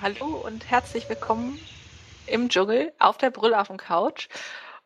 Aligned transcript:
hallo 0.00 0.42
und 0.46 0.70
herzlich 0.70 1.08
willkommen 1.10 1.60
im 2.26 2.48
Dschungel 2.48 2.90
auf 2.98 3.18
der 3.18 3.30
Brüllaffen 3.30 3.76
Couch. 3.76 4.28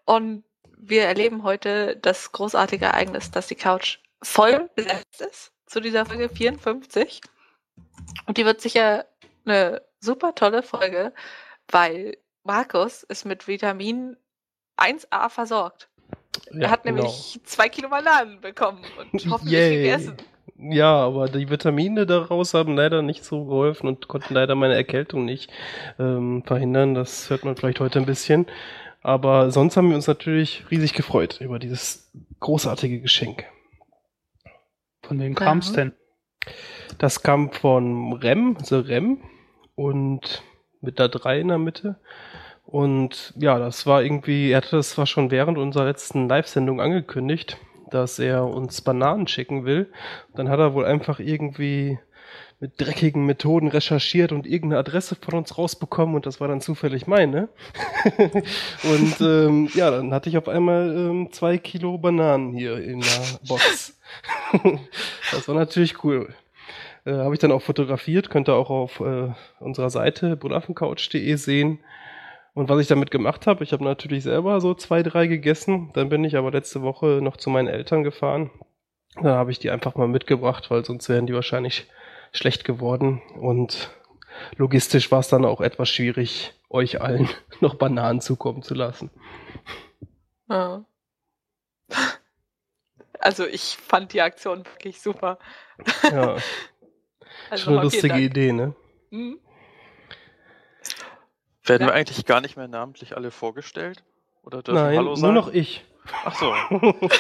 Und 0.05 0.43
wir 0.77 1.05
erleben 1.05 1.45
heute 1.45 1.97
das 1.97 2.33
großartige 2.33 2.87
Ereignis, 2.87 3.31
dass 3.31 3.47
die 3.47 3.55
Couch 3.55 3.99
voll 4.23 4.69
besetzt 4.75 5.21
ist 5.21 5.53
zu 5.67 5.81
dieser 5.81 6.05
Folge 6.05 6.29
54. 6.29 7.21
Und 8.27 8.39
die 8.39 8.45
wird 8.45 8.61
sicher 8.61 9.07
eine 9.45 9.83
super 10.01 10.35
tolle 10.35 10.65
Folge, 10.65 11.13
weil 11.69 12.17
Markus 12.43 13.05
ist 13.05 13.25
mit 13.25 13.47
Vitamin 13.47 14.17
1a 14.79 15.29
versorgt. 15.29 15.89
Ja, 16.51 16.63
er 16.63 16.71
hat 16.71 16.83
genau. 16.83 17.03
nämlich 17.03 17.41
zwei 17.45 17.69
Kilo 17.69 17.89
Bananen 17.89 18.41
bekommen 18.41 18.85
und 18.99 19.13
hoffentlich 19.31 19.61
Yay. 19.61 19.77
gegessen. 19.77 20.17
Ja, 20.57 20.95
aber 21.05 21.29
die 21.29 21.51
Vitamine 21.51 22.07
daraus 22.07 22.55
haben 22.55 22.77
leider 22.77 23.03
nicht 23.03 23.25
so 23.25 23.45
geholfen 23.45 23.89
und 23.89 24.07
konnten 24.09 24.35
leider 24.35 24.55
meine 24.55 24.75
Erkältung 24.75 25.25
nicht 25.25 25.51
ähm, 25.99 26.43
verhindern. 26.47 26.95
Das 26.95 27.29
hört 27.29 27.45
man 27.45 27.57
vielleicht 27.57 27.81
heute 27.81 27.99
ein 27.99 28.07
bisschen. 28.07 28.47
Aber 29.03 29.51
sonst 29.51 29.77
haben 29.77 29.89
wir 29.89 29.97
uns 29.97 30.07
natürlich 30.07 30.65
riesig 30.71 30.95
gefreut 30.95 31.41
über 31.41 31.59
dieses 31.59 32.11
großartige 32.41 33.01
Geschenk. 33.01 33.45
Von 35.03 35.19
wem 35.21 35.33
Ja. 35.35 35.39
kam's 35.39 35.73
denn? 35.73 35.93
Das 36.99 37.23
kam 37.23 37.51
von 37.51 38.13
Rem, 38.15 38.57
The 38.63 38.77
Rem 38.77 39.19
und 39.75 40.43
mit 40.81 40.99
der 40.99 41.09
3 41.09 41.41
in 41.41 41.49
der 41.49 41.59
Mitte. 41.59 41.97
Und 42.65 43.35
ja, 43.37 43.59
das 43.59 43.87
war 43.87 44.03
irgendwie, 44.03 44.51
er 44.53 44.59
hatte 44.59 44.77
das 44.77 44.91
zwar 44.91 45.07
schon 45.07 45.31
während 45.31 45.59
unserer 45.59 45.85
letzten 45.85 46.29
Live-Sendung 46.29 46.81
angekündigt, 46.81 47.59
dass 47.95 48.19
er 48.19 48.45
uns 48.45 48.81
Bananen 48.81 49.29
schicken 49.29 49.65
will. 49.65 49.91
Dann 50.35 50.49
hat 50.49 50.59
er 50.59 50.75
wohl 50.75 50.85
einfach 50.85 51.21
irgendwie 51.21 51.99
mit 52.61 52.81
dreckigen 52.81 53.27
Methoden 53.27 53.69
recherchiert 53.69 54.33
und 54.33 54.47
irgendeine 54.47 54.81
Adresse 54.81 55.17
von 55.17 55.35
uns 55.35 55.57
rausbekommen 55.59 56.15
und 56.15 56.27
das 56.27 56.41
war 56.41 56.49
dann 56.49 56.61
zufällig 56.61 57.07
meine. 57.07 57.49
und 58.85 59.21
ähm, 59.21 59.69
ja, 59.75 59.91
dann 59.91 60.13
hatte 60.13 60.29
ich 60.29 60.39
auf 60.39 60.49
einmal 60.49 60.95
ähm, 60.97 61.29
zwei 61.33 61.59
Kilo 61.59 61.99
Bananen 61.99 62.53
hier 62.53 62.79
in 62.79 63.01
der 63.01 63.39
Box. 63.47 63.99
das 65.31 65.47
war 65.47 65.55
natürlich 65.55 66.03
cool. 66.05 66.35
Äh, 67.05 67.13
Habe 67.13 67.35
ich 67.35 67.41
dann 67.41 67.53
auch 67.53 67.63
fotografiert, 67.63 68.31
könnt 68.31 68.49
ihr 68.49 68.55
auch 68.55 68.71
auf 68.71 69.01
äh, 69.01 69.29
unserer 69.61 69.91
Seite 69.91 70.37
bullaffencouch.de 70.37 71.35
sehen. 71.37 71.81
Und 72.55 72.69
was 72.69 72.81
ich 72.81 72.87
damit 72.87 73.11
gemacht 73.11 73.47
habe, 73.47 73.65
ich 73.65 73.73
habe 73.73 73.85
natürlich 73.85 74.23
selber 74.23 74.61
so 74.61 74.75
zwei, 74.75 75.03
drei 75.03 75.27
gegessen. 75.27 75.91
Dann 75.95 76.09
bin 76.09 76.23
ich 76.25 76.37
aber 76.37 76.53
letzte 76.53 76.83
Woche 76.83 77.19
noch 77.21 77.37
zu 77.37 77.51
meinen 77.51 77.69
Eltern 77.69 78.05
gefahren. 78.05 78.51
Da 79.21 79.37
habe 79.37 79.51
ich 79.51 79.59
die 79.59 79.71
einfach 79.71 79.97
mal 79.97 80.09
mitgebracht, 80.09 80.71
weil 80.71 80.85
sonst 80.85 81.09
wären 81.09 81.27
die 81.27 81.35
wahrscheinlich 81.35 81.89
schlecht 82.33 82.65
geworden. 82.65 83.23
Und 83.37 83.91
logistisch 84.57 85.11
war 85.11 85.21
es 85.21 85.29
dann 85.29 85.45
auch 85.45 85.61
etwas 85.61 85.89
schwierig, 85.89 86.55
euch 86.71 87.01
allen 87.01 87.29
noch 87.61 87.75
Bananen 87.75 88.21
zukommen 88.21 88.63
zu 88.63 88.75
lassen. 88.75 89.11
Ja. 90.49 90.85
Also 93.21 93.47
ich 93.47 93.79
fand 93.79 94.13
die 94.13 94.21
Aktion 94.21 94.67
wirklich 94.67 95.01
super. 95.01 95.39
Ja, 96.03 96.37
Also 97.51 97.65
schon 97.65 97.75
eine 97.75 97.83
lustige. 97.83 98.19
Idee, 98.19 98.53
ne? 98.53 98.75
Mhm. 99.11 99.39
Werden 101.65 101.83
Ja. 101.83 101.89
wir 101.89 101.95
eigentlich 101.95 102.25
gar 102.27 102.41
nicht 102.41 102.57
mehr 102.57 102.69
namentlich 102.69 103.17
alle 103.17 103.31
vorgestellt? 103.31 104.03
Oder 104.43 104.63
dürfen 104.63 104.83
Nein, 104.83 104.97
Hallo 104.99 105.09
nur 105.11 105.17
sagen? 105.17 105.35
noch 105.35 105.49
ich. 105.49 105.85
Ach 106.25 106.35
so. 106.35 106.55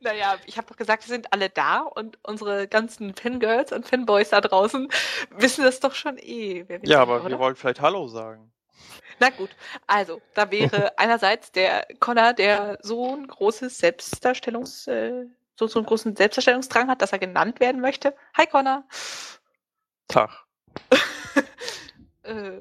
Naja, 0.00 0.36
ich 0.46 0.56
habe 0.58 0.66
doch 0.68 0.76
gesagt, 0.76 1.06
wir 1.06 1.14
sind 1.14 1.32
alle 1.32 1.48
da 1.48 1.80
und 1.80 2.18
unsere 2.24 2.66
ganzen 2.66 3.14
Fangirls 3.14 3.72
und 3.72 3.86
Fanboys 3.86 4.30
da 4.30 4.40
draußen 4.40 4.88
wissen 5.30 5.64
das 5.64 5.80
doch 5.80 5.94
schon 5.94 6.18
eh. 6.18 6.64
Wer 6.66 6.82
wir 6.82 6.88
Ja, 6.88 7.00
aber 7.02 7.20
oder? 7.20 7.30
wir 7.30 7.38
wollten 7.38 7.56
vielleicht 7.58 7.80
Hallo 7.80 8.08
sagen. 8.08 8.52
Na 9.20 9.30
gut, 9.30 9.50
also 9.86 10.20
da 10.34 10.50
wäre 10.50 10.92
einerseits 10.98 11.52
der 11.52 11.86
Connor, 12.00 12.32
der 12.32 12.78
so 12.82 13.14
ein 13.14 13.26
großes 13.28 13.78
Selbstdarstellungs, 13.78 14.86
äh, 14.88 15.26
so, 15.56 15.66
so 15.68 15.78
einen 15.78 15.86
großen 15.86 16.16
Selbstdarstellungsdrang 16.16 16.88
hat, 16.88 17.00
dass 17.00 17.12
er 17.12 17.18
genannt 17.20 17.60
werden 17.60 17.80
möchte. 17.80 18.14
Hi 18.36 18.46
Connor. 18.46 18.84
Tag. 20.08 20.30
Äh, 22.24 22.60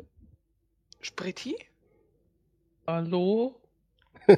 Spritti? 1.02 1.56
Hallo? 2.88 3.60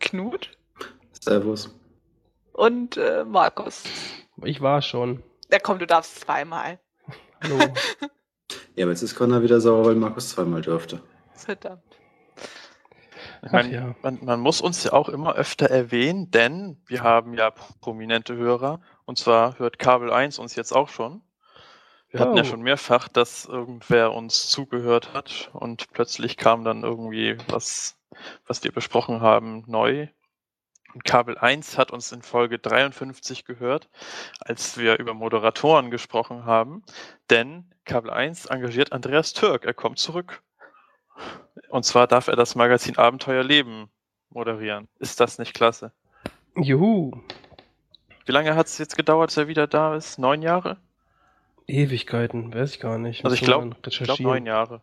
Knut? 0.00 0.56
Servus. 1.12 1.74
Und 2.52 2.96
äh, 2.96 3.24
Markus. 3.24 3.84
Ich 4.44 4.60
war 4.60 4.82
schon. 4.82 5.22
Ja 5.50 5.58
komm, 5.58 5.78
du 5.78 5.86
darfst 5.86 6.20
zweimal. 6.20 6.78
Hallo. 7.42 7.58
Ja, 8.76 8.84
aber 8.84 8.92
jetzt 8.92 9.02
ist 9.02 9.14
Connor 9.14 9.42
wieder 9.42 9.60
sauer, 9.60 9.84
weil 9.84 9.94
Markus 9.94 10.30
zweimal 10.30 10.60
durfte. 10.60 11.00
Verdammt. 11.32 12.00
Ich 13.44 13.52
mein, 13.52 13.70
ja. 13.70 13.94
man, 14.02 14.18
man 14.24 14.40
muss 14.40 14.60
uns 14.60 14.82
ja 14.82 14.92
auch 14.92 15.08
immer 15.08 15.34
öfter 15.34 15.66
erwähnen, 15.66 16.30
denn 16.32 16.82
wir 16.86 17.02
haben 17.02 17.34
ja 17.34 17.52
prominente 17.52 18.34
Hörer. 18.34 18.80
Und 19.04 19.16
zwar 19.18 19.60
hört 19.60 19.78
Kabel 19.78 20.12
1 20.12 20.40
uns 20.40 20.56
jetzt 20.56 20.72
auch 20.72 20.88
schon. 20.88 21.22
Wir 22.14 22.20
hatten 22.20 22.36
ja 22.36 22.42
Oh. 22.44 22.46
schon 22.46 22.62
mehrfach, 22.62 23.08
dass 23.08 23.44
irgendwer 23.44 24.12
uns 24.12 24.48
zugehört 24.48 25.12
hat 25.14 25.50
und 25.52 25.90
plötzlich 25.92 26.36
kam 26.36 26.62
dann 26.62 26.84
irgendwie 26.84 27.36
was, 27.48 27.98
was 28.46 28.62
wir 28.62 28.70
besprochen 28.70 29.20
haben, 29.20 29.64
neu. 29.66 30.06
Und 30.94 31.04
Kabel 31.04 31.36
1 31.36 31.76
hat 31.76 31.90
uns 31.90 32.12
in 32.12 32.22
Folge 32.22 32.60
53 32.60 33.44
gehört, 33.44 33.88
als 34.38 34.78
wir 34.78 35.00
über 35.00 35.12
Moderatoren 35.12 35.90
gesprochen 35.90 36.44
haben. 36.44 36.84
Denn 37.30 37.74
Kabel 37.84 38.12
1 38.12 38.46
engagiert 38.46 38.92
Andreas 38.92 39.32
Türk. 39.32 39.64
Er 39.64 39.74
kommt 39.74 39.98
zurück. 39.98 40.40
Und 41.68 41.84
zwar 41.84 42.06
darf 42.06 42.28
er 42.28 42.36
das 42.36 42.54
Magazin 42.54 42.96
Abenteuer 42.96 43.42
Leben 43.42 43.90
moderieren. 44.30 44.86
Ist 45.00 45.18
das 45.18 45.38
nicht 45.38 45.52
klasse? 45.52 45.90
Juhu. 46.56 47.10
Wie 48.24 48.32
lange 48.32 48.54
hat 48.54 48.66
es 48.66 48.78
jetzt 48.78 48.96
gedauert, 48.96 49.30
dass 49.30 49.36
er 49.36 49.48
wieder 49.48 49.66
da 49.66 49.96
ist? 49.96 50.20
Neun 50.20 50.42
Jahre? 50.42 50.76
Ewigkeiten, 51.66 52.52
weiß 52.52 52.74
ich 52.74 52.80
gar 52.80 52.98
nicht. 52.98 53.24
Also 53.24 53.34
ich 53.34 53.42
glaube, 53.42 53.66
ich 53.66 53.72
glaub 53.72 53.86
recherchieren. 53.86 54.30
neun 54.30 54.46
Jahre. 54.46 54.80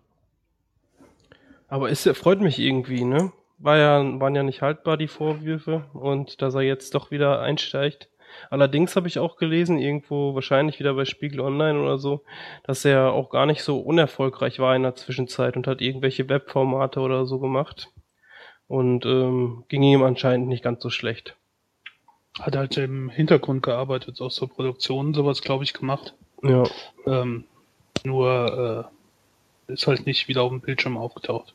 Aber 1.68 1.90
es 1.90 2.08
freut 2.14 2.42
mich 2.42 2.60
irgendwie, 2.60 3.06
ne? 3.06 3.32
War 3.58 3.78
ja, 3.78 4.20
waren 4.20 4.36
ja 4.36 4.44
nicht 4.44 4.62
haltbar, 4.62 4.98
die 4.98 5.08
Vorwürfe. 5.08 5.86
Und 5.94 6.42
dass 6.42 6.56
er 6.56 6.62
jetzt 6.62 6.96
doch 6.96 7.12
wieder 7.12 7.42
einsteigt. 7.42 8.10
Allerdings 8.50 8.96
habe 8.96 9.08
ich 9.08 9.20
auch 9.20 9.38
gelesen, 9.38 9.78
irgendwo 9.78 10.36
wahrscheinlich 10.36 10.80
wieder 10.80 10.94
bei 10.94 11.06
Spiegel 11.06 11.42
Online 11.42 11.80
oder 11.80 11.98
so, 11.98 12.24
dass 12.64 12.86
er 12.86 13.12
auch 13.12 13.30
gar 13.30 13.46
nicht 13.46 13.64
so 13.64 13.80
unerfolgreich 13.80 14.60
war 14.60 14.76
in 14.76 14.84
der 14.84 14.96
Zwischenzeit 14.96 15.56
und 15.56 15.68
hat 15.68 15.82
irgendwelche 15.82 16.28
Webformate 16.28 17.00
oder 17.00 17.26
so 17.26 17.40
gemacht. 17.40 17.90
Und 18.68 19.06
ähm, 19.06 19.66
ging 19.68 19.84
ihm 19.84 20.04
anscheinend 20.04 20.48
nicht 20.48 20.64
ganz 20.64 20.82
so 20.82 20.90
schlecht. 20.90 21.36
Hat 22.40 22.56
halt 22.56 22.78
im 22.78 23.10
Hintergrund 23.10 23.64
gearbeitet, 23.64 24.22
auch 24.22 24.32
so 24.32 24.48
Produktionen, 24.48 25.14
sowas, 25.14 25.42
glaube 25.42 25.66
ich, 25.66 25.74
gemacht. 25.74 26.16
Ja. 26.44 26.64
Ähm, 27.06 27.46
nur 28.04 28.90
äh, 29.68 29.72
ist 29.74 29.88
halt 29.88 30.06
nicht 30.06 30.28
wieder 30.28 30.42
auf 30.44 30.50
dem 30.50 30.62
Bildschirm 30.62 30.98
aufgetaucht. 30.98 31.54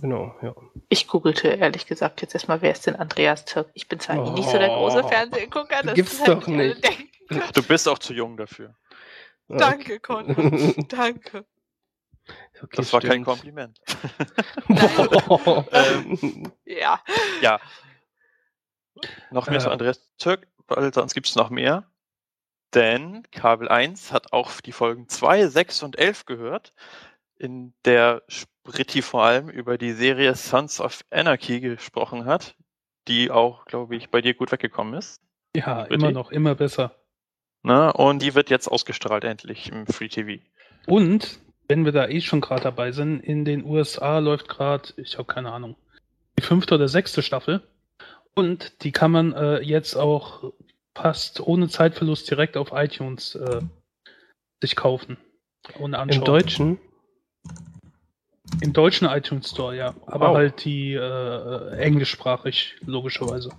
Genau, 0.00 0.34
ja. 0.42 0.54
Ich 0.88 1.06
googelte 1.08 1.48
ehrlich 1.48 1.86
gesagt 1.86 2.20
jetzt 2.20 2.34
erstmal, 2.34 2.60
wer 2.60 2.72
ist 2.72 2.86
denn 2.86 2.96
Andreas 2.96 3.44
Türk? 3.46 3.68
Ich 3.74 3.88
bin 3.88 3.98
zwar 3.98 4.16
eh 4.16 4.30
nicht 4.30 4.48
so 4.48 4.58
der 4.58 4.68
große 4.68 5.02
Oh. 5.04 5.08
Fernsehgucker, 5.08 5.82
das 5.82 5.94
Gibt's 5.94 6.20
werden 6.20 6.40
doch 6.40 6.46
nicht. 6.48 6.84
denken. 6.84 7.08
Du 7.54 7.62
bist 7.62 7.88
auch 7.88 7.98
zu 7.98 8.12
jung 8.12 8.36
dafür. 8.36 8.74
Danke, 9.48 9.98
Connor. 10.00 10.34
Danke. 10.88 11.44
Okay, 12.62 12.76
Das 12.76 12.92
war 12.92 13.00
kein 13.00 13.24
stimmt. 13.24 13.26
Kompliment. 13.26 13.80
ähm, 15.72 16.52
Ja. 16.64 17.00
Ja. 17.40 17.60
Noch 19.30 19.48
mehr 19.48 19.60
zu 19.60 19.68
Äh. 19.68 19.72
Andreas 19.72 20.00
Türk, 20.18 20.46
weil 20.68 20.92
sonst 20.92 21.14
gibt 21.14 21.26
es 21.28 21.36
noch 21.36 21.50
mehr. 21.50 21.84
Denn 22.74 23.22
Kabel 23.30 23.68
1 23.68 24.12
hat 24.12 24.32
auch 24.32 24.60
die 24.60 24.72
Folgen 24.72 25.08
2, 25.08 25.46
6 25.46 25.82
und 25.82 25.98
11 25.98 26.26
gehört, 26.26 26.72
in 27.38 27.74
der 27.84 28.22
Spritti 28.28 29.02
vor 29.02 29.24
allem 29.24 29.48
über 29.48 29.78
die 29.78 29.92
Serie 29.92 30.34
Sons 30.34 30.80
of 30.80 31.04
Anarchy 31.10 31.60
gesprochen 31.60 32.24
hat, 32.24 32.56
die 33.08 33.30
auch, 33.30 33.64
glaube 33.66 33.96
ich, 33.96 34.10
bei 34.10 34.20
dir 34.20 34.34
gut 34.34 34.52
weggekommen 34.52 34.94
ist. 34.94 35.20
Ja, 35.54 35.84
Bitte? 35.84 35.94
immer 35.94 36.12
noch, 36.12 36.30
immer 36.30 36.54
besser. 36.54 36.94
Ne? 37.62 37.92
Und 37.92 38.22
die 38.22 38.34
wird 38.34 38.50
jetzt 38.50 38.68
ausgestrahlt 38.68 39.24
endlich 39.24 39.70
im 39.70 39.86
Free 39.86 40.08
TV. 40.08 40.42
Und, 40.86 41.40
wenn 41.68 41.84
wir 41.84 41.92
da 41.92 42.06
eh 42.08 42.20
schon 42.20 42.40
gerade 42.40 42.62
dabei 42.62 42.92
sind, 42.92 43.20
in 43.20 43.44
den 43.44 43.64
USA 43.64 44.18
läuft 44.18 44.48
gerade, 44.48 44.90
ich 44.96 45.18
habe 45.18 45.26
keine 45.26 45.52
Ahnung, 45.52 45.76
die 46.38 46.42
fünfte 46.42 46.74
oder 46.74 46.88
sechste 46.88 47.22
Staffel. 47.22 47.62
Und 48.34 48.84
die 48.84 48.92
kann 48.92 49.10
man 49.10 49.32
äh, 49.32 49.60
jetzt 49.60 49.96
auch 49.96 50.52
fast 50.96 51.40
ohne 51.40 51.68
Zeitverlust 51.68 52.30
direkt 52.30 52.56
auf 52.56 52.70
iTunes 52.72 53.34
äh, 53.34 53.60
sich 54.62 54.74
kaufen 54.76 55.16
und 55.78 55.94
anschauen. 55.94 56.20
Im 56.20 56.24
Deutschen? 56.24 56.78
Im 58.60 58.72
deutschen 58.72 59.06
iTunes 59.08 59.50
Store, 59.50 59.76
ja. 59.76 59.94
Aber 60.06 60.30
Wow. 60.30 60.36
halt 60.36 60.64
die 60.64 60.94
äh, 60.94 61.76
englischsprachig, 61.78 62.76
logischerweise. 62.86 63.50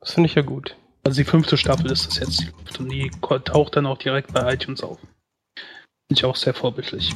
Das 0.00 0.12
finde 0.12 0.28
ich 0.28 0.34
ja 0.34 0.42
gut. 0.42 0.76
Also 1.04 1.20
die 1.20 1.24
fünfte 1.28 1.56
Staffel 1.56 1.90
ist 1.90 2.06
das 2.06 2.18
jetzt. 2.18 2.52
Und 2.78 2.90
die 2.90 3.10
taucht 3.44 3.76
dann 3.76 3.86
auch 3.86 3.98
direkt 3.98 4.32
bei 4.32 4.52
iTunes 4.52 4.82
auf. 4.82 4.98
Finde 4.98 6.20
ich 6.20 6.24
auch 6.24 6.36
sehr 6.36 6.54
vorbildlich. 6.54 7.12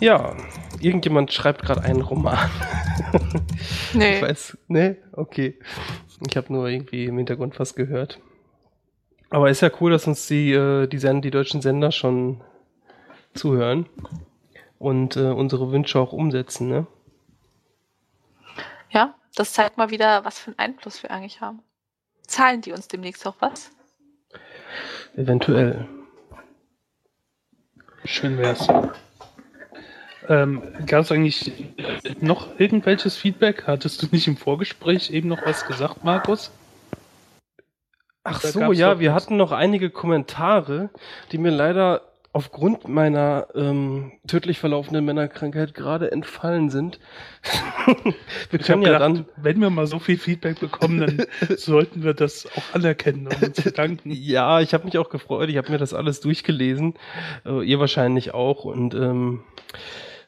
Ja, 0.00 0.36
irgendjemand 0.80 1.32
schreibt 1.32 1.62
gerade 1.62 1.82
einen 1.82 2.02
Roman. 2.02 2.38
Ich 3.90 3.94
Nee. 3.94 4.20
weiß, 4.22 4.58
ne? 4.68 4.96
Okay. 5.12 5.58
Ich 6.26 6.36
habe 6.36 6.52
nur 6.52 6.68
irgendwie 6.68 7.04
im 7.04 7.16
Hintergrund 7.16 7.58
was 7.58 7.74
gehört. 7.74 8.20
Aber 9.30 9.50
ist 9.50 9.60
ja 9.60 9.70
cool, 9.80 9.90
dass 9.90 10.06
uns 10.06 10.26
die, 10.26 10.52
äh, 10.52 10.86
die, 10.86 10.98
Send 10.98 11.24
die 11.24 11.30
deutschen 11.30 11.60
Sender 11.60 11.92
schon 11.92 12.40
zuhören 13.34 13.86
und 14.78 15.16
äh, 15.16 15.30
unsere 15.30 15.70
Wünsche 15.70 16.00
auch 16.00 16.12
umsetzen, 16.12 16.68
ne? 16.68 16.86
Ja, 18.90 19.14
das 19.34 19.52
zeigt 19.52 19.76
mal 19.76 19.90
wieder, 19.90 20.24
was 20.24 20.38
für 20.38 20.48
einen 20.48 20.58
Einfluss 20.58 21.02
wir 21.02 21.10
eigentlich 21.10 21.40
haben. 21.40 21.62
Zahlen 22.26 22.62
die 22.62 22.72
uns 22.72 22.88
demnächst 22.88 23.26
auch 23.26 23.36
was? 23.40 23.70
Eventuell. 25.14 25.86
Schön 28.04 28.38
wär's. 28.38 28.66
Ähm, 30.28 30.62
Gab 30.86 31.02
es 31.02 31.12
eigentlich 31.12 31.52
noch 32.20 32.58
irgendwelches 32.60 33.16
Feedback? 33.16 33.64
Hattest 33.66 34.02
du 34.02 34.06
nicht 34.12 34.28
im 34.28 34.36
Vorgespräch 34.36 35.10
eben 35.10 35.28
noch 35.28 35.44
was 35.46 35.66
gesagt, 35.66 36.04
Markus? 36.04 36.50
Ach 38.24 38.40
Da 38.40 38.48
so, 38.48 38.72
ja, 38.72 39.00
wir 39.00 39.14
was. 39.14 39.14
hatten 39.14 39.36
noch 39.36 39.52
einige 39.52 39.90
Kommentare, 39.90 40.90
die 41.32 41.38
mir 41.38 41.50
leider 41.50 42.02
aufgrund 42.32 42.86
meiner 42.88 43.48
ähm, 43.54 44.12
tödlich 44.26 44.58
verlaufenden 44.58 45.04
Männerkrankheit 45.04 45.74
gerade 45.74 46.12
entfallen 46.12 46.68
sind. 46.68 47.00
wir 48.50 48.60
Ich 48.60 48.66
können 48.66 48.82
ja 48.82 48.92
gedacht, 48.92 49.00
dann. 49.00 49.26
wenn 49.36 49.60
wir 49.60 49.70
mal 49.70 49.86
so 49.86 49.98
viel 49.98 50.18
Feedback 50.18 50.60
bekommen, 50.60 51.00
dann 51.00 51.26
sollten 51.56 52.04
wir 52.04 52.12
das 52.14 52.46
auch 52.54 52.74
anerkennen 52.74 53.28
und 53.28 53.42
uns 53.42 53.62
bedanken. 53.62 54.10
Ja, 54.12 54.60
ich 54.60 54.74
habe 54.74 54.84
mich 54.84 54.98
auch 54.98 55.08
gefreut. 55.08 55.48
Ich 55.48 55.56
habe 55.56 55.72
mir 55.72 55.78
das 55.78 55.94
alles 55.94 56.20
durchgelesen. 56.20 56.94
Äh, 57.46 57.64
ihr 57.64 57.80
wahrscheinlich 57.80 58.34
auch. 58.34 58.64
Und 58.64 58.94
ähm, 58.94 59.42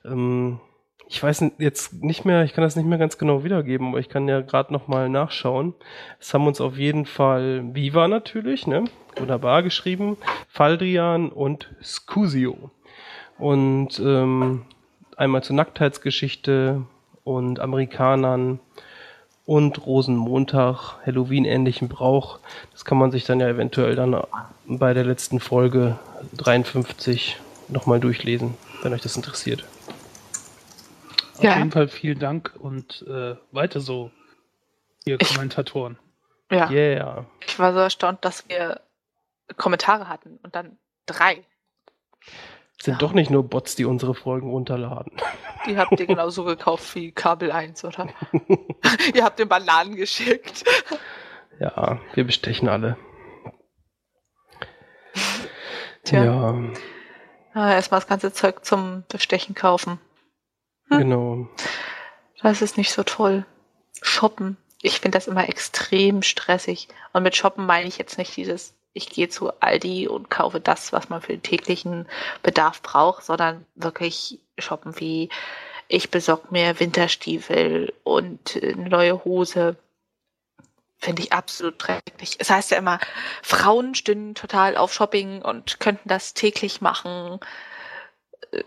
ähm, 0.04 0.60
ich 1.08 1.20
weiß 1.20 1.44
jetzt 1.58 1.92
nicht 2.04 2.24
mehr, 2.24 2.44
ich 2.44 2.52
kann 2.54 2.62
das 2.62 2.76
nicht 2.76 2.86
mehr 2.86 2.96
ganz 2.98 3.18
genau 3.18 3.42
wiedergeben, 3.42 3.88
aber 3.88 3.98
ich 3.98 4.08
kann 4.08 4.28
ja 4.28 4.42
gerade 4.42 4.72
noch 4.72 4.86
mal 4.86 5.08
nachschauen. 5.08 5.74
Es 6.20 6.32
haben 6.32 6.46
uns 6.46 6.60
auf 6.60 6.78
jeden 6.78 7.04
Fall 7.04 7.74
Viva 7.74 8.06
natürlich, 8.06 8.68
ne? 8.68 8.84
Wunderbar 9.16 9.64
geschrieben, 9.64 10.16
Faldrian 10.48 11.30
und 11.30 11.68
Scusio. 11.82 12.70
Und 13.38 13.98
ähm, 13.98 14.62
einmal 15.16 15.42
zur 15.42 15.56
Nacktheitsgeschichte 15.56 16.82
und 17.24 17.58
Amerikanern 17.58 18.60
und 19.46 19.84
Rosenmontag, 19.84 20.98
Halloween-ähnlichen 21.04 21.88
Brauch. 21.88 22.38
Das 22.70 22.84
kann 22.84 22.98
man 22.98 23.10
sich 23.10 23.24
dann 23.24 23.40
ja 23.40 23.48
eventuell 23.48 23.96
dann 23.96 24.16
bei 24.66 24.94
der 24.94 25.04
letzten 25.04 25.40
Folge 25.40 25.98
53 26.36 27.36
nochmal 27.66 27.98
durchlesen, 27.98 28.54
wenn 28.82 28.92
euch 28.92 29.02
das 29.02 29.16
interessiert. 29.16 29.64
Auf 31.40 31.44
Ja. 31.44 31.56
jeden 31.56 31.70
Fall 31.70 31.88
vielen 31.88 32.18
Dank 32.18 32.54
und 32.58 33.00
äh, 33.08 33.34
weiter 33.50 33.80
so, 33.80 34.10
ihr 35.06 35.18
Ich- 35.18 35.34
Kommentatoren. 35.34 35.98
Ja. 36.50 36.68
Yeah. 36.68 37.24
Ich 37.46 37.58
war 37.58 37.72
so 37.72 37.78
erstaunt, 37.78 38.24
dass 38.26 38.46
wir 38.50 38.82
Kommentare 39.56 40.06
hatten 40.08 40.38
und 40.42 40.54
dann 40.54 40.76
drei. 41.06 41.44
Es 42.78 42.84
sind 42.84 43.00
doch 43.00 43.12
nicht 43.14 43.30
nur 43.30 43.42
Bots, 43.48 43.74
die 43.74 43.86
unsere 43.86 44.14
Folgen 44.14 44.50
runterladen. 44.50 45.12
Die 45.66 45.76
habt 45.78 45.98
ihr 45.98 46.06
genauso 46.06 46.44
gekauft 46.44 46.94
wie 46.94 47.12
Kabel 47.12 47.52
1, 47.52 47.84
oder? 47.84 48.08
ihr 49.14 49.24
habt 49.24 49.38
den 49.38 49.48
Bananen 49.48 49.94
geschickt. 49.96 50.64
Ja, 51.58 52.00
wir 52.14 52.24
bestechen 52.24 52.68
alle. 52.68 52.96
Tja, 56.04 56.24
Ja, 56.24 56.54
ah, 57.54 57.72
erstmal 57.72 58.00
das 58.00 58.08
ganze 58.08 58.32
Zeug 58.32 58.64
zum 58.64 59.04
Bestechen 59.08 59.54
kaufen. 59.54 59.98
Genau. 60.98 61.48
Das 62.42 62.62
ist 62.62 62.76
nicht 62.76 62.92
so 62.92 63.02
toll. 63.02 63.44
Shoppen. 64.02 64.56
Ich 64.82 65.00
finde 65.00 65.16
das 65.16 65.28
immer 65.28 65.48
extrem 65.48 66.22
stressig. 66.22 66.88
Und 67.12 67.22
mit 67.22 67.36
Shoppen 67.36 67.66
meine 67.66 67.86
ich 67.86 67.98
jetzt 67.98 68.18
nicht 68.18 68.36
dieses, 68.36 68.74
ich 68.92 69.08
gehe 69.10 69.28
zu 69.28 69.52
Aldi 69.60 70.08
und 70.08 70.30
kaufe 70.30 70.58
das, 70.58 70.92
was 70.92 71.08
man 71.08 71.20
für 71.20 71.32
den 71.32 71.42
täglichen 71.42 72.08
Bedarf 72.42 72.82
braucht, 72.82 73.24
sondern 73.24 73.66
wirklich 73.74 74.40
shoppen 74.58 74.98
wie, 74.98 75.28
ich 75.92 76.10
besorge 76.10 76.48
mir 76.50 76.78
Winterstiefel 76.78 77.92
und 78.04 78.56
äh, 78.56 78.72
eine 78.72 78.88
neue 78.88 79.24
Hose. 79.24 79.76
Finde 80.98 81.22
ich 81.22 81.32
absolut 81.32 81.82
schrecklich. 81.82 82.36
Es 82.38 82.50
heißt 82.50 82.70
ja 82.70 82.78
immer, 82.78 83.00
Frauen 83.42 83.94
stünden 83.94 84.34
total 84.34 84.76
auf 84.76 84.92
Shopping 84.92 85.42
und 85.42 85.80
könnten 85.80 86.08
das 86.08 86.34
täglich 86.34 86.80
machen. 86.80 87.40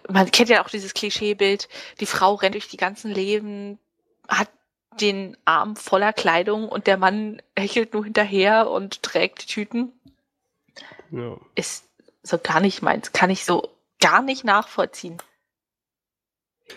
Man 0.09 0.31
kennt 0.31 0.49
ja 0.49 0.63
auch 0.63 0.69
dieses 0.69 0.93
Klischeebild, 0.93 1.67
die 1.99 2.05
Frau 2.05 2.35
rennt 2.35 2.55
durch 2.55 2.69
die 2.69 2.77
ganzen 2.77 3.11
Leben, 3.11 3.79
hat 4.27 4.49
den 4.99 5.35
Arm 5.45 5.75
voller 5.75 6.13
Kleidung 6.13 6.69
und 6.69 6.87
der 6.87 6.97
Mann 6.97 7.41
hechelt 7.57 7.93
nur 7.93 8.03
hinterher 8.03 8.69
und 8.69 9.03
trägt 9.03 9.43
die 9.43 9.47
Tüten. 9.47 9.91
Ja. 11.11 11.37
Ist 11.55 11.85
so 12.21 12.37
gar 12.37 12.59
nicht 12.59 12.81
meins. 12.81 13.11
Kann 13.11 13.29
ich 13.29 13.45
so 13.45 13.69
gar 13.99 14.21
nicht 14.21 14.43
nachvollziehen. 14.43 15.17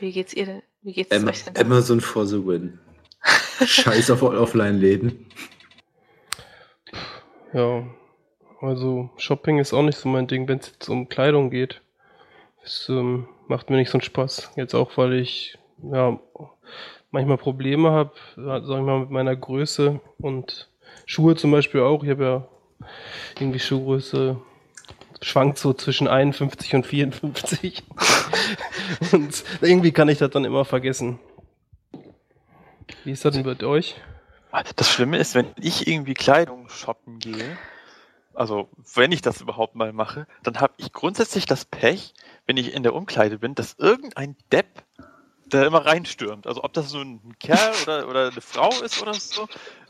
Wie 0.01 0.13
geht's 0.13 0.35
ihr 0.35 0.47
denn? 0.47 0.63
Wie 0.83 0.93
geht's 0.93 1.13
Am 1.13 1.27
euch 1.29 1.45
denn? 1.45 1.57
Amazon 1.57 2.01
for 2.01 2.27
the 2.27 2.45
win. 2.45 2.79
Scheiß 3.65 4.11
auf 4.11 4.23
Offline-Läden. 4.23 5.27
Ja, 7.53 7.87
also 8.61 9.11
Shopping 9.17 9.59
ist 9.59 9.73
auch 9.73 9.83
nicht 9.83 9.99
so 9.99 10.09
mein 10.09 10.27
Ding, 10.27 10.47
wenn 10.49 10.59
es 10.59 10.69
jetzt 10.69 10.89
um 10.89 11.09
Kleidung 11.09 11.51
geht. 11.51 11.81
Es 12.67 12.89
ähm, 12.89 13.29
macht 13.47 13.71
mir 13.71 13.77
nicht 13.77 13.91
so 13.91 13.99
einen 13.99 14.03
Spaß. 14.03 14.51
Jetzt 14.57 14.75
auch, 14.75 14.97
weil 14.97 15.15
ich 15.15 15.57
ja 15.81 16.19
manchmal 17.13 17.39
Probleme 17.39 17.93
habe, 17.93 18.13
sag 18.35 18.65
ich 18.65 18.69
mal, 18.69 18.99
mit 18.99 19.11
meiner 19.11 19.37
Größe 19.37 20.01
und 20.19 20.69
Schuhe 21.05 21.37
zum 21.37 21.53
Beispiel 21.53 21.83
auch. 21.83 22.03
Ich 22.03 22.11
habe 22.11 22.25
ja 22.25 22.49
irgendwie 23.39 23.61
Schuhgröße 23.61 24.37
schwankt 25.23 25.59
so 25.59 25.75
zwischen 25.75 26.09
51 26.09 26.75
und 26.75 26.87
54. 26.87 27.85
und 29.13 29.45
irgendwie 29.61 29.93
kann 29.93 30.09
ich 30.09 30.19
das 30.19 30.31
dann 30.31 30.45
immer 30.45 30.65
vergessen. 30.65 31.21
Wie 33.05 33.13
ist 33.13 33.25
das 33.25 33.35
denn 33.35 33.47
mit 33.47 33.63
euch? 33.63 33.95
Das 34.75 34.91
Schlimme 34.91 35.19
ist, 35.19 35.37
wenn 35.37 35.47
ich 35.61 35.87
irgendwie 35.87 36.15
Kleidung 36.15 36.69
shoppen 36.69 37.21
gehe, 37.21 37.57
also 38.37 38.69
wenn 38.95 39.13
ich 39.13 39.23
das 39.23 39.41
überhaupt 39.41 39.75
mal 39.75 39.93
mache, 39.93 40.27
dann 40.43 40.61
habe 40.61 40.75
ich 40.77 40.93
grundsätzlich 40.93 41.47
das 41.47 41.65
Pech, 41.65 42.13
wenn 42.47 42.57
ich 42.57 42.73
in 42.73 42.83
der 42.83 42.95
Umkleide 42.95 43.39
bin, 43.39 43.55
dass 43.55 43.75
irgendein 43.79 44.37
Depp 44.53 44.85
da 45.49 45.65
immer 45.65 45.85
reinstürmt. 45.85 46.47
Also 46.47 46.65
ob 46.65 46.73
das 46.73 46.91
so 46.91 47.01
ein 47.01 47.37
Kerl 47.39 47.73
oder, 47.83 48.09
oder 48.09 48.31
eine 48.31 48.41
Frau 48.41 48.71
ist 48.83 49.01
oder 49.03 49.15
so. 49.15 49.47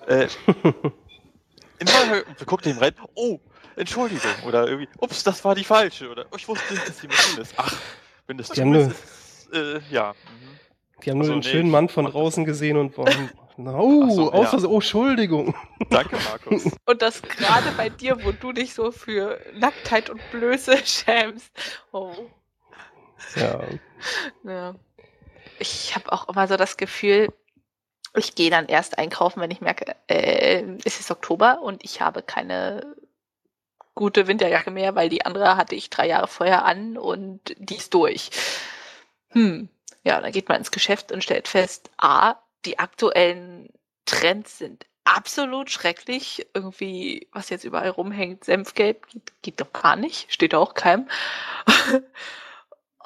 Äh, 0.07 0.29
immer 1.79 2.23
guckt 2.45 2.67
dem 2.67 2.79
rein, 2.79 2.95
oh, 3.15 3.39
Entschuldigung. 3.77 4.31
Oder 4.47 4.67
irgendwie, 4.69 4.89
ups, 4.99 5.23
das 5.23 5.45
war 5.45 5.55
die 5.55 5.65
falsche. 5.65 6.11
Oder 6.11 6.27
oh, 6.31 6.37
ich 6.37 6.49
wusste 6.49 6.75
nicht, 6.75 6.89
dass 6.89 6.99
die 6.99 7.09
Maschine 7.09 7.43
ist. 7.43 7.55
Ach, 7.57 7.75
wenn 8.27 8.39
das 8.39 8.49
Die 8.49 8.61
haben 8.61 8.71
nur- 8.71 8.89
ist, 8.89 9.53
äh, 9.53 9.81
ja. 9.91 10.13
Mhm. 10.13 10.57
Die 11.05 11.11
haben 11.11 11.19
nur 11.19 11.27
Also, 11.29 11.33
den 11.35 11.41
nee, 11.41 11.51
schönen 11.51 11.71
Mann 11.71 11.89
von 11.89 12.07
draußen 12.07 12.45
gesehen 12.45 12.77
und 12.77 12.97
waren. 12.97 13.31
Na, 13.59 13.75
oh, 13.79 14.11
so, 14.11 14.33
aus 14.33 14.53
ja. 14.53 14.69
Oh, 14.69 14.75
Entschuldigung. 14.75 15.55
Danke, 15.91 16.17
Markus. 16.17 16.71
Und 16.85 17.01
das 17.01 17.23
gerade 17.23 17.71
bei 17.75 17.89
dir, 17.89 18.23
wo 18.23 18.33
du 18.33 18.53
dich 18.53 18.75
so 18.75 18.93
für 18.93 19.41
Nacktheit 19.55 20.11
und 20.11 20.21
Blöße 20.31 20.77
schämst. 20.85 21.51
Oh. 21.91 22.13
Ja, 23.35 23.61
Ja. 24.45 24.75
Ich 25.59 25.95
habe 25.95 26.13
auch 26.13 26.29
immer 26.29 26.49
so 26.49 26.57
das 26.57 26.77
Gefühl, 26.77 27.29
ich 28.15 28.35
gehe 28.35 28.51
dann 28.51 28.67
erst 28.67 28.99
einkaufen, 28.99 29.41
wenn 29.41 29.51
ich 29.51 29.61
merke, 29.61 29.95
äh, 30.07 30.63
es 30.85 31.01
ist 31.01 31.11
Oktober 31.11 31.61
und 31.63 31.85
ich 31.85 32.01
habe 32.01 32.23
keine 32.23 32.95
gute 33.95 34.27
Winterjacke 34.27 34.71
mehr, 34.71 34.95
weil 34.95 35.09
die 35.09 35.25
andere 35.25 35.57
hatte 35.57 35.75
ich 35.75 35.91
drei 35.91 36.09
Jahre 36.09 36.29
vorher 36.29 36.65
an 36.65 36.99
und 36.99 37.41
die 37.59 37.77
ist 37.77 37.95
durch. 37.95 38.31
Hm. 39.31 39.69
Ja, 40.05 40.21
dann 40.21 40.33
geht 40.33 40.49
man 40.49 40.59
ins 40.59 40.71
Geschäft 40.71 41.11
und 41.11 41.25
stellt 41.25 41.49
fest, 41.49 41.91
a, 41.97 42.37
die 42.65 42.79
aktuellen 42.79 43.71
Trends 44.05 44.59
sind 44.59 44.87
absolut 45.05 45.71
schrecklich. 45.71 46.47
Irgendwie, 46.55 47.29
was 47.33 47.49
jetzt 47.49 47.65
überall 47.65 47.89
rumhängt, 47.89 48.45
Senfgelb, 48.45 49.09
geht, 49.09 49.43
geht 49.43 49.61
doch 49.61 49.73
gar 49.73 49.97
nicht, 49.97 50.33
steht 50.33 50.55
auch 50.55 50.75
keinem. 50.75 51.09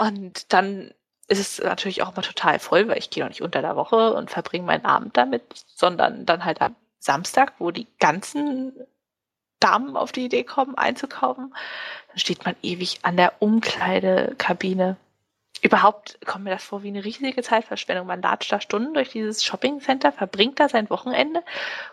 Und 0.01 0.55
dann 0.55 0.95
ist 1.29 1.41
es 1.41 1.59
natürlich 1.63 2.03
auch 2.03 2.17
mal 2.17 2.23
total 2.23 2.59
voll, 2.59 2.89
weil 2.89 2.97
ich 2.97 3.11
gehe 3.11 3.23
noch 3.23 3.29
nicht 3.29 3.43
unter 3.43 3.61
der 3.61 3.77
Woche 3.77 4.15
und 4.15 4.31
verbringe 4.31 4.65
meinen 4.65 4.87
Abend 4.87 5.15
damit, 5.19 5.43
sondern 5.67 6.25
dann 6.25 6.47
halt 6.47 6.63
am 6.63 6.75
Samstag, 6.99 7.53
wo 7.59 7.71
die 7.71 7.87
ganzen 7.99 8.73
Damen 9.61 9.99
auf 9.99 10.11
die 10.11 10.25
Idee 10.25 10.43
kommen, 10.43 10.75
einzukaufen. 10.75 11.55
Dann 12.09 12.19
steht 12.19 12.47
man 12.47 12.57
ewig 12.63 13.01
an 13.03 13.19
der 13.19 13.35
Umkleidekabine. 13.43 14.97
überhaupt 15.61 16.19
kommt 16.25 16.45
mir 16.45 16.51
das 16.51 16.65
vor 16.65 16.83
wie 16.83 16.89
eine 16.89 17.05
riesige 17.05 17.43
Zeitverschwendung. 17.43 18.07
Man 18.07 18.23
latscht 18.23 18.51
da 18.51 18.63
Stunden 18.63 18.95
durch 18.95 19.11
dieses 19.11 19.45
Shoppingcenter, 19.45 20.13
verbringt 20.13 20.59
da 20.61 20.71
sein 20.71 20.89
Wochenende, 20.89 21.45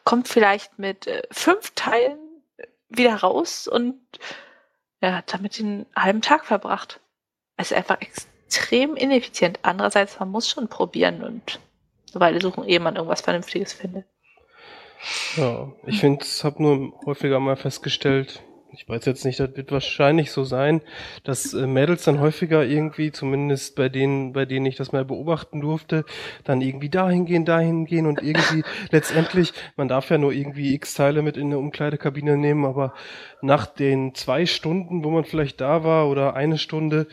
kommt 0.06 0.30
vielleicht 0.30 0.80
mit 0.80 1.08
äh, 1.08 1.24
fünf 1.30 1.72
Teilen 1.76 2.20
wieder 2.88 3.18
raus 3.18 3.68
und 3.68 4.00
ja, 5.02 5.18
hat 5.18 5.34
damit 5.34 5.60
den 5.60 5.86
halben 5.94 6.22
Tag 6.22 6.46
verbracht. 6.46 7.02
Ist 7.58 7.74
einfach 7.74 8.00
extrem 8.02 8.96
ineffizient. 8.96 9.60
Andererseits, 9.64 10.20
man 10.20 10.30
muss 10.30 10.50
schon 10.50 10.68
probieren 10.68 11.24
und 11.24 11.60
eine 12.14 12.22
Weile 12.22 12.42
suchen, 12.42 12.64
ehe 12.64 12.80
man 12.80 12.96
irgendwas 12.96 13.22
Vernünftiges 13.22 13.74
findet. 13.74 14.06
Ja, 15.36 15.72
ich 15.86 16.00
finde, 16.00 16.26
habe 16.44 16.62
nur 16.62 16.94
häufiger 17.06 17.40
mal 17.40 17.56
festgestellt, 17.56 18.42
ich 18.78 18.88
weiß 18.88 19.06
jetzt 19.06 19.26
nicht, 19.26 19.40
das 19.40 19.56
wird 19.58 19.72
wahrscheinlich 19.72 20.32
so 20.32 20.44
sein, 20.44 20.82
dass 21.24 21.54
äh, 21.54 21.66
Mädels 21.66 22.04
dann 22.04 22.20
häufiger 22.20 22.64
irgendwie, 22.64 23.12
zumindest 23.12 23.76
bei 23.76 23.90
denen, 23.90 24.34
bei 24.34 24.46
denen 24.46 24.68
ich 24.68 24.76
das 24.76 24.92
mal 24.92 25.04
beobachten 25.04 25.62
durfte, 25.62 26.06
dann 26.44 26.62
irgendwie 26.62 26.90
dahin 26.90 27.26
gehen, 27.26 27.44
dahin 27.44 27.86
gehen 27.86 28.06
und 28.06 28.22
irgendwie 28.22 28.64
letztendlich, 28.92 29.54
man 29.78 29.88
darf 29.88 30.12
ja 30.12 30.20
nur 30.20 30.32
irgendwie 30.32 30.76
x 30.76 30.94
Teile 30.94 31.24
mit 31.24 31.38
in 31.38 31.48
eine 31.48 31.58
Umkleidekabine 31.58 32.38
nehmen, 32.38 32.66
aber 32.66 32.94
nach 33.42 33.66
den 33.66 34.14
zwei 34.14 34.46
Stunden, 34.46 35.04
wo 35.04 35.10
man 35.10 35.26
vielleicht 35.26 35.60
da 35.60 35.84
war 35.84 36.08
oder 36.08 36.36
eine 36.36 36.60
Stunde, 36.60 37.08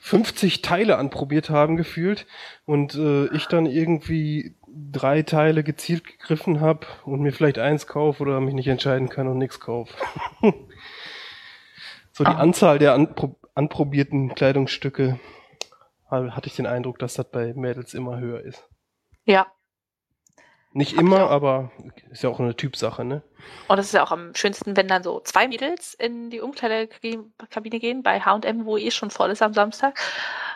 50 0.00 0.62
Teile 0.62 0.98
anprobiert 0.98 1.50
haben 1.50 1.76
gefühlt 1.76 2.26
und 2.64 2.94
äh, 2.94 3.26
ich 3.34 3.46
dann 3.46 3.66
irgendwie 3.66 4.54
drei 4.92 5.22
Teile 5.22 5.64
gezielt 5.64 6.04
gegriffen 6.04 6.60
habe 6.60 6.86
und 7.04 7.20
mir 7.20 7.32
vielleicht 7.32 7.58
eins 7.58 7.86
kaufe 7.86 8.22
oder 8.22 8.40
mich 8.40 8.54
nicht 8.54 8.68
entscheiden 8.68 9.08
kann 9.08 9.26
und 9.26 9.38
nichts 9.38 9.60
kaufe. 9.60 9.92
so 12.18 12.24
die 12.24 12.30
ah. 12.30 12.38
Anzahl 12.38 12.78
der 12.78 12.94
anpro 12.94 13.36
anprobierten 13.54 14.34
Kleidungsstücke 14.36 15.18
hatte 16.10 16.46
ich 16.46 16.54
den 16.54 16.66
Eindruck, 16.66 17.00
dass 17.00 17.14
das 17.14 17.28
bei 17.28 17.52
Mädels 17.54 17.92
immer 17.92 18.18
höher 18.18 18.40
ist. 18.40 18.68
Ja, 19.24 19.48
nicht 20.72 20.92
immer, 20.92 21.30
aber 21.30 21.72
ist 22.10 22.22
ja 22.22 22.28
auch 22.28 22.40
eine 22.40 22.54
Typsache, 22.54 23.02
ne? 23.02 23.22
Und 23.68 23.78
es 23.78 23.86
ist 23.86 23.94
ja 23.94 24.04
auch 24.04 24.12
am 24.12 24.34
schönsten, 24.34 24.76
wenn 24.76 24.86
dann 24.86 25.02
so 25.02 25.20
zwei 25.20 25.48
Mädels 25.48 25.94
in 25.94 26.28
die 26.28 26.40
Umkleidekabine 26.40 27.80
gehen, 27.80 28.02
bei 28.02 28.20
H&M, 28.20 28.66
wo 28.66 28.76
eh 28.76 28.90
schon 28.90 29.10
voll 29.10 29.30
ist 29.30 29.42
am 29.42 29.54
Samstag, 29.54 29.98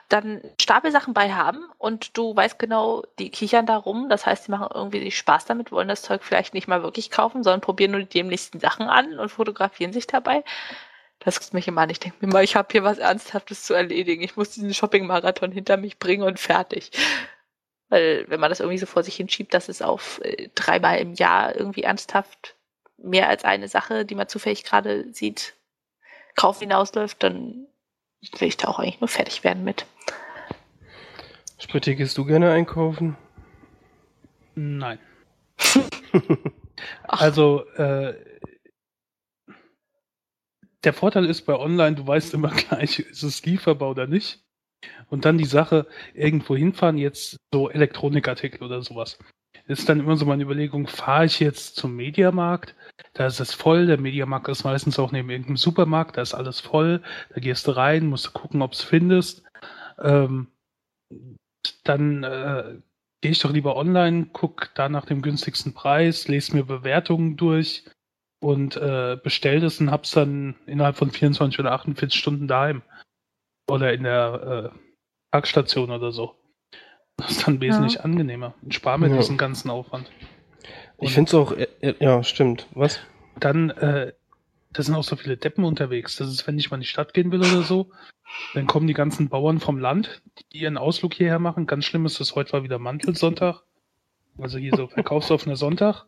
dann 0.09 0.43
Stapelsachen 0.61 1.15
bei 1.15 1.33
haben 1.33 1.65
und 1.79 2.17
du 2.17 2.37
weißt 2.37 2.59
genau, 2.59 3.03
die 3.19 3.31
kichern 3.31 3.65
da 3.65 3.79
rum, 3.79 4.11
das 4.11 4.27
heißt, 4.27 4.47
die 4.47 4.51
machen 4.51 4.69
irgendwie 4.75 5.11
Spaß 5.11 5.47
damit, 5.47 5.73
wollen 5.73 5.89
das 5.89 6.03
Zeug 6.03 6.23
vielleicht 6.23 6.53
nicht 6.53 6.69
mal 6.69 6.83
wirklich 6.83 7.11
kaufen, 7.11 7.43
sondern 7.43 7.63
probieren 7.63 7.93
nur 7.93 8.01
die 8.01 8.09
dämlichsten 8.09 8.61
Sachen 8.61 8.89
an 8.89 9.19
und 9.19 9.31
fotografieren 9.31 9.95
sich 9.95 10.07
dabei. 10.07 10.45
Das 11.25 11.39
ist 11.39 11.55
mich 11.55 11.69
immer 11.69 11.83
an. 11.83 11.91
Ich 11.91 12.01
denke 12.01 12.25
mir 12.25 12.33
mal, 12.33 12.43
ich 12.43 12.57
habe 12.57 12.69
hier 12.73 12.83
was 12.83 12.99
Ernsthaftes 12.99 13.63
zu 13.63 13.75
erledigen. 13.75 14.23
Ich 14.23 14.37
muss 14.37 14.51
diesen 14.51 14.75
Shopping-Marathon 14.75 15.53
hinter 15.53 15.77
mich 15.77 15.99
bringen 15.99 16.25
und 16.25 16.41
fertig. 16.41 16.91
Weil 17.89 18.25
wenn 18.29 18.41
man 18.41 18.51
das 18.51 18.61
irgendwie 18.61 18.79
so 18.79 18.87
vor 18.87 19.05
sich 19.05 19.15
hinschiebt, 19.17 19.55
dass 19.55 19.69
es 19.69 19.83
auf 19.83 20.21
äh, 20.25 20.49
dreimal 20.55 20.99
im 20.99 21.15
Jahr 21.15 21.55
irgendwie 21.55 21.85
ernsthaft 21.85 22.57
mehr 22.97 23.29
als 23.29 23.45
eine 23.45 23.69
Sache, 23.69 24.05
die 24.05 24.15
man 24.15 24.29
zufällig 24.29 24.65
gerade 24.65 25.13
sieht, 25.13 25.55
Kauf 26.35 26.61
hinausläuft, 26.61 27.23
dann 27.23 27.67
will 28.39 28.49
ich 28.49 28.57
da 28.57 28.69
auch 28.69 28.79
eigentlich 28.79 29.01
nur 29.01 29.09
fertig 29.09 29.45
werden 29.45 29.65
mit. 29.65 29.85
Spritti, 31.59 31.95
gehst 31.95 32.17
du 32.19 32.25
gerne 32.25 32.51
einkaufen? 32.51 33.17
Nein. 34.55 34.99
also, 37.07 37.65
äh, 37.77 38.15
der 40.85 40.93
Vorteil 40.93 41.27
ist 41.27 41.43
bei 41.43 41.59
Online, 41.59 41.97
du 41.97 42.07
weißt 42.07 42.35
immer 42.35 42.51
gleich, 42.69 42.99
ist 42.99 43.23
es 43.23 43.45
lieferbar 43.45 43.91
oder 43.91 44.07
nicht. 44.07 44.45
Und 45.09 45.25
dann 45.25 45.39
die 45.39 45.45
Sache, 45.45 45.87
irgendwo 46.13 46.57
hinfahren, 46.57 46.99
jetzt 46.99 47.37
so 47.53 47.71
Elektronikartikel 47.71 48.63
oder 48.63 48.83
sowas. 48.83 49.19
Ist 49.69 49.89
dann 49.89 50.01
immer 50.01 50.17
so 50.17 50.27
meine 50.27 50.43
Überlegung, 50.43 50.89
fahre 50.89 51.27
ich 51.27 51.39
jetzt 51.39 51.77
zum 51.77 51.95
Mediamarkt, 51.95 52.75
da 53.15 53.27
ist 53.27 53.39
es 53.39 53.55
voll, 53.55 53.87
der 53.87 54.01
Mediamarkt 54.01 54.49
ist 54.49 54.65
meistens 54.65 54.99
auch 54.99 55.13
neben 55.13 55.31
irgendeinem 55.31 55.57
Supermarkt, 55.57 56.17
da 56.17 56.23
ist 56.23 56.35
alles 56.35 56.59
voll, 56.59 57.01
da 57.33 57.41
gehst 57.41 57.69
du 57.69 57.77
rein, 57.77 58.07
musst 58.07 58.27
du 58.27 58.31
gucken, 58.33 58.61
ob 58.61 58.73
es 58.73 58.83
findest. 58.83 59.45
Ähm, 60.01 60.49
dann 61.85 62.25
äh, 62.25 62.81
gehe 63.21 63.31
ich 63.31 63.39
doch 63.39 63.53
lieber 63.53 63.77
online, 63.77 64.31
guck 64.33 64.75
da 64.75 64.89
nach 64.89 65.05
dem 65.05 65.23
günstigsten 65.23 65.75
Preis, 65.75 66.27
lese 66.27 66.57
mir 66.57 66.65
Bewertungen 66.65 67.37
durch 67.37 67.85
und 68.43 68.77
äh, 68.77 69.17
bestell 69.23 69.61
das 69.61 69.81
und 69.81 69.91
hab's 69.91 70.11
dann 70.11 70.57
innerhalb 70.67 70.97
von 70.97 71.11
24 71.11 71.61
oder 71.61 71.73
48 71.73 72.19
Stunden 72.19 72.49
daheim. 72.49 72.83
Oder 73.69 73.93
in 73.93 74.03
der 74.03 74.73
äh, 74.73 74.79
Parkstation 75.31 75.93
oder 75.93 76.11
so. 76.11 76.35
Das 77.17 77.31
ist 77.31 77.47
dann 77.47 77.61
wesentlich 77.61 77.95
ja. 77.95 78.01
angenehmer. 78.01 78.55
Ich 78.69 78.75
spare 78.75 78.99
mir 78.99 79.09
ja. 79.09 79.17
diesen 79.17 79.39
ganzen 79.39 79.71
Aufwand. 79.71 80.11
Und 80.97 81.07
ich 81.07 81.15
finde 81.15 81.29
es 81.29 81.35
auch, 81.35 81.55
ja, 82.01 82.25
stimmt. 82.25 82.67
Was? 82.75 83.01
Dann, 83.39 83.71
äh, 83.71 84.13
da 84.73 84.83
sind 84.83 84.97
auch 84.97 85.05
so 85.05 85.15
viele 85.15 85.37
Deppen 85.37 85.65
unterwegs. 85.65 86.17
Das 86.17 86.29
ist, 86.29 86.45
wenn 86.49 86.59
ich 86.59 86.71
mal 86.71 86.79
in 86.79 86.83
die 86.83 86.89
Stadt 86.89 87.15
gehen 87.15 87.31
will 87.31 87.41
oder 87.41 87.63
so, 87.63 87.91
dann 88.55 88.67
kommen 88.67 88.89
die 88.89 88.95
ganzen 88.95 89.29
Bauern 89.29 89.61
vom 89.61 89.79
Land, 89.79 90.21
die 90.53 90.63
ihren 90.63 90.79
Ausflug 90.79 91.15
hierher 91.15 91.39
machen. 91.39 91.67
Ganz 91.67 91.85
schlimm 91.85 92.07
ist 92.07 92.21
es, 92.21 92.35
heute 92.35 92.53
war 92.55 92.65
wieder 92.65 92.81
Mantelsonntag. 92.81 93.63
Also 94.39 94.59
hier 94.59 94.75
so 94.75 94.87
verkaufsoffener 94.89 95.57
Sonntag. 95.57 96.07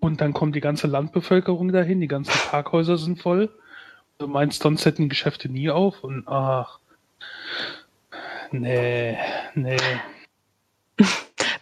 Und 0.00 0.20
dann 0.20 0.32
kommt 0.32 0.56
die 0.56 0.60
ganze 0.60 0.86
Landbevölkerung 0.86 1.72
dahin, 1.72 2.00
die 2.00 2.08
ganzen 2.08 2.32
Parkhäuser 2.50 2.96
sind 2.96 3.20
voll. 3.20 3.50
Du 4.18 4.26
meinst, 4.26 4.62
sonst 4.62 4.84
hätten 4.84 5.02
die 5.02 5.08
Geschäfte 5.08 5.48
nie 5.48 5.70
auf 5.70 6.02
und 6.02 6.26
ach, 6.26 6.80
Nee, 8.52 9.16
nee. 9.54 9.76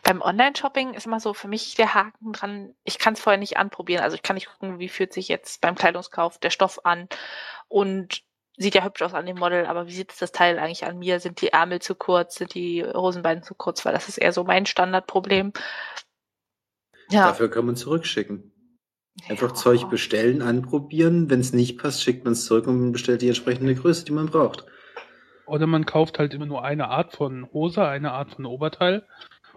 Beim 0.02 0.23
Online-Shopping 0.23 0.95
ist 0.95 1.07
immer 1.07 1.21
so 1.21 1.35
für 1.35 1.49
mich 1.49 1.75
der 1.75 1.95
Haken 1.95 2.33
dran, 2.33 2.75
ich 2.85 2.99
kann 2.99 3.12
es 3.12 3.21
vorher 3.21 3.38
nicht 3.38 3.59
anprobieren. 3.59 4.02
Also 4.02 4.14
ich 4.16 4.23
kann 4.23 4.35
nicht 4.35 4.49
gucken, 4.49 4.78
wie 4.78 4.88
fühlt 4.88 5.12
sich 5.12 5.28
jetzt 5.28 5.61
beim 5.61 5.75
Kleidungskauf 5.75 6.38
der 6.38 6.50
Stoff 6.50 6.80
an 6.85 7.09
und 7.68 8.23
sieht 8.57 8.75
ja 8.75 8.83
hübsch 8.85 9.02
aus 9.02 9.14
an 9.14 9.26
dem 9.26 9.38
Model, 9.38 9.66
aber 9.66 9.87
wie 9.87 9.92
sieht 9.92 10.21
das 10.21 10.33
Teil 10.33 10.59
eigentlich 10.59 10.87
an 10.87 10.99
mir? 10.99 11.21
Sind 11.21 11.42
die 11.42 11.49
Ärmel 11.49 11.80
zu 11.80 11.95
kurz? 11.95 12.37
Sind 12.37 12.54
die 12.54 12.85
Hosenbeine 12.85 13.42
zu 13.42 13.54
kurz? 13.54 13.85
Weil 13.85 13.92
das 13.92 14.09
ist 14.09 14.18
eher 14.18 14.33
so 14.33 14.45
mein 14.45 14.66
Standardproblem. 14.66 15.52
Ja. 17.11 17.29
Dafür 17.29 17.50
kann 17.50 17.67
man 17.67 17.77
zurückschicken. 17.77 18.53
Einfach 19.29 19.49
ja. 19.49 19.55
Zeug 19.55 19.91
bestellen, 19.91 20.43
anprobieren. 20.43 21.31
Wenn 21.31 21.41
es 21.41 21.53
nicht 21.53 21.79
passt, 21.79 22.03
schickt 22.03 22.25
man 22.25 22.35
es 22.35 22.45
zurück 22.45 22.67
und 22.67 22.93
bestellt 22.93 23.23
die 23.23 23.29
entsprechende 23.29 23.75
Größe, 23.75 24.05
die 24.05 24.12
man 24.12 24.27
braucht. 24.27 24.67
Oder 25.47 25.67
man 25.67 25.87
kauft 25.87 26.19
halt 26.19 26.35
immer 26.35 26.47
nur 26.47 26.62
eine 26.62 26.88
Art 26.88 27.17
von 27.17 27.50
Hose, 27.53 27.87
eine 27.87 28.12
Art 28.12 28.33
von 28.33 28.45
Oberteil. 28.45 29.07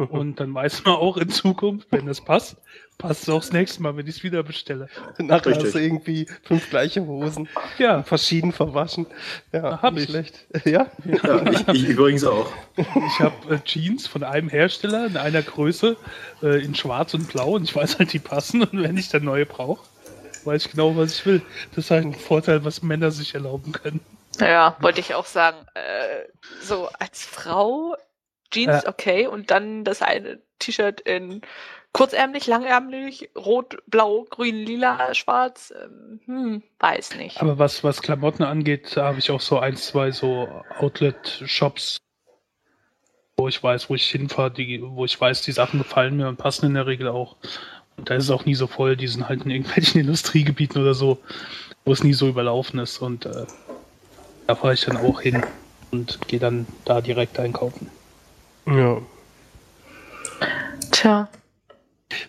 Und 0.09 0.39
dann 0.39 0.53
weiß 0.53 0.83
man 0.85 0.95
auch 0.95 1.17
in 1.17 1.29
Zukunft, 1.29 1.87
wenn 1.91 2.05
das 2.05 2.21
passt, 2.21 2.57
passt 2.97 3.23
es 3.23 3.29
auch 3.29 3.41
das 3.41 3.51
nächste 3.51 3.81
Mal, 3.81 3.95
wenn 3.97 4.07
ich 4.07 4.17
es 4.17 4.23
wieder 4.23 4.43
bestelle. 4.43 4.87
Nachher 5.17 5.55
hast 5.55 5.73
du 5.73 5.79
irgendwie 5.79 6.27
fünf 6.43 6.69
gleiche 6.69 7.05
Hosen. 7.05 7.47
Ja. 7.77 8.03
Verschieden 8.03 8.51
verwaschen. 8.51 9.07
Ja, 9.51 9.81
hab 9.81 9.93
nicht 9.93 10.03
ich. 10.05 10.09
schlecht. 10.09 10.45
Ja? 10.65 10.87
ja 11.05 11.51
ich, 11.51 11.67
ich, 11.67 11.89
übrigens 11.89 12.23
auch. 12.23 12.51
Ich 12.77 13.19
habe 13.19 13.55
äh, 13.55 13.59
Jeans 13.63 14.07
von 14.07 14.23
einem 14.23 14.49
Hersteller 14.49 15.07
in 15.07 15.17
einer 15.17 15.41
Größe 15.41 15.97
äh, 16.43 16.63
in 16.63 16.75
schwarz 16.75 17.13
und 17.13 17.27
blau 17.27 17.55
und 17.55 17.63
ich 17.63 17.75
weiß 17.75 17.99
halt, 17.99 18.13
die 18.13 18.19
passen. 18.19 18.63
Und 18.63 18.83
wenn 18.83 18.97
ich 18.97 19.09
dann 19.09 19.23
neue 19.23 19.45
brauche, 19.45 19.85
weiß 20.45 20.65
ich 20.65 20.71
genau, 20.71 20.95
was 20.95 21.15
ich 21.15 21.25
will. 21.25 21.41
Das 21.75 21.85
ist 21.85 21.91
halt 21.91 22.05
ein 22.05 22.13
Vorteil, 22.13 22.63
was 22.63 22.81
Männer 22.81 23.11
sich 23.11 23.33
erlauben 23.33 23.71
können. 23.71 23.99
Ja, 24.39 24.77
wollte 24.79 24.99
ich 24.99 25.13
auch 25.13 25.25
sagen. 25.25 25.57
Äh, 25.73 26.27
so 26.61 26.89
als 26.99 27.25
Frau 27.25 27.95
Jeans, 28.51 28.83
äh. 28.83 28.87
okay, 28.87 29.27
und 29.27 29.51
dann 29.51 29.83
das 29.83 30.01
eine 30.01 30.39
T-Shirt 30.59 31.01
in 31.01 31.41
kurzärmlich, 31.93 32.47
langärmlich, 32.47 33.29
rot, 33.35 33.77
blau, 33.87 34.25
grün, 34.29 34.55
lila, 34.55 35.13
schwarz, 35.13 35.73
ähm, 35.83 36.19
hm, 36.25 36.63
weiß 36.79 37.15
nicht. 37.15 37.41
Aber 37.41 37.59
was, 37.59 37.83
was 37.83 38.01
Klamotten 38.01 38.43
angeht, 38.43 38.95
da 38.95 39.05
habe 39.05 39.19
ich 39.19 39.31
auch 39.31 39.41
so 39.41 39.59
ein, 39.59 39.75
zwei 39.75 40.11
so 40.11 40.47
Outlet-Shops, 40.79 41.97
wo 43.37 43.47
ich 43.47 43.61
weiß, 43.61 43.89
wo 43.89 43.95
ich 43.95 44.09
hinfahre, 44.09 44.51
die, 44.51 44.81
wo 44.81 45.03
ich 45.05 45.19
weiß, 45.19 45.41
die 45.41 45.51
Sachen 45.51 45.79
gefallen 45.79 46.15
mir 46.15 46.27
und 46.27 46.37
passen 46.37 46.67
in 46.67 46.75
der 46.75 46.87
Regel 46.87 47.07
auch. 47.07 47.35
Und 47.97 48.09
da 48.09 48.15
ist 48.15 48.25
es 48.25 48.31
auch 48.31 48.45
nie 48.45 48.55
so 48.55 48.67
voll, 48.67 48.95
die 48.95 49.07
sind 49.07 49.27
halt 49.27 49.43
in 49.43 49.51
irgendwelchen 49.51 50.01
Industriegebieten 50.01 50.81
oder 50.81 50.93
so, 50.93 51.17
wo 51.83 51.91
es 51.91 52.03
nie 52.03 52.13
so 52.13 52.29
überlaufen 52.29 52.79
ist 52.79 52.99
und 52.99 53.25
äh, 53.25 53.45
da 54.47 54.55
fahre 54.55 54.73
ich 54.73 54.81
dann 54.81 54.97
auch 54.97 55.21
hin 55.21 55.43
und 55.91 56.19
gehe 56.27 56.39
dann 56.39 56.65
da 56.85 57.01
direkt 57.01 57.39
einkaufen. 57.39 57.89
Ja. 58.65 59.01
Tja. 60.91 61.29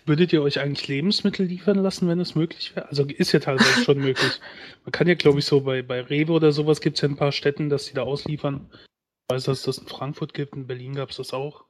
Würdet 0.06 0.32
ihr 0.32 0.42
euch 0.42 0.60
eigentlich 0.60 0.86
Lebensmittel 0.88 1.46
liefern 1.46 1.78
lassen, 1.78 2.08
wenn 2.08 2.20
es 2.20 2.34
möglich 2.34 2.74
wäre? 2.76 2.88
Also 2.88 3.04
ist 3.04 3.32
ja 3.32 3.40
teilweise 3.40 3.84
schon 3.84 3.98
möglich. 4.00 4.40
Man 4.84 4.92
kann 4.92 5.08
ja, 5.08 5.14
glaube 5.14 5.40
ich, 5.40 5.44
so 5.44 5.60
bei, 5.60 5.82
bei 5.82 6.00
Rewe 6.00 6.32
oder 6.32 6.52
sowas 6.52 6.80
gibt 6.80 6.96
es 6.96 7.02
ja 7.02 7.08
ein 7.08 7.16
paar 7.16 7.32
Städten, 7.32 7.68
dass 7.68 7.86
die 7.86 7.94
da 7.94 8.02
ausliefern. 8.02 8.68
Ich 8.72 9.34
weiß, 9.34 9.44
dass 9.44 9.58
es 9.58 9.64
das 9.64 9.78
in 9.78 9.86
Frankfurt 9.86 10.34
gibt, 10.34 10.54
in 10.54 10.66
Berlin 10.66 10.94
gab 10.94 11.10
es 11.10 11.16
das 11.16 11.32
auch. 11.32 11.64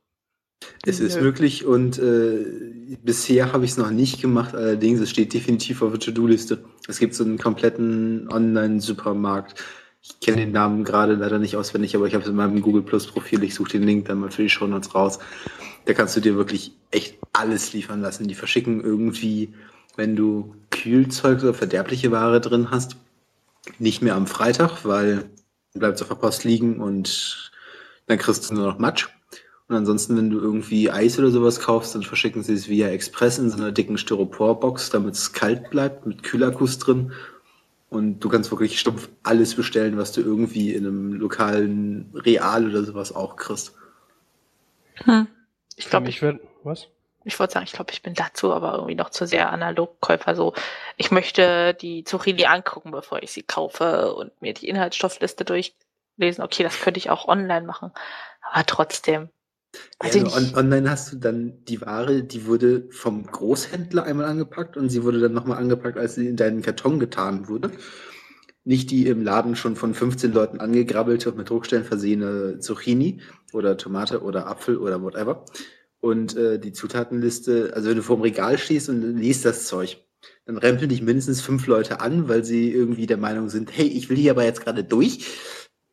Es 0.85 1.01
ist 1.01 1.21
möglich 1.21 1.65
und 1.65 1.99
äh, 1.99 2.97
bisher 3.03 3.53
habe 3.53 3.65
ich 3.65 3.73
es 3.73 3.77
noch 3.77 3.91
nicht 3.91 4.21
gemacht, 4.21 4.55
allerdings 4.55 5.01
es 5.01 5.11
steht 5.11 5.33
definitiv 5.33 5.83
auf 5.83 5.91
der 5.91 6.01
To-Do-Liste. 6.01 6.65
Es 6.89 6.99
gibt 6.99 7.15
so 7.15 7.25
einen 7.25 7.39
kompletten 7.39 8.29
Online-Supermarkt 8.31 9.63
Ich 10.03 10.19
kenne 10.19 10.39
den 10.39 10.51
Namen 10.51 10.83
gerade 10.83 11.15
leider 11.15 11.39
nicht 11.39 11.57
auswendig, 11.57 11.95
aber 11.95 12.07
ich 12.07 12.15
habe 12.15 12.25
es 12.25 12.29
in 12.31 12.35
meinem 12.35 12.61
Google 12.61 12.83
Plus 12.83 13.07
Profil. 13.07 13.45
Ich 13.45 13.55
suche 13.55 13.73
den 13.73 13.85
Link 13.85 14.07
dann 14.07 14.19
mal 14.19 14.33
für 14.33 14.43
die 14.43 14.51
Show 14.51 14.67
Notes 14.67 14.95
raus. 14.97 15.21
Da 15.85 15.95
kannst 15.95 16.17
du 16.17 16.21
dir 16.21 16.35
wirklich 16.35 16.73
echt 16.91 17.19
alles 17.33 17.73
liefern 17.73 18.01
lassen. 18.01 18.27
Die 18.27 18.35
verschicken 18.35 18.83
irgendwie, 18.83 19.55
wenn 19.97 20.17
du 20.17 20.57
Kühlzeug 20.71 21.43
oder 21.43 21.55
verderbliche 21.55 22.11
Ware 22.11 22.41
drin 22.41 22.71
hast, 22.73 22.97
nicht 23.79 24.03
mehr 24.03 24.17
am 24.17 24.27
Freitag, 24.27 24.85
weil 24.85 25.31
dann 25.73 25.81
bleibt 25.81 25.97
es 25.97 26.03
auf 26.03 26.09
der 26.09 26.17
Post 26.17 26.43
liegen 26.43 26.81
und 26.81 27.53
dann 28.07 28.19
kriegst 28.19 28.51
du 28.51 28.55
nur 28.55 28.67
noch 28.67 28.79
Matsch. 28.79 29.09
Und 29.69 29.77
ansonsten, 29.77 30.17
wenn 30.17 30.31
du 30.31 30.41
irgendwie 30.41 30.91
Eis 30.91 31.19
oder 31.19 31.31
sowas 31.31 31.61
kaufst, 31.61 31.95
dann 31.95 32.03
verschicken 32.03 32.43
sie 32.43 32.55
es 32.55 32.69
via 32.69 32.89
Express 32.89 33.39
in 33.39 33.51
so 33.51 33.57
einer 33.57 33.71
dicken 33.71 33.97
Styroporbox, 33.97 34.91
damit 34.91 35.15
es 35.15 35.33
kalt 35.33 35.71
bleibt, 35.71 36.07
mit 36.07 36.25
Kühlakkus 36.25 36.79
drin. 36.79 37.13
Und 37.93 38.21
du 38.21 38.31
kannst 38.31 38.51
wirklich 38.51 38.81
stumpf 38.81 39.11
alles 39.23 39.55
bestellen, 39.55 39.99
was 39.99 40.13
du 40.13 40.23
irgendwie 40.23 40.73
in 40.73 40.87
einem 40.87 41.13
lokalen 41.13 42.11
Real 42.15 42.67
oder 42.67 42.85
sowas 42.85 43.15
auch 43.15 43.37
kriegst. 43.37 43.75
Hm. 45.05 45.27
Ich 45.77 45.91
glaube, 45.91 46.09
ich 46.09 46.23
werde. 46.23 46.41
Was? 46.65 46.89
Ich 47.25 47.39
wollte 47.39 47.53
sagen, 47.53 47.67
ich 47.67 47.73
glaube, 47.73 47.93
ich 47.93 48.01
bin 48.01 48.15
dazu 48.15 48.55
aber 48.55 48.77
irgendwie 48.77 48.95
noch 48.95 49.11
zu 49.11 49.27
sehr 49.27 49.53
Analogkäufer. 49.53 50.35
So, 50.35 50.55
ich 50.97 51.11
möchte 51.11 51.75
die 51.75 52.03
Zucchini 52.05 52.47
angucken, 52.47 52.93
bevor 52.93 53.23
ich 53.23 53.31
sie 53.31 53.43
kaufe 53.43 54.15
und 54.15 54.33
mir 54.41 54.55
die 54.55 54.71
Inhaltsstoffliste 54.71 55.45
durchlesen. 55.45 56.43
Okay, 56.43 56.63
das 56.63 56.81
könnte 56.81 56.97
ich 56.97 57.11
auch 57.11 57.29
online 57.29 57.67
machen. 57.67 57.93
Aber 58.41 58.65
trotzdem, 58.65 59.29
also 59.99 60.19
ja, 60.19 60.37
on 60.37 60.55
online 60.55 60.91
hast 60.91 61.13
du 61.13 61.17
dann 61.17 61.65
die 61.65 61.81
Ware, 61.81 62.23
die 62.23 62.47
wurde 62.47 62.89
vom 62.91 63.25
Großhändler 63.25 64.05
einmal 64.05 64.27
angepackt 64.27 64.77
und 64.77 64.91
sie 64.91 65.03
wurde 65.03 65.21
dann 65.21 65.33
nochmal 65.33 65.59
angepackt, 65.59 65.99
als 65.99 66.15
sie 66.15 66.29
in 66.29 66.37
deinen 66.37 66.63
Karton 66.63 67.01
getan 67.01 67.49
wurde. 67.49 67.71
Nicht 68.65 68.91
die 68.91 69.07
im 69.07 69.23
Laden 69.23 69.57
schon 69.57 69.75
von 69.75 69.95
15 69.95 70.33
Leuten 70.33 70.61
angegrabbelte 70.61 71.31
und 71.31 71.39
mit 71.39 71.51
Druckstellen 71.51 71.85
versehene 71.85 72.59
Zucchini 72.61 73.21
oder 73.53 73.77
Tomate 73.77 74.23
oder 74.23 74.47
Apfel 74.47 74.77
oder 74.77 75.03
whatever. 75.03 75.45
Und 76.01 76.37
äh, 76.37 76.59
die 76.59 76.73
Zutatenliste, 76.73 77.73
also 77.75 77.89
wenn 77.89 77.97
du 77.97 78.03
vor 78.03 78.17
dem 78.17 78.23
Regal 78.23 78.59
stehst 78.59 78.89
und 78.89 79.17
liest 79.17 79.45
das 79.45 79.67
Zeug, 79.67 80.05
dann 80.47 80.59
rempeln 80.59 80.89
dich 80.89 81.03
mindestens 81.03 81.41
fünf 81.41 81.67
Leute 81.67 82.01
an, 82.01 82.29
weil 82.29 82.45
sie 82.45 82.73
irgendwie 82.73 83.07
der 83.07 83.17
Meinung 83.17 83.49
sind, 83.49 83.77
hey, 83.77 83.87
ich 83.87 84.11
will 84.11 84.17
hier 84.17 84.33
aber 84.33 84.45
jetzt 84.45 84.61
gerade 84.61 84.85
durch. 84.85 85.27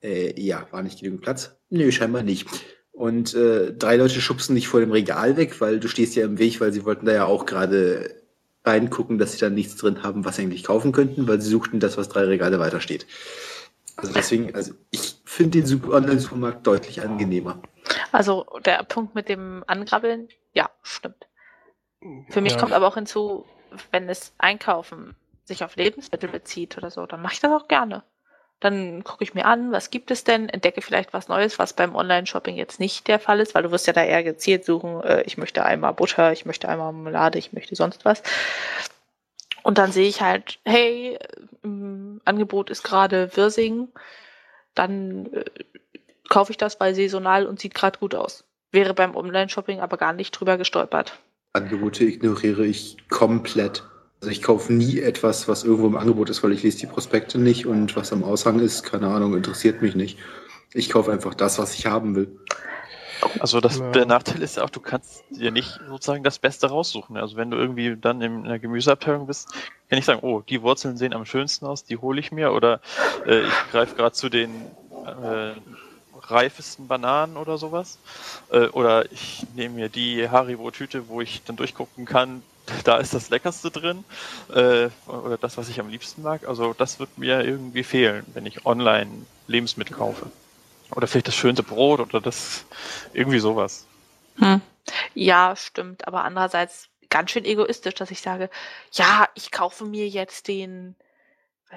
Äh, 0.01 0.39
ja, 0.39 0.67
war 0.71 0.81
nicht 0.81 0.99
genügend 0.99 1.21
Platz? 1.21 1.57
Nö, 1.69 1.91
scheinbar 1.91 2.23
nicht. 2.23 2.47
Und 2.99 3.33
äh, 3.33 3.71
drei 3.71 3.95
Leute 3.95 4.19
schubsen 4.19 4.55
dich 4.55 4.67
vor 4.67 4.81
dem 4.81 4.91
Regal 4.91 5.37
weg, 5.37 5.61
weil 5.61 5.79
du 5.79 5.87
stehst 5.87 6.17
ja 6.17 6.25
im 6.25 6.37
Weg, 6.37 6.59
weil 6.59 6.73
sie 6.73 6.83
wollten 6.83 7.05
da 7.05 7.13
ja 7.13 7.23
auch 7.23 7.45
gerade 7.45 8.13
reingucken, 8.65 9.17
dass 9.17 9.31
sie 9.31 9.39
da 9.39 9.49
nichts 9.49 9.77
drin 9.77 10.03
haben, 10.03 10.25
was 10.25 10.35
sie 10.35 10.41
eigentlich 10.41 10.65
kaufen 10.65 10.91
könnten, 10.91 11.25
weil 11.25 11.39
sie 11.39 11.49
suchten 11.49 11.79
das, 11.79 11.95
was 11.95 12.09
drei 12.09 12.25
Regale 12.25 12.59
weiter 12.59 12.81
steht. 12.81 13.07
Also 13.95 14.11
deswegen, 14.11 14.53
also 14.53 14.73
ich 14.91 15.15
finde 15.23 15.61
den 15.61 15.89
Online-Supermarkt 15.89 16.67
deutlich 16.67 17.01
angenehmer. 17.01 17.61
Also 18.11 18.45
der 18.65 18.83
Punkt 18.83 19.15
mit 19.15 19.29
dem 19.29 19.63
Angrabbeln, 19.65 20.27
ja, 20.51 20.69
stimmt. 20.83 21.25
Für 22.27 22.41
mich 22.41 22.51
ja. 22.51 22.59
kommt 22.59 22.73
aber 22.73 22.85
auch 22.85 22.95
hinzu, 22.95 23.45
wenn 23.91 24.09
es 24.09 24.33
Einkaufen 24.39 25.15
sich 25.45 25.63
auf 25.63 25.77
Lebensmittel 25.77 26.29
bezieht 26.29 26.77
oder 26.77 26.91
so, 26.91 27.05
dann 27.05 27.21
mache 27.21 27.35
ich 27.35 27.39
das 27.39 27.53
auch 27.53 27.69
gerne. 27.69 28.03
Dann 28.59 29.03
gucke 29.03 29.23
ich 29.23 29.33
mir 29.33 29.45
an, 29.45 29.71
was 29.71 29.89
gibt 29.89 30.11
es 30.11 30.25
denn, 30.25 30.49
entdecke 30.49 30.81
vielleicht 30.81 31.13
was 31.13 31.29
Neues, 31.29 31.59
was 31.59 31.73
beim 31.73 31.95
Online-Shopping 31.95 32.57
jetzt 32.57 32.79
nicht 32.79 33.07
der 33.07 33.19
Fall 33.19 33.39
ist, 33.39 33.55
weil 33.55 33.63
du 33.63 33.71
wirst 33.71 33.87
ja 33.87 33.93
da 33.93 34.03
eher 34.03 34.23
gezielt 34.23 34.65
suchen, 34.65 35.01
äh, 35.01 35.23
ich 35.23 35.37
möchte 35.37 35.63
einmal 35.63 35.93
Butter, 35.93 36.33
ich 36.33 36.45
möchte 36.45 36.67
einmal 36.67 36.91
Marmelade, 36.91 37.39
ich 37.39 37.53
möchte 37.53 37.75
sonst 37.75 38.03
was. 38.03 38.21
Und 39.63 39.77
dann 39.77 39.91
sehe 39.91 40.07
ich 40.07 40.21
halt, 40.21 40.59
hey, 40.65 41.17
Angebot 42.25 42.69
ist 42.69 42.83
gerade 42.83 43.35
Wirsing, 43.35 43.89
dann 44.75 45.31
äh, 45.33 45.45
kaufe 46.29 46.51
ich 46.51 46.57
das, 46.57 46.79
weil 46.79 46.95
saisonal 46.95 47.45
und 47.45 47.59
sieht 47.59 47.73
gerade 47.73 47.99
gut 47.99 48.15
aus. 48.15 48.43
Wäre 48.71 48.93
beim 48.93 49.15
Online-Shopping 49.15 49.79
aber 49.79 49.97
gar 49.97 50.13
nicht 50.13 50.31
drüber 50.31 50.57
gestolpert. 50.57 51.17
Angebote 51.53 52.03
ignoriere 52.03 52.65
ich 52.65 52.97
komplett. 53.09 53.83
Also 54.21 54.31
ich 54.31 54.41
kaufe 54.41 54.73
nie 54.73 54.99
etwas, 54.99 55.47
was 55.47 55.63
irgendwo 55.63 55.87
im 55.87 55.95
Angebot 55.95 56.29
ist, 56.29 56.43
weil 56.43 56.51
ich 56.51 56.63
lese 56.63 56.79
die 56.79 56.87
Prospekte 56.87 57.37
nicht 57.37 57.65
und 57.65 57.95
was 57.95 58.11
am 58.11 58.23
Aushang 58.23 58.59
ist, 58.59 58.83
keine 58.83 59.07
Ahnung, 59.07 59.33
interessiert 59.33 59.81
mich 59.81 59.95
nicht. 59.95 60.19
Ich 60.73 60.89
kaufe 60.89 61.11
einfach 61.11 61.33
das, 61.33 61.57
was 61.57 61.73
ich 61.75 61.85
haben 61.85 62.15
will. 62.15 62.37
Also 63.39 63.59
das, 63.59 63.79
ja. 63.79 63.91
der 63.91 64.05
Nachteil 64.05 64.41
ist 64.41 64.57
ja 64.57 64.63
auch, 64.63 64.69
du 64.69 64.79
kannst 64.79 65.23
dir 65.29 65.51
nicht 65.51 65.79
sozusagen 65.87 66.23
das 66.23 66.39
Beste 66.39 66.67
raussuchen. 66.67 67.17
Also 67.17 67.37
wenn 67.37 67.51
du 67.51 67.57
irgendwie 67.57 67.95
dann 67.95 68.21
in 68.21 68.43
der 68.43 68.59
Gemüseabteilung 68.59 69.27
bist, 69.27 69.49
kann 69.89 69.99
ich 69.99 70.05
sagen, 70.05 70.19
oh, 70.21 70.41
die 70.41 70.61
Wurzeln 70.61 70.97
sehen 70.97 71.13
am 71.13 71.25
schönsten 71.25 71.65
aus, 71.65 71.83
die 71.83 71.97
hole 71.97 72.19
ich 72.19 72.31
mir. 72.31 72.53
Oder 72.53 72.81
äh, 73.25 73.41
ich 73.41 73.71
greife 73.71 73.95
gerade 73.95 74.13
zu 74.13 74.29
den 74.29 74.51
äh, 75.05 75.53
reifesten 76.21 76.87
Bananen 76.87 77.37
oder 77.37 77.57
sowas. 77.57 77.97
Äh, 78.51 78.67
oder 78.67 79.11
ich 79.11 79.45
nehme 79.55 79.75
mir 79.75 79.89
die 79.89 80.29
Haribo-Tüte, 80.29 81.09
wo 81.09 81.21
ich 81.21 81.41
dann 81.43 81.55
durchgucken 81.55 82.05
kann, 82.05 82.43
da 82.83 82.97
ist 82.97 83.13
das 83.13 83.29
Leckerste 83.29 83.71
drin 83.71 84.03
äh, 84.53 84.89
oder 85.07 85.37
das, 85.39 85.57
was 85.57 85.69
ich 85.69 85.79
am 85.79 85.89
liebsten 85.89 86.21
mag. 86.21 86.47
Also 86.47 86.73
das 86.73 86.99
wird 86.99 87.17
mir 87.17 87.41
irgendwie 87.41 87.83
fehlen, 87.83 88.25
wenn 88.33 88.45
ich 88.45 88.65
online 88.65 89.25
Lebensmittel 89.47 89.95
kaufe. 89.95 90.27
Oder 90.91 91.07
vielleicht 91.07 91.27
das 91.27 91.35
schönste 91.35 91.63
Brot 91.63 91.99
oder 91.99 92.19
das 92.19 92.65
irgendwie 93.13 93.39
sowas. 93.39 93.85
Hm. 94.37 94.61
Ja, 95.13 95.55
stimmt. 95.55 96.07
Aber 96.07 96.23
andererseits 96.23 96.89
ganz 97.09 97.31
schön 97.31 97.45
egoistisch, 97.45 97.95
dass 97.95 98.11
ich 98.11 98.21
sage, 98.21 98.49
ja, 98.93 99.27
ich 99.35 99.51
kaufe 99.51 99.85
mir 99.85 100.07
jetzt 100.07 100.47
den, 100.47 100.95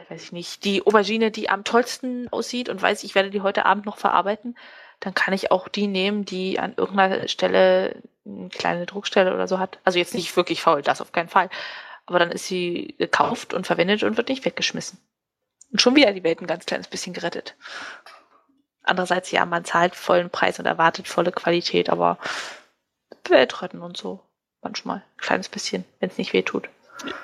weiß 0.08 0.22
ich 0.24 0.32
nicht, 0.32 0.64
die 0.64 0.86
Aubergine, 0.86 1.30
die 1.30 1.48
am 1.48 1.64
tollsten 1.64 2.28
aussieht 2.30 2.68
und 2.68 2.80
weiß, 2.80 3.04
ich 3.04 3.14
werde 3.14 3.30
die 3.30 3.40
heute 3.40 3.66
Abend 3.66 3.86
noch 3.86 3.98
verarbeiten. 3.98 4.56
Dann 5.00 5.14
kann 5.14 5.34
ich 5.34 5.50
auch 5.50 5.68
die 5.68 5.88
nehmen, 5.88 6.24
die 6.24 6.58
an 6.58 6.74
irgendeiner 6.76 7.26
Stelle 7.28 7.96
eine 8.24 8.48
kleine 8.48 8.86
Druckstelle 8.86 9.34
oder 9.34 9.48
so 9.48 9.58
hat. 9.58 9.78
Also 9.84 9.98
jetzt 9.98 10.14
nicht 10.14 10.34
wirklich 10.36 10.62
faul, 10.62 10.82
das 10.82 11.00
auf 11.00 11.12
keinen 11.12 11.28
Fall. 11.28 11.50
Aber 12.06 12.18
dann 12.18 12.30
ist 12.30 12.46
sie 12.46 12.94
gekauft 12.98 13.54
und 13.54 13.66
verwendet 13.66 14.02
und 14.02 14.16
wird 14.16 14.28
nicht 14.28 14.44
weggeschmissen. 14.44 14.98
Und 15.70 15.80
schon 15.80 15.96
wieder 15.96 16.12
die 16.12 16.24
Welt 16.24 16.40
ein 16.40 16.46
ganz 16.46 16.66
kleines 16.66 16.88
bisschen 16.88 17.14
gerettet. 17.14 17.56
Andererseits, 18.82 19.30
ja, 19.30 19.46
man 19.46 19.64
zahlt 19.64 19.94
vollen 19.94 20.30
Preis 20.30 20.58
und 20.58 20.66
erwartet 20.66 21.06
volle 21.08 21.32
Qualität, 21.32 21.88
aber 21.88 22.18
Welt 23.28 23.62
retten 23.62 23.80
und 23.80 23.96
so. 23.96 24.20
Manchmal. 24.60 24.98
Ein 24.98 25.18
kleines 25.18 25.48
bisschen, 25.48 25.84
wenn 26.00 26.10
es 26.10 26.18
nicht 26.18 26.32
weh 26.32 26.42
tut. 26.42 26.68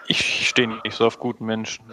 Ich 0.07 0.49
stehe 0.49 0.69
nicht 0.69 0.97
so 0.97 1.07
auf 1.07 1.19
guten 1.19 1.45
Menschen. 1.45 1.85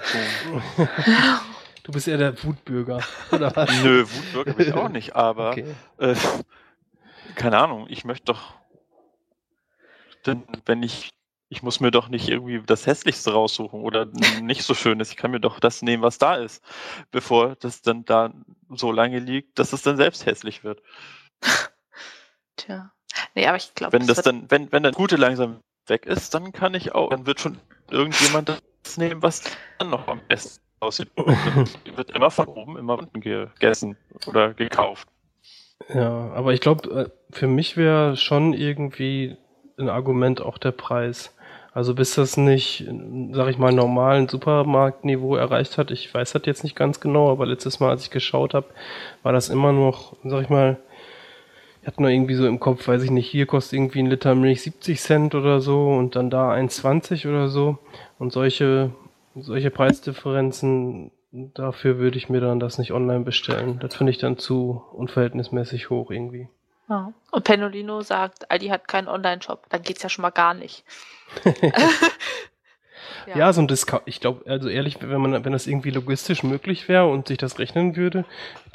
du 1.84 1.92
bist 1.92 2.08
eher 2.08 2.18
der 2.18 2.44
Wutbürger, 2.44 3.02
oder 3.32 3.56
was? 3.56 3.70
Nö, 3.84 4.06
Wutbürger 4.08 4.54
bin 4.54 4.68
ich 4.68 4.74
auch 4.74 4.90
nicht, 4.90 5.16
aber 5.16 5.52
okay. 5.52 5.66
äh, 6.00 6.16
keine 7.36 7.60
Ahnung, 7.60 7.86
ich 7.90 8.06
möchte 8.06 8.26
doch 8.26 8.54
denn 10.26 10.44
wenn 10.66 10.84
ich, 10.84 11.12
ich 11.50 11.64
muss 11.64 11.80
mir 11.80 11.92
doch 11.92 12.10
nicht 12.10 12.30
irgendwie 12.30 12.62
das 12.66 12.86
Hässlichste 12.86 13.34
raussuchen 13.34 13.82
oder 13.82 14.06
nicht 14.42 14.64
so 14.64 14.74
schönes. 14.74 15.12
Ich 15.12 15.18
kann 15.18 15.32
mir 15.32 15.40
doch 15.40 15.60
das 15.60 15.82
nehmen, 15.82 16.04
was 16.04 16.18
da 16.18 16.36
ist, 16.36 16.64
bevor 17.12 17.56
das 17.56 17.82
dann 17.82 18.06
da 18.06 18.34
so 18.70 18.92
lange 18.92 19.20
liegt, 19.20 19.60
dass 19.60 19.74
es 19.74 19.82
dann 19.82 19.98
selbst 19.98 20.26
hässlich 20.26 20.64
wird. 20.64 20.82
Tja. 22.58 22.92
Nee, 23.34 23.48
aber 23.48 23.58
ich 23.58 23.74
glaube. 23.76 23.94
Wenn 23.94 24.08
das, 24.08 24.18
das 24.18 24.26
dann, 24.26 24.50
wenn, 24.50 24.72
wenn 24.72 24.84
das 24.84 24.96
Gute 24.96 25.16
langsam 25.16 25.62
weg 25.88 26.06
ist, 26.06 26.34
dann 26.34 26.52
kann 26.52 26.74
ich 26.74 26.94
auch, 26.94 27.10
dann 27.10 27.26
wird 27.26 27.40
schon 27.40 27.58
irgendjemand 27.90 28.50
das 28.50 28.98
nehmen, 28.98 29.22
was 29.22 29.44
dann 29.78 29.90
noch 29.90 30.08
am 30.08 30.22
besten 30.28 30.62
aussieht. 30.80 31.12
wird 31.96 32.12
immer 32.12 32.32
von 32.32 32.48
oben, 32.48 32.78
immer 32.78 32.98
unten 32.98 33.22
gegessen 33.22 33.98
oder 34.28 34.54
gekauft. 34.54 35.08
Ja, 35.94 36.32
aber 36.34 36.54
ich 36.54 36.62
glaube, 36.62 36.90
äh, 36.90 37.36
für 37.36 37.48
mich 37.48 37.78
wäre 37.78 38.18
schon 38.18 38.54
irgendwie 38.54 39.38
ein 39.78 39.90
Argument 39.90 40.42
auch 40.42 40.58
der 40.58 40.72
Preis. 40.72 41.36
Also 41.74 41.94
bis 41.94 42.16
das 42.16 42.38
nicht, 42.38 42.90
sag 43.34 43.50
ich 43.50 43.58
mal, 43.58 43.74
normalen 43.74 44.30
Supermarktniveau 44.30 45.36
erreicht 45.36 45.78
hat, 45.78 45.92
ich 45.92 46.14
weiß 46.14 46.32
das 46.32 46.44
jetzt 46.46 46.64
nicht 46.64 46.76
ganz 46.76 47.02
genau, 47.02 47.30
aber 47.30 47.46
letztes 47.46 47.82
Mal, 47.82 47.90
als 47.90 48.04
ich 48.04 48.12
geschaut 48.12 48.54
habe, 48.54 48.68
war 49.24 49.34
das 49.34 49.50
immer 49.50 49.74
noch, 49.74 50.16
sag 50.24 50.44
ich 50.44 50.50
mal, 50.50 50.78
ich 51.82 51.88
hatte 51.88 52.02
nur 52.02 52.10
irgendwie 52.10 52.36
so 52.36 52.48
im 52.48 52.60
Kopf, 52.62 52.88
weiß 52.88 53.04
ich 53.04 53.12
nicht, 53.12 53.30
hier 53.30 53.46
kostet 53.46 53.74
irgendwie 53.74 54.00
ein 54.00 54.08
Liter 54.08 54.36
Milch 54.36 54.62
70 54.62 55.00
Cent 55.02 55.36
oder 55.36 55.60
so 55.60 55.90
und 55.90 56.16
dann 56.16 56.30
da 56.30 56.52
1,20 56.52 57.28
oder 57.30 57.48
so. 57.48 57.78
Und 58.18 58.32
solche, 58.32 58.92
solche 59.36 59.70
Preisdifferenzen, 59.70 61.12
dafür 61.32 62.00
würde 62.00 62.18
ich 62.18 62.30
mir 62.30 62.40
dann 62.40 62.60
das 62.60 62.78
nicht 62.80 62.92
online 62.92 63.24
bestellen. 63.26 63.78
Das 63.82 63.94
finde 63.96 64.12
ich 64.12 64.18
dann 64.18 64.38
zu 64.38 64.82
unverhältnismäßig 64.94 65.90
hoch 65.90 66.10
irgendwie. 66.10 66.48
Ja. 66.88 67.14
Und 67.32 67.44
Penolino 67.44 68.02
sagt, 68.02 68.52
Aldi 68.52 68.68
hat 68.68 68.88
keinen 68.88 69.08
Online-Shop. 69.08 69.68
Dann 69.70 69.82
geht's 69.82 70.04
ja 70.04 70.10
schon 70.10 70.22
mal 70.22 70.30
gar 70.30 70.54
nicht. 70.54 70.84
ja. 73.28 73.38
ja. 73.38 73.54
so 73.54 73.62
ein 73.62 73.68
Discount. 73.68 74.04
Ich 74.06 74.20
glaube, 74.20 74.50
also 74.50 74.70
ehrlich, 74.70 74.98
wenn 75.02 75.22
man, 75.22 75.46
wenn 75.46 75.54
das 75.54 75.68
irgendwie 75.68 75.92
logistisch 75.92 76.44
möglich 76.44 76.88
wäre 76.88 77.08
und 77.10 77.28
sich 77.28 77.38
das 77.38 77.58
rechnen 77.58 77.96
würde, 77.96 78.26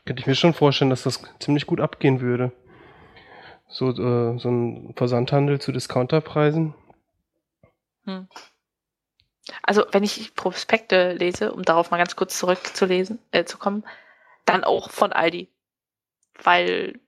könnte 0.05 0.21
ich 0.21 0.27
mir 0.27 0.35
schon 0.35 0.55
vorstellen, 0.55 0.91
dass 0.91 1.05
das 1.05 1.23
ziemlich 1.39 1.67
gut 1.67 1.81
abgehen 1.81 2.21
würde. 2.21 2.53
So, 3.69 3.91
äh, 3.91 4.39
so 4.39 4.51
ein 4.51 4.95
Versandhandel 4.97 5.61
zu 5.61 5.71
Discounterpreisen. 5.71 6.75
Hm. 8.05 8.27
Also, 9.63 9.85
wenn 9.93 10.03
ich 10.03 10.35
Prospekte 10.35 11.13
lese, 11.13 11.53
um 11.53 11.63
darauf 11.63 11.91
mal 11.91 11.99
ganz 11.99 12.17
kurz 12.17 12.37
zurückzulesen, 12.39 13.21
äh, 13.31 13.45
zu 13.45 13.59
kommen, 13.59 13.85
Dann 14.47 14.65
auch 14.65 14.91
von 14.91 15.13
Aldi. 15.13 15.49
Weil 16.43 16.99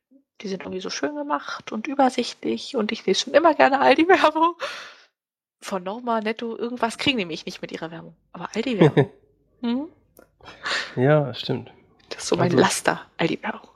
die 0.42 0.48
sind 0.48 0.62
irgendwie 0.62 0.80
so 0.80 0.90
schön 0.90 1.14
gemacht 1.14 1.72
und 1.72 1.86
übersichtlich 1.86 2.76
und 2.76 2.92
ich 2.92 3.06
lese 3.06 3.20
schon 3.24 3.34
immer 3.34 3.54
gerne 3.54 3.80
Aldi-Werbung. 3.80 4.54
Von 5.60 5.84
Norma, 5.84 6.20
Netto, 6.20 6.56
irgendwas 6.56 6.98
kriegen 6.98 7.18
die 7.18 7.24
mich 7.24 7.46
nicht 7.46 7.62
mit 7.62 7.70
ihrer 7.70 7.90
Werbung. 7.90 8.16
Aber 8.32 8.48
Aldi-Werbung. 8.54 9.10
hm? 9.60 9.88
Ja, 10.96 11.32
stimmt. 11.34 11.72
Das 12.08 12.24
ist 12.24 12.28
so 12.28 12.36
mein 12.36 12.50
Also- 12.50 12.58
Laster, 12.58 13.00
Aldi-Werbung. 13.18 13.68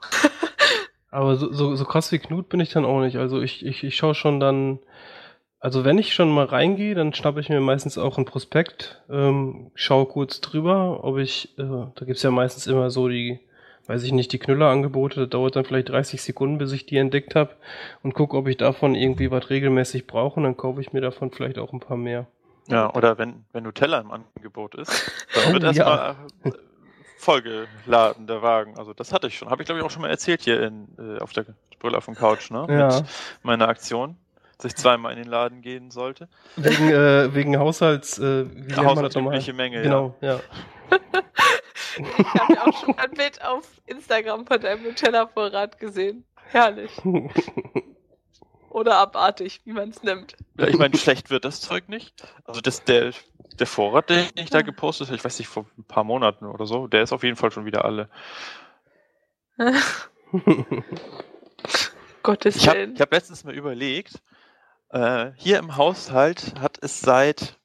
Aber 1.09 1.37
so, 1.37 1.51
so, 1.53 1.75
so 1.75 1.85
krass 1.85 2.11
wie 2.11 2.19
Knut 2.19 2.49
bin 2.49 2.59
ich 2.59 2.69
dann 2.69 2.85
auch 2.85 2.99
nicht. 2.99 3.15
Also 3.17 3.41
ich, 3.41 3.65
ich, 3.65 3.83
ich 3.85 3.95
schaue 3.95 4.13
schon 4.13 4.41
dann, 4.41 4.79
also 5.59 5.85
wenn 5.85 5.97
ich 5.97 6.13
schon 6.13 6.29
mal 6.29 6.45
reingehe, 6.45 6.93
dann 6.93 7.13
schnappe 7.13 7.39
ich 7.39 7.47
mir 7.49 7.61
meistens 7.61 7.97
auch 7.97 8.17
einen 8.17 8.25
Prospekt, 8.25 9.01
ähm, 9.09 9.71
schaue 9.73 10.05
kurz 10.07 10.41
drüber, 10.41 11.03
ob 11.05 11.17
ich, 11.17 11.57
äh, 11.57 11.63
da 11.63 12.05
gibt's 12.05 12.23
ja 12.23 12.29
meistens 12.31 12.67
immer 12.67 12.89
so 12.89 13.07
die, 13.07 13.39
weiß 13.87 14.03
ich 14.03 14.11
nicht, 14.11 14.31
die 14.33 14.39
Knüllerangebote, 14.39 15.21
das 15.21 15.29
dauert 15.29 15.55
dann 15.55 15.65
vielleicht 15.65 15.89
30 15.89 16.21
Sekunden, 16.21 16.57
bis 16.57 16.71
ich 16.71 16.85
die 16.85 16.97
entdeckt 16.97 17.35
habe 17.35 17.55
und 18.03 18.13
gucke, 18.13 18.37
ob 18.37 18.47
ich 18.47 18.57
davon 18.57 18.95
irgendwie 18.95 19.31
was 19.31 19.49
regelmäßig 19.49 20.07
brauche 20.07 20.37
und 20.37 20.43
dann 20.43 20.57
kaufe 20.57 20.81
ich 20.81 20.93
mir 20.93 21.01
davon 21.01 21.31
vielleicht 21.31 21.57
auch 21.57 21.73
ein 21.73 21.79
paar 21.79 21.97
mehr. 21.97 22.27
Ja, 22.67 22.93
oder 22.93 23.17
wenn, 23.17 23.45
wenn 23.53 23.63
Nutella 23.63 23.99
im 23.99 24.11
Angebot 24.11 24.75
ist, 24.75 25.11
dann 25.33 25.53
wird 25.53 25.63
erstmal 25.77 26.15
äh, 26.43 26.51
vollgeladen 27.17 28.27
der 28.27 28.41
Wagen. 28.41 28.77
Also 28.77 28.93
das 28.93 29.13
hatte 29.13 29.27
ich 29.27 29.37
schon. 29.37 29.49
Habe 29.49 29.61
ich 29.61 29.65
glaube 29.65 29.79
ich 29.79 29.85
auch 29.85 29.91
schon 29.91 30.01
mal 30.01 30.09
erzählt 30.09 30.41
hier 30.41 30.61
in, 30.61 30.87
äh, 30.99 31.19
auf 31.19 31.31
der 31.31 31.45
Brille 31.79 31.97
auf 31.97 32.05
dem 32.05 32.15
Couch, 32.15 32.51
ne? 32.51 32.65
Ja. 32.69 32.87
Mit 32.97 33.05
meiner 33.43 33.69
Aktion, 33.69 34.17
dass 34.57 34.65
ich 34.65 34.75
zweimal 34.75 35.13
in 35.13 35.19
den 35.19 35.27
Laden 35.27 35.61
gehen 35.61 35.91
sollte. 35.91 36.27
Wegen, 36.57 36.89
äh, 36.89 37.33
wegen 37.33 37.57
Haushalts, 37.57 38.19
äh, 38.19 38.45
wie 38.53 38.71
nochmal? 38.73 38.85
Haushaltsübliche 38.87 39.53
Menge, 39.53 39.81
Genau, 39.81 40.15
ja. 40.21 40.39
Ich 41.99 42.33
habe 42.33 42.53
ja 42.53 42.65
auch 42.67 42.79
schon 42.79 42.97
ein 42.97 43.11
Bild 43.11 43.43
auf 43.43 43.67
Instagram 43.85 44.45
von 44.45 44.59
deinem 44.61 44.83
Nutella-Vorrat 44.83 45.79
gesehen. 45.79 46.25
Herrlich. 46.49 46.91
Oder 48.69 48.97
abartig, 48.97 49.61
wie 49.65 49.73
man 49.73 49.89
es 49.89 50.03
nimmt. 50.03 50.35
ja. 50.57 50.67
ich 50.67 50.77
meine, 50.77 50.97
schlecht 50.97 51.29
wird 51.29 51.45
das 51.45 51.61
Zeug 51.61 51.89
nicht. 51.89 52.23
Also 52.45 52.61
das, 52.61 52.83
der, 52.83 53.11
der 53.59 53.67
Vorrat, 53.67 54.09
den 54.09 54.27
ich 54.35 54.49
da 54.49 54.61
gepostet 54.61 55.07
habe, 55.07 55.17
ich 55.17 55.25
weiß 55.25 55.39
nicht, 55.39 55.47
vor 55.47 55.65
ein 55.77 55.83
paar 55.85 56.03
Monaten 56.03 56.45
oder 56.45 56.65
so, 56.65 56.87
der 56.87 57.01
ist 57.03 57.11
auf 57.13 57.23
jeden 57.23 57.35
Fall 57.37 57.51
schon 57.51 57.65
wieder 57.65 57.85
alle. 57.85 58.09
Gottes 62.23 62.55
Ich 62.57 62.67
habe 62.67 62.79
Willen. 62.79 62.93
ich 62.95 63.01
hab 63.01 63.11
letztens 63.11 63.43
mal 63.43 63.55
überlegt, 63.55 64.21
äh, 64.89 65.31
hier 65.35 65.59
im 65.59 65.75
Haushalt 65.77 66.53
hat 66.59 66.77
es 66.81 67.01
seit 67.01 67.56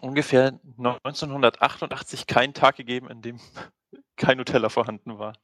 ungefähr 0.00 0.58
1988 0.78 2.26
keinen 2.26 2.54
Tag 2.54 2.76
gegeben, 2.76 3.08
in 3.10 3.22
dem 3.22 3.40
kein 4.16 4.38
Nutella 4.38 4.68
vorhanden 4.68 5.18
war. 5.18 5.34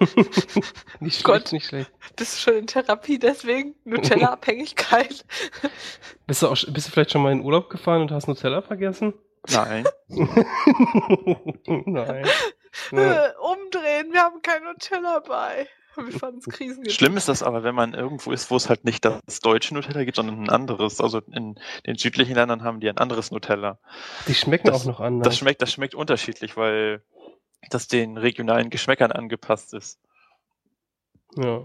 nicht 1.00 1.24
Gott. 1.24 1.48
schlecht, 1.48 1.52
nicht 1.52 1.66
schlecht. 1.66 1.92
Bist 2.16 2.34
du 2.34 2.38
schon 2.50 2.54
in 2.60 2.66
Therapie 2.66 3.18
deswegen? 3.18 3.74
Nutella-Abhängigkeit? 3.84 5.24
Bist 6.26 6.42
du, 6.42 6.46
auch, 6.48 6.56
bist 6.68 6.86
du 6.86 6.92
vielleicht 6.92 7.10
schon 7.10 7.22
mal 7.22 7.32
in 7.32 7.42
Urlaub 7.42 7.70
gefahren 7.70 8.02
und 8.02 8.12
hast 8.12 8.28
Nutella 8.28 8.62
vergessen? 8.62 9.14
Nein. 9.48 9.84
Nein. 11.66 12.24
Äh, 12.92 13.30
Umdrehen, 13.40 14.12
wir 14.12 14.22
haben 14.22 14.40
kein 14.40 14.62
Nutella 14.62 15.18
bei. 15.20 15.66
Wir 15.96 16.12
fanden 16.12 16.38
es 16.38 16.44
Krisen. 16.46 16.88
Schlimm 16.88 17.16
ist 17.16 17.28
das 17.28 17.42
aber, 17.42 17.62
wenn 17.64 17.74
man 17.74 17.94
irgendwo 17.94 18.30
ist, 18.32 18.50
wo 18.50 18.56
es 18.56 18.68
halt 18.68 18.84
nicht 18.84 19.04
das 19.04 19.40
deutsche 19.40 19.74
Nutella 19.74 20.04
gibt, 20.04 20.16
sondern 20.16 20.42
ein 20.44 20.48
anderes. 20.48 21.00
Also 21.00 21.20
in 21.32 21.58
den 21.86 21.96
südlichen 21.96 22.34
Ländern 22.34 22.62
haben 22.62 22.80
die 22.80 22.88
ein 22.88 22.98
anderes 22.98 23.30
Nutella. 23.30 23.78
Die 24.28 24.34
schmecken 24.34 24.68
Das- 24.68 24.82
auch 24.82 24.86
noch 24.86 25.00
anders. 25.00 25.26
Das 25.26 25.38
schmeckt, 25.38 25.60
das 25.62 25.72
schmeckt 25.72 25.94
unterschiedlich, 25.94 26.56
weil 26.56 27.02
das 27.70 27.88
den 27.88 28.16
regionalen 28.16 28.70
Geschmäckern 28.70 29.12
angepasst 29.12 29.74
ist. 29.74 29.98
Ja. 31.36 31.62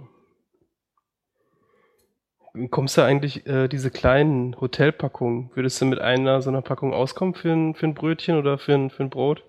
Kommst 2.70 2.96
du 2.98 3.02
eigentlich, 3.02 3.46
äh, 3.48 3.68
diese 3.68 3.92
kleinen 3.92 4.60
Hotelpackungen, 4.62 5.52
würdest 5.56 5.82
du 5.82 5.86
mit 5.86 6.00
einer 6.00 6.42
so 6.42 6.50
einer 6.50 6.62
Packung 6.62 6.94
auskommen 6.94 7.34
für 7.34 7.52
ein, 7.52 7.76
für 7.76 7.86
ein 7.86 7.94
Brötchen 7.94 8.38
oder 8.38 8.58
für 8.58 8.74
ein, 8.74 8.90
für 8.90 9.04
ein 9.04 9.10
Brot? 9.10 9.44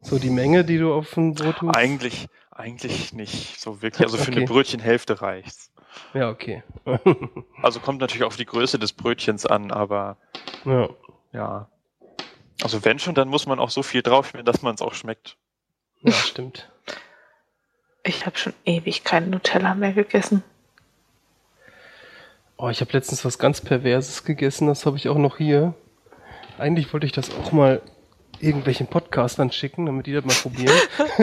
So 0.00 0.18
die 0.18 0.30
Menge, 0.30 0.64
die 0.64 0.78
du 0.78 0.92
auf 0.94 1.14
ein 1.16 1.34
Brot 1.34 1.58
tust? 1.58 1.76
Eigentlich, 1.76 2.28
eigentlich 2.62 3.12
nicht 3.12 3.60
so 3.60 3.82
wirklich. 3.82 4.06
Also 4.06 4.16
für 4.16 4.30
Okay. 4.30 4.38
eine 4.40 4.46
Brötchenhälfte 4.46 5.20
reicht's. 5.20 5.70
Ja, 6.14 6.30
okay. 6.30 6.62
Also 7.62 7.80
kommt 7.80 8.00
natürlich 8.00 8.24
auf 8.24 8.36
die 8.36 8.46
Größe 8.46 8.78
des 8.78 8.92
Brötchens 8.92 9.46
an, 9.46 9.70
aber 9.70 10.16
ja. 10.64 10.88
ja. 11.32 11.68
Also 12.62 12.84
wenn 12.84 12.98
schon, 12.98 13.14
dann 13.14 13.28
muss 13.28 13.46
man 13.46 13.58
auch 13.58 13.70
so 13.70 13.82
viel 13.82 14.02
draufschmieren, 14.02 14.46
dass 14.46 14.62
man 14.62 14.74
es 14.74 14.82
auch 14.82 14.94
schmeckt. 14.94 15.36
ja, 16.00 16.12
stimmt. 16.12 16.70
Ich 18.04 18.26
habe 18.26 18.36
schon 18.38 18.52
ewig 18.64 19.04
keinen 19.04 19.30
Nutella 19.30 19.74
mehr 19.74 19.92
gegessen. 19.92 20.42
Oh, 22.56 22.68
ich 22.68 22.80
habe 22.80 22.92
letztens 22.92 23.24
was 23.24 23.38
ganz 23.38 23.60
Perverses 23.60 24.24
gegessen, 24.24 24.66
das 24.68 24.86
habe 24.86 24.96
ich 24.96 25.08
auch 25.08 25.18
noch 25.18 25.36
hier. 25.38 25.74
Eigentlich 26.58 26.92
wollte 26.92 27.06
ich 27.06 27.12
das 27.12 27.30
auch 27.34 27.52
mal 27.52 27.80
irgendwelchen 28.42 28.88
Podcastern 28.88 29.52
schicken, 29.52 29.86
damit 29.86 30.06
die 30.06 30.12
das 30.12 30.24
mal 30.24 30.34
probieren. 30.34 30.76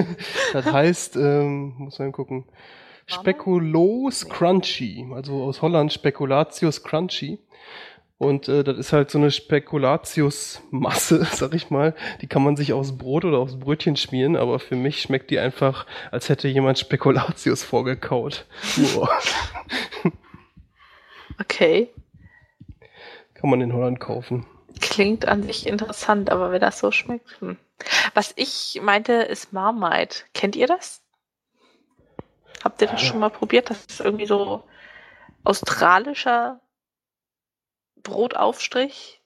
das 0.54 0.66
heißt, 0.66 1.16
ähm, 1.18 1.76
muss 1.78 2.00
man 2.00 2.12
gucken, 2.12 2.46
Spekulos 3.06 4.30
Crunchy, 4.30 5.08
also 5.14 5.44
aus 5.44 5.62
Holland 5.62 5.92
Spekulatius 5.92 6.84
Crunchy. 6.84 7.40
Und 8.18 8.50
äh, 8.50 8.64
das 8.66 8.78
ist 8.78 8.94
halt 8.94 9.10
so 9.10 9.18
eine 9.18 9.32
Spekulatius-Masse, 9.32 11.26
sag 11.32 11.54
ich 11.54 11.70
mal. 11.70 11.96
Die 12.22 12.28
kann 12.28 12.44
man 12.44 12.58
sich 12.58 12.74
aufs 12.74 12.98
Brot 12.98 13.26
oder 13.26 13.40
aufs 13.40 13.58
Brötchen 13.58 13.96
schmieren, 13.96 14.36
aber 14.36 14.60
für 14.60 14.76
mich 14.76 15.02
schmeckt 15.02 15.32
die 15.32 15.40
einfach, 15.40 15.86
als 16.12 16.28
hätte 16.30 16.48
jemand 16.50 16.80
Spekulatius 16.80 17.64
vorgekaut. 17.64 18.46
Okay. 21.40 21.90
kann 23.34 23.50
man 23.50 23.62
in 23.62 23.72
Holland 23.74 24.02
kaufen. 24.02 24.46
Klingt 24.82 25.28
an 25.28 25.44
sich 25.44 25.68
interessant, 25.68 26.30
aber 26.32 26.52
wenn 26.52 26.62
das 26.62 26.80
so 26.80 26.92
schmeckt. 26.92 27.40
Hm. 27.42 27.58
Was 28.14 28.34
ich 28.36 28.80
meinte, 28.82 29.14
ist 29.14 29.54
Marmite. 29.54 30.24
Kennt 30.34 30.56
ihr 30.56 30.68
das? 30.68 31.02
Habt 32.64 32.82
ihr 32.82 32.88
das 32.88 33.02
Ja. 33.02 33.08
schon 33.08 33.20
mal 33.20 33.30
probiert? 33.30 33.70
Das 33.70 33.86
ist 33.86 34.00
irgendwie 34.02 34.26
so 34.26 34.64
australischer 35.44 36.60
Brotaufstrich. 38.04 39.22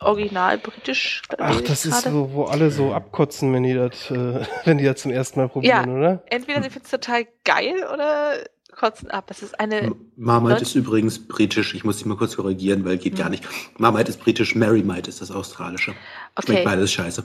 Original 0.00 0.58
britisch. 0.58 1.22
Ach, 1.38 1.60
das 1.60 1.86
ist 1.86 2.02
so, 2.02 2.32
wo 2.32 2.44
alle 2.44 2.70
so 2.70 2.92
abkotzen, 2.92 3.52
wenn 3.54 3.62
die 3.62 3.74
das, 3.74 4.10
äh, 4.10 4.44
wenn 4.64 4.78
die 4.78 4.84
das 4.84 5.00
zum 5.00 5.12
ersten 5.12 5.40
Mal 5.40 5.48
probieren, 5.48 5.96
oder? 5.96 6.22
Entweder 6.26 6.62
sie 6.62 6.70
finden 6.70 6.84
es 6.84 6.90
total 6.90 7.26
geil 7.44 7.86
oder 7.92 8.34
kotzen 8.74 9.10
ab. 9.10 9.24
Das 9.28 9.42
ist 9.42 9.58
eine. 9.60 9.94
Marmite 10.16 10.62
ist 10.62 10.74
übrigens 10.74 11.26
britisch. 11.26 11.74
Ich 11.74 11.84
muss 11.84 11.98
dich 11.98 12.06
mal 12.06 12.16
kurz 12.16 12.36
korrigieren, 12.36 12.84
weil 12.84 12.98
geht 12.98 13.16
gar 13.16 13.26
Hm. 13.26 13.32
nicht. 13.32 13.44
Marmite 13.78 14.10
ist 14.10 14.20
britisch, 14.20 14.54
Marymite 14.54 15.08
ist 15.08 15.20
das 15.20 15.30
australische. 15.30 15.92
Schmeckt 15.92 16.50
Okay, 16.50 16.64
beides 16.64 16.92
scheiße. 16.92 17.24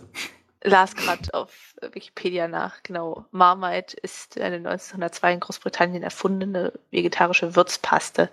las 0.63 0.95
gerade 0.95 1.33
auf 1.33 1.75
Wikipedia 1.93 2.47
nach. 2.47 2.83
Genau. 2.83 3.25
Marmite 3.31 3.95
ist 3.97 4.39
eine 4.39 4.57
1902 4.57 5.33
in 5.33 5.39
Großbritannien 5.39 6.03
erfundene 6.03 6.73
vegetarische 6.91 7.55
Würzpaste. 7.55 8.29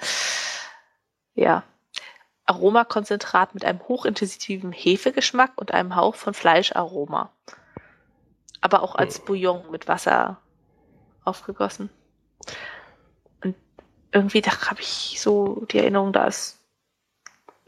Ja. 1.35 1.63
Aromakonzentrat 2.49 3.55
mit 3.55 3.65
einem 3.65 3.81
hochintensiven 3.89 4.71
Hefegeschmack 4.71 5.53
und 5.57 5.73
einem 5.75 5.97
Hauch 5.97 6.15
von 6.15 6.33
Fleischaroma. 6.33 7.33
Aber 8.61 8.83
auch 8.83 8.95
als 8.95 9.19
Bouillon 9.19 9.69
mit 9.73 9.89
Wasser 9.89 10.39
aufgegossen. 11.25 11.91
Irgendwie, 14.17 14.41
da 14.41 14.51
habe 14.71 14.81
ich 14.81 15.21
so 15.21 15.67
die 15.71 15.77
Erinnerung, 15.77 16.15
da 16.15 16.27
ist 16.27 16.59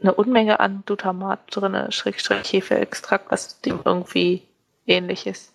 eine 0.01 0.15
Unmenge 0.15 0.59
an 0.59 0.81
Glutamat 0.83 1.41
drin, 1.55 1.91
Schrägstrich 1.91 2.51
Hefeextrakt, 2.51 3.29
was 3.29 3.61
dem 3.61 3.79
irgendwie 3.85 4.41
ähnlich 4.87 5.27
ist. 5.27 5.53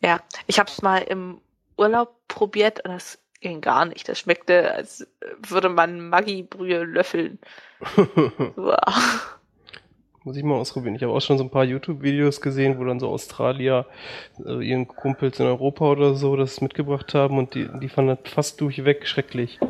Ja, 0.00 0.18
ich 0.48 0.58
habe 0.58 0.68
es 0.68 0.82
mal 0.82 0.98
im 0.98 1.40
Urlaub 1.76 2.12
probiert 2.26 2.84
und 2.84 2.90
das 2.90 3.20
ging 3.40 3.60
gar 3.60 3.84
nicht. 3.84 4.08
Das 4.08 4.18
schmeckte, 4.18 4.74
als 4.74 5.06
würde 5.46 5.68
man 5.68 6.08
Maggi-Brühe 6.08 6.82
löffeln. 6.82 7.38
Muss 10.24 10.36
ich 10.36 10.42
mal 10.42 10.56
ausprobieren. 10.56 10.96
Ich 10.96 11.04
habe 11.04 11.12
auch 11.12 11.20
schon 11.20 11.38
so 11.38 11.44
ein 11.44 11.50
paar 11.50 11.64
YouTube-Videos 11.64 12.40
gesehen, 12.40 12.80
wo 12.80 12.84
dann 12.84 12.98
so 12.98 13.10
Australier 13.10 13.86
äh, 14.44 14.66
ihren 14.66 14.88
Kumpels 14.88 15.38
in 15.38 15.46
Europa 15.46 15.84
oder 15.84 16.14
so 16.16 16.34
das 16.34 16.60
mitgebracht 16.60 17.14
haben 17.14 17.38
und 17.38 17.54
die, 17.54 17.68
die 17.80 17.88
fanden 17.88 18.18
das 18.20 18.32
fast 18.32 18.60
durchweg 18.60 19.06
schrecklich. 19.06 19.60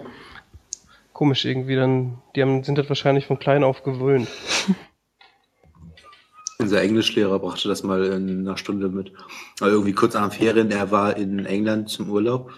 Komisch 1.14 1.44
irgendwie, 1.44 1.76
dann, 1.76 2.20
die 2.34 2.42
haben, 2.42 2.64
sind 2.64 2.76
das 2.76 2.88
wahrscheinlich 2.88 3.26
von 3.26 3.38
klein 3.38 3.64
auf 3.64 3.84
gewöhnt. 3.84 4.28
Unser 6.58 6.82
Englischlehrer 6.82 7.38
brachte 7.38 7.68
das 7.68 7.84
mal 7.84 8.04
in 8.04 8.40
einer 8.40 8.58
Stunde 8.58 8.88
mit. 8.88 9.12
Aber 9.60 9.70
irgendwie 9.70 9.92
kurz 9.92 10.14
nach 10.14 10.32
Ferien, 10.32 10.72
er 10.72 10.90
war 10.90 11.16
in 11.16 11.46
England 11.46 11.88
zum 11.88 12.10
Urlaub 12.10 12.50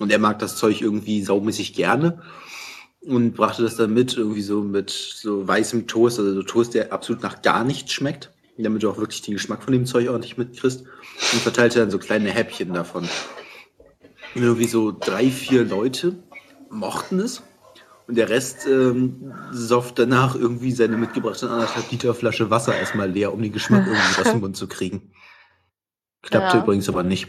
und 0.00 0.12
er 0.12 0.18
mag 0.18 0.38
das 0.38 0.56
Zeug 0.56 0.82
irgendwie 0.82 1.22
saumäßig 1.22 1.72
gerne 1.72 2.22
und 3.00 3.32
brachte 3.32 3.62
das 3.62 3.76
dann 3.76 3.94
mit, 3.94 4.16
irgendwie 4.16 4.42
so 4.42 4.62
mit 4.62 4.90
so 4.90 5.48
weißem 5.48 5.86
Toast, 5.86 6.18
also 6.18 6.34
so 6.34 6.42
Toast, 6.42 6.74
der 6.74 6.92
absolut 6.92 7.22
nach 7.22 7.40
gar 7.40 7.64
nichts 7.64 7.92
schmeckt. 7.92 8.30
damit 8.58 8.82
du 8.82 8.90
auch 8.90 8.98
wirklich 8.98 9.22
den 9.22 9.34
Geschmack 9.34 9.62
von 9.62 9.72
dem 9.72 9.86
Zeug 9.86 10.10
ordentlich 10.10 10.36
mitkriegst. 10.36 10.82
Und 10.82 11.40
verteilte 11.40 11.78
dann 11.78 11.90
so 11.90 11.98
kleine 11.98 12.30
Häppchen 12.30 12.74
davon. 12.74 13.08
Und 14.34 14.42
irgendwie 14.42 14.66
so 14.66 14.92
drei, 14.92 15.30
vier 15.30 15.64
Leute 15.64 16.22
mochten 16.70 17.18
es. 17.18 17.42
Und 18.06 18.16
der 18.16 18.28
Rest 18.28 18.66
ähm, 18.66 19.32
sofft 19.50 19.98
danach 19.98 20.34
irgendwie 20.34 20.72
seine 20.72 20.96
mitgebrachte 20.96 21.48
anderthalb 21.48 21.90
Liter 21.90 22.14
Flasche 22.14 22.50
Wasser 22.50 22.76
erstmal 22.76 23.10
leer, 23.10 23.32
um 23.32 23.40
den 23.40 23.52
Geschmack 23.52 23.86
irgendwie 23.86 24.20
aus 24.20 24.30
dem 24.30 24.40
Mund 24.40 24.56
zu 24.56 24.68
kriegen. 24.68 25.12
Klappte 26.22 26.58
Ja. 26.58 26.62
übrigens 26.62 26.88
aber 26.88 27.02
nicht. 27.02 27.28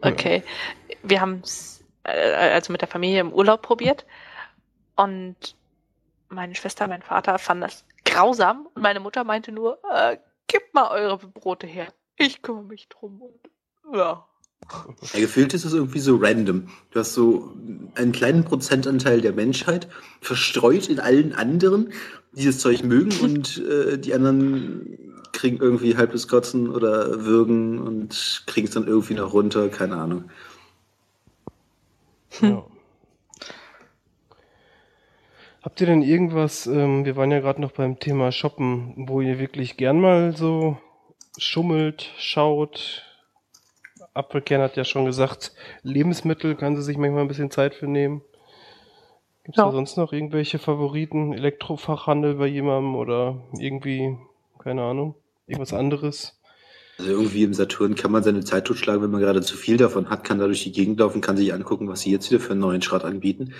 Okay. 0.00 0.42
Wir 1.02 1.20
haben 1.20 1.40
es 1.42 1.84
äh, 2.04 2.32
also 2.34 2.72
mit 2.72 2.80
der 2.80 2.88
Familie 2.88 3.20
im 3.20 3.32
Urlaub 3.32 3.62
probiert 3.62 4.06
und 4.96 5.56
meine 6.28 6.54
Schwester, 6.54 6.86
mein 6.86 7.02
Vater 7.02 7.38
fanden 7.38 7.62
das 7.62 7.84
grausam 8.04 8.68
und 8.74 8.82
meine 8.82 9.00
Mutter 9.00 9.24
meinte 9.24 9.52
nur, 9.52 9.78
äh, 9.92 10.16
gebt 10.46 10.74
mal 10.74 10.90
eure 10.90 11.18
Brote 11.18 11.66
her. 11.66 11.88
Ich 12.16 12.42
kümmere 12.42 12.64
mich 12.64 12.88
drum. 12.88 13.22
Und, 13.22 13.96
ja. 13.96 14.26
Ja, 15.12 15.20
gefühlt 15.20 15.54
ist 15.54 15.64
es 15.64 15.72
irgendwie 15.72 15.98
so 15.98 16.16
random. 16.16 16.68
Du 16.90 17.00
hast 17.00 17.14
so 17.14 17.52
einen 17.94 18.12
kleinen 18.12 18.44
Prozentanteil 18.44 19.20
der 19.20 19.32
Menschheit 19.32 19.88
verstreut 20.20 20.88
in 20.88 21.00
allen 21.00 21.32
anderen, 21.34 21.92
die 22.32 22.44
das 22.44 22.58
Zeug 22.58 22.84
mögen 22.84 23.12
und 23.22 23.62
äh, 23.68 23.98
die 23.98 24.14
anderen 24.14 24.98
kriegen 25.32 25.58
irgendwie 25.58 25.96
halbes 25.96 26.28
Kotzen 26.28 26.68
oder 26.68 27.24
würgen 27.24 27.78
und 27.78 28.44
kriegen 28.46 28.66
es 28.66 28.74
dann 28.74 28.86
irgendwie 28.86 29.14
noch 29.14 29.32
runter, 29.32 29.68
keine 29.68 29.96
Ahnung. 29.96 30.24
Ja. 32.40 32.64
Habt 35.62 35.80
ihr 35.80 35.86
denn 35.86 36.02
irgendwas, 36.02 36.66
ähm, 36.66 37.04
wir 37.04 37.16
waren 37.16 37.30
ja 37.30 37.40
gerade 37.40 37.60
noch 37.60 37.72
beim 37.72 37.98
Thema 37.98 38.32
Shoppen, 38.32 38.94
wo 39.08 39.20
ihr 39.20 39.38
wirklich 39.38 39.76
gern 39.76 40.00
mal 40.00 40.34
so 40.34 40.78
schummelt, 41.36 42.10
schaut? 42.18 43.09
Apfelkern 44.20 44.60
hat 44.60 44.76
ja 44.76 44.84
schon 44.84 45.04
gesagt, 45.04 45.52
Lebensmittel 45.82 46.54
kann 46.54 46.76
sie 46.76 46.82
sich 46.82 46.96
manchmal 46.96 47.22
ein 47.22 47.28
bisschen 47.28 47.50
Zeit 47.50 47.74
für 47.74 47.86
nehmen. 47.86 48.22
Gibt 49.44 49.56
es 49.56 49.60
Ja. 49.60 49.66
da 49.66 49.72
sonst 49.72 49.96
noch 49.96 50.12
irgendwelche 50.12 50.58
Favoriten? 50.58 51.32
Elektrofachhandel 51.32 52.34
bei 52.34 52.46
jemandem 52.46 52.94
oder 52.94 53.42
irgendwie, 53.58 54.16
keine 54.58 54.82
Ahnung, 54.82 55.14
irgendwas 55.46 55.72
anderes? 55.72 56.36
Also 56.98 57.12
irgendwie 57.12 57.44
im 57.44 57.54
Saturn 57.54 57.94
kann 57.94 58.12
man 58.12 58.22
seine 58.22 58.44
Zeit 58.44 58.66
totschlagen, 58.66 59.02
wenn 59.02 59.10
man 59.10 59.22
gerade 59.22 59.40
zu 59.40 59.56
viel 59.56 59.78
davon 59.78 60.10
hat, 60.10 60.22
kann 60.22 60.38
da 60.38 60.44
durch 60.44 60.64
die 60.64 60.72
Gegend 60.72 61.00
laufen, 61.00 61.22
kann 61.22 61.38
sich 61.38 61.54
angucken, 61.54 61.88
was 61.88 62.02
sie 62.02 62.10
jetzt 62.10 62.30
wieder 62.30 62.40
für 62.40 62.50
einen 62.52 62.60
neuen 62.60 62.82
Schrott 62.82 63.04
anbieten. 63.04 63.54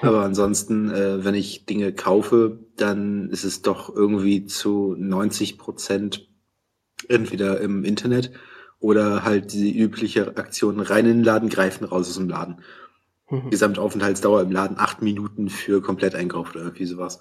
Aber 0.00 0.20
ansonsten, 0.22 0.90
äh, 0.90 1.24
wenn 1.24 1.34
ich 1.34 1.66
Dinge 1.66 1.92
kaufe, 1.92 2.60
dann 2.76 3.30
ist 3.30 3.42
es 3.42 3.62
doch 3.62 3.92
irgendwie 3.94 4.46
zu 4.46 4.94
90 4.96 5.58
Prozent 5.58 6.28
entweder 7.08 7.60
im 7.60 7.84
Internet 7.84 8.30
oder 8.84 9.24
halt 9.24 9.54
die 9.54 9.74
übliche 9.74 10.36
Aktion 10.36 10.78
rein 10.78 11.06
in 11.06 11.18
den 11.18 11.24
Laden, 11.24 11.48
greifen 11.48 11.86
raus 11.86 12.06
aus 12.10 12.16
dem 12.16 12.28
Laden. 12.28 12.62
Mhm. 13.30 13.48
Gesamtaufenthaltsdauer 13.48 14.42
im 14.42 14.52
Laden 14.52 14.78
acht 14.78 15.00
Minuten 15.00 15.48
für 15.48 15.80
Kompletteinkauf 15.80 16.50
oder 16.50 16.64
irgendwie 16.64 16.84
sowas. 16.84 17.18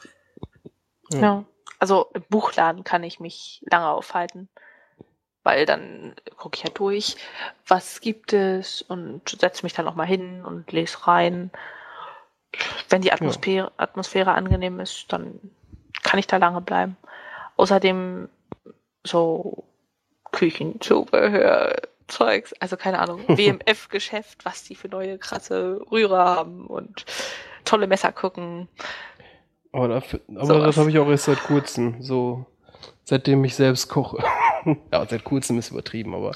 ja. 1.09 1.45
Also 1.79 2.07
im 2.13 2.23
Buchladen 2.29 2.83
kann 2.83 3.03
ich 3.03 3.21
mich 3.21 3.63
lange 3.71 3.87
aufhalten. 3.87 4.49
Weil 5.43 5.65
dann 5.65 6.15
gucke 6.37 6.57
ich 6.57 6.63
ja 6.63 6.69
durch, 6.69 7.15
was 7.65 8.01
gibt 8.01 8.33
es 8.33 8.81
und 8.81 9.21
setze 9.29 9.63
mich 9.63 9.73
dann 9.73 9.85
noch 9.85 9.95
mal 9.95 10.05
hin 10.05 10.43
und 10.43 10.69
lese 10.73 11.07
rein. 11.07 11.49
Wenn 12.89 13.01
die 13.01 13.13
Atmosphäre, 13.13 13.71
Atmosphäre 13.77 14.33
angenehm 14.33 14.81
ist, 14.81 15.05
dann 15.13 15.39
kann 16.03 16.19
ich 16.19 16.27
da 16.27 16.37
lange 16.37 16.59
bleiben. 16.59 16.97
Außerdem 17.55 18.27
so 19.05 19.65
Küchenzubehör, 20.33 21.75
Zeugs, 22.07 22.53
also 22.59 22.75
keine 22.75 22.99
Ahnung, 22.99 23.21
WMF-Geschäft, 23.27 24.43
was 24.43 24.63
die 24.63 24.75
für 24.75 24.89
neue 24.89 25.17
krasse 25.17 25.79
Rührer 25.89 26.25
haben 26.25 26.67
und 26.67 27.05
tolle 27.63 27.87
Messer 27.87 28.11
gucken. 28.11 28.67
Aber, 29.71 29.87
dafür, 29.87 30.19
aber 30.35 30.59
das 30.59 30.77
habe 30.77 30.89
ich 30.89 30.99
auch 30.99 31.07
erst 31.07 31.25
seit 31.25 31.41
kurzem, 31.43 32.01
so 32.01 32.45
seitdem 33.05 33.43
ich 33.45 33.55
selbst 33.55 33.87
koche. 33.87 34.17
ja, 34.91 35.05
seit 35.07 35.23
kurzem 35.23 35.57
ist 35.57 35.71
übertrieben, 35.71 36.13
aber 36.13 36.31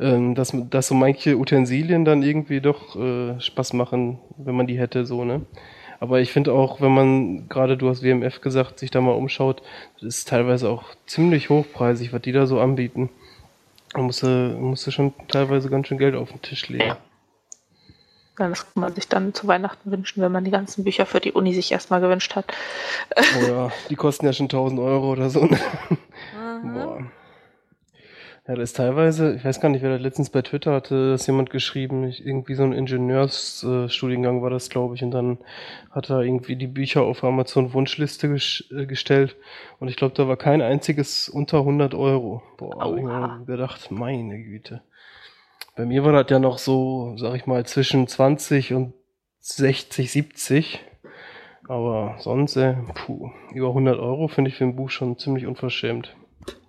ähm, 0.00 0.34
dass, 0.34 0.52
dass 0.70 0.88
so 0.88 0.94
manche 0.94 1.36
Utensilien 1.36 2.04
dann 2.04 2.22
irgendwie 2.22 2.60
doch 2.60 2.96
äh, 2.96 3.40
Spaß 3.40 3.74
machen, 3.74 4.18
wenn 4.36 4.56
man 4.56 4.66
die 4.66 4.78
hätte, 4.78 5.06
so, 5.06 5.24
ne? 5.24 5.46
Aber 6.00 6.20
ich 6.20 6.32
finde 6.32 6.52
auch, 6.52 6.80
wenn 6.80 6.92
man, 6.92 7.48
gerade 7.48 7.76
du 7.76 7.88
hast 7.88 8.02
WMF 8.02 8.40
gesagt, 8.40 8.80
sich 8.80 8.90
da 8.90 9.00
mal 9.00 9.12
umschaut, 9.12 9.62
das 10.00 10.16
ist 10.16 10.28
teilweise 10.28 10.68
auch 10.68 10.82
ziemlich 11.06 11.48
hochpreisig, 11.48 12.12
was 12.12 12.22
die 12.22 12.32
da 12.32 12.46
so 12.46 12.58
anbieten. 12.58 13.08
Man 13.94 14.04
musste, 14.06 14.56
musste 14.58 14.92
schon 14.92 15.12
teilweise 15.28 15.68
ganz 15.68 15.88
schön 15.88 15.98
Geld 15.98 16.14
auf 16.14 16.30
den 16.30 16.42
Tisch 16.42 16.68
legen. 16.68 16.86
Ja. 16.86 16.96
Ja, 18.38 18.48
Das 18.48 18.64
kann 18.72 18.80
man 18.80 18.94
sich 18.94 19.08
dann 19.08 19.34
zu 19.34 19.46
Weihnachten 19.46 19.90
wünschen, 19.90 20.22
wenn 20.22 20.32
man 20.32 20.44
die 20.44 20.50
ganzen 20.50 20.84
Bücher 20.84 21.04
für 21.04 21.20
die 21.20 21.32
Uni 21.32 21.52
sich 21.52 21.70
erstmal 21.70 22.00
gewünscht 22.00 22.34
hat. 22.34 22.46
Oh 23.16 23.46
ja, 23.46 23.72
die 23.90 23.96
kosten 23.96 24.24
ja 24.24 24.32
schon 24.32 24.46
1000 24.46 24.80
Euro 24.80 25.12
oder 25.12 25.28
so. 25.28 25.42
Mhm. 25.42 26.74
Boah. 26.74 27.02
Ja, 28.48 28.56
das 28.56 28.70
ist 28.70 28.76
teilweise, 28.76 29.36
ich 29.36 29.44
weiß 29.44 29.60
gar 29.60 29.68
nicht, 29.68 29.82
wer 29.82 29.90
das 29.90 30.00
letztens 30.00 30.30
bei 30.30 30.42
Twitter 30.42 30.72
hatte, 30.72 31.12
das 31.12 31.28
jemand 31.28 31.50
geschrieben, 31.50 32.02
ich, 32.02 32.26
irgendwie 32.26 32.54
so 32.54 32.64
ein 32.64 32.72
Ingenieursstudiengang 32.72 34.42
war 34.42 34.50
das, 34.50 34.68
glaube 34.68 34.96
ich, 34.96 35.04
und 35.04 35.12
dann 35.12 35.38
hat 35.92 36.10
er 36.10 36.22
irgendwie 36.22 36.56
die 36.56 36.66
Bücher 36.66 37.02
auf 37.02 37.22
Amazon 37.22 37.72
Wunschliste 37.72 38.28
ges 38.28 38.64
äh, 38.76 38.86
gestellt 38.86 39.36
und 39.78 39.86
ich 39.86 39.94
glaube, 39.94 40.14
da 40.16 40.26
war 40.26 40.36
kein 40.36 40.60
einziges 40.60 41.28
unter 41.28 41.58
100 41.58 41.94
Euro. 41.94 42.42
Boah, 42.58 42.80
hab 42.80 42.96
ich 42.96 43.04
mir 43.04 43.44
gedacht, 43.46 43.92
meine 43.92 44.42
Güte. 44.42 44.82
Bei 45.76 45.86
mir 45.86 46.04
war 46.04 46.12
das 46.12 46.28
ja 46.28 46.40
noch 46.40 46.58
so, 46.58 47.14
sag 47.18 47.36
ich 47.36 47.46
mal, 47.46 47.64
zwischen 47.64 48.08
20 48.08 48.74
und 48.74 48.92
60, 49.38 50.10
70. 50.10 50.80
Aber 51.68 52.16
sonst, 52.18 52.56
äh, 52.56 52.74
puh, 52.94 53.30
über 53.54 53.68
100 53.68 54.00
Euro 54.00 54.26
finde 54.26 54.50
ich 54.50 54.56
für 54.56 54.64
ein 54.64 54.74
Buch 54.74 54.90
schon 54.90 55.16
ziemlich 55.16 55.46
unverschämt. 55.46 56.16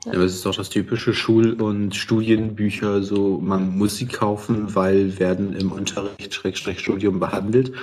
Ja, 0.05 0.13
aber 0.13 0.23
es 0.23 0.35
ist 0.35 0.45
auch 0.45 0.55
das 0.55 0.69
typische 0.69 1.13
Schul- 1.13 1.61
und 1.61 1.95
Studienbücher, 1.95 3.03
so 3.03 3.39
man 3.39 3.77
muss 3.77 3.95
sie 3.97 4.07
kaufen, 4.07 4.75
weil 4.75 5.17
werden 5.19 5.55
im 5.55 5.71
Unterricht 5.71 6.33
Schrägstrich 6.33 6.79
Studium 6.79 7.19
behandelt. 7.19 7.73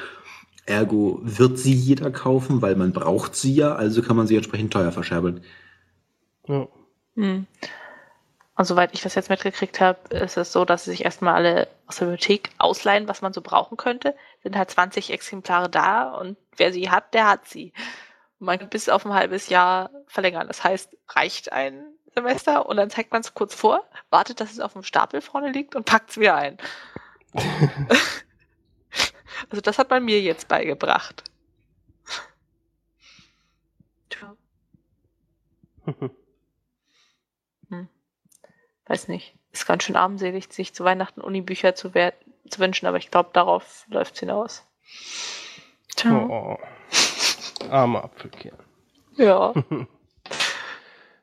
Ergo 0.66 1.20
wird 1.22 1.58
sie 1.58 1.72
jeder 1.72 2.10
kaufen, 2.10 2.60
weil 2.62 2.76
man 2.76 2.92
braucht 2.92 3.34
sie 3.34 3.54
ja, 3.54 3.74
also 3.74 4.02
kann 4.02 4.16
man 4.16 4.26
sie 4.26 4.36
entsprechend 4.36 4.72
teuer 4.72 4.92
verscherbeln. 4.92 5.42
Ja. 6.46 6.68
Hm. 7.16 7.46
Und 8.56 8.64
soweit 8.66 8.92
ich 8.92 9.00
das 9.00 9.14
jetzt 9.14 9.30
mitgekriegt 9.30 9.80
habe, 9.80 9.98
ist 10.14 10.36
es 10.36 10.52
so, 10.52 10.66
dass 10.66 10.84
sie 10.84 10.90
sich 10.90 11.04
erstmal 11.04 11.34
alle 11.34 11.68
aus 11.86 11.96
der 11.96 12.06
Bibliothek 12.06 12.50
ausleihen, 12.58 13.08
was 13.08 13.22
man 13.22 13.32
so 13.32 13.40
brauchen 13.40 13.78
könnte. 13.78 14.14
Sind 14.42 14.54
halt 14.54 14.70
20 14.70 15.10
Exemplare 15.10 15.70
da 15.70 16.10
und 16.12 16.36
wer 16.56 16.70
sie 16.72 16.90
hat, 16.90 17.14
der 17.14 17.26
hat 17.26 17.48
sie. 17.48 17.72
Und 18.38 18.46
man 18.46 18.58
kann 18.58 18.68
bis 18.68 18.90
auf 18.90 19.06
ein 19.06 19.14
halbes 19.14 19.48
Jahr 19.48 19.90
verlängern. 20.06 20.46
Das 20.46 20.62
heißt, 20.62 20.94
reicht 21.08 21.52
ein 21.52 21.89
Semester 22.14 22.66
und 22.66 22.76
dann 22.76 22.90
zeigt 22.90 23.12
man 23.12 23.20
es 23.20 23.34
kurz 23.34 23.54
vor, 23.54 23.84
wartet, 24.10 24.40
dass 24.40 24.52
es 24.52 24.60
auf 24.60 24.72
dem 24.72 24.82
Stapel 24.82 25.20
vorne 25.20 25.50
liegt 25.50 25.74
und 25.76 25.86
packt 25.86 26.10
es 26.10 26.18
wieder 26.18 26.34
ein. 26.36 26.58
also 29.50 29.60
das 29.62 29.78
hat 29.78 29.90
man 29.90 30.04
mir 30.04 30.20
jetzt 30.20 30.48
beigebracht. 30.48 31.24
Tja. 34.08 34.36
weiß 38.90 39.06
nicht, 39.06 39.34
ist 39.52 39.66
ganz 39.66 39.84
schön 39.84 39.94
armselig, 39.94 40.52
sich 40.52 40.74
zu 40.74 40.84
Weihnachten 40.84 41.20
Unibücher 41.20 41.76
zu, 41.76 41.92
zu 41.92 42.58
wünschen, 42.58 42.86
aber 42.86 42.96
ich 42.96 43.10
glaube, 43.10 43.30
darauf 43.32 43.86
läuft 43.88 44.14
es 44.14 44.20
hinaus. 44.20 44.66
Tja. 45.94 46.26
Oh. 46.26 46.58
Armer 47.70 48.04
Apfelkern. 48.04 48.58
Ja. 49.16 49.54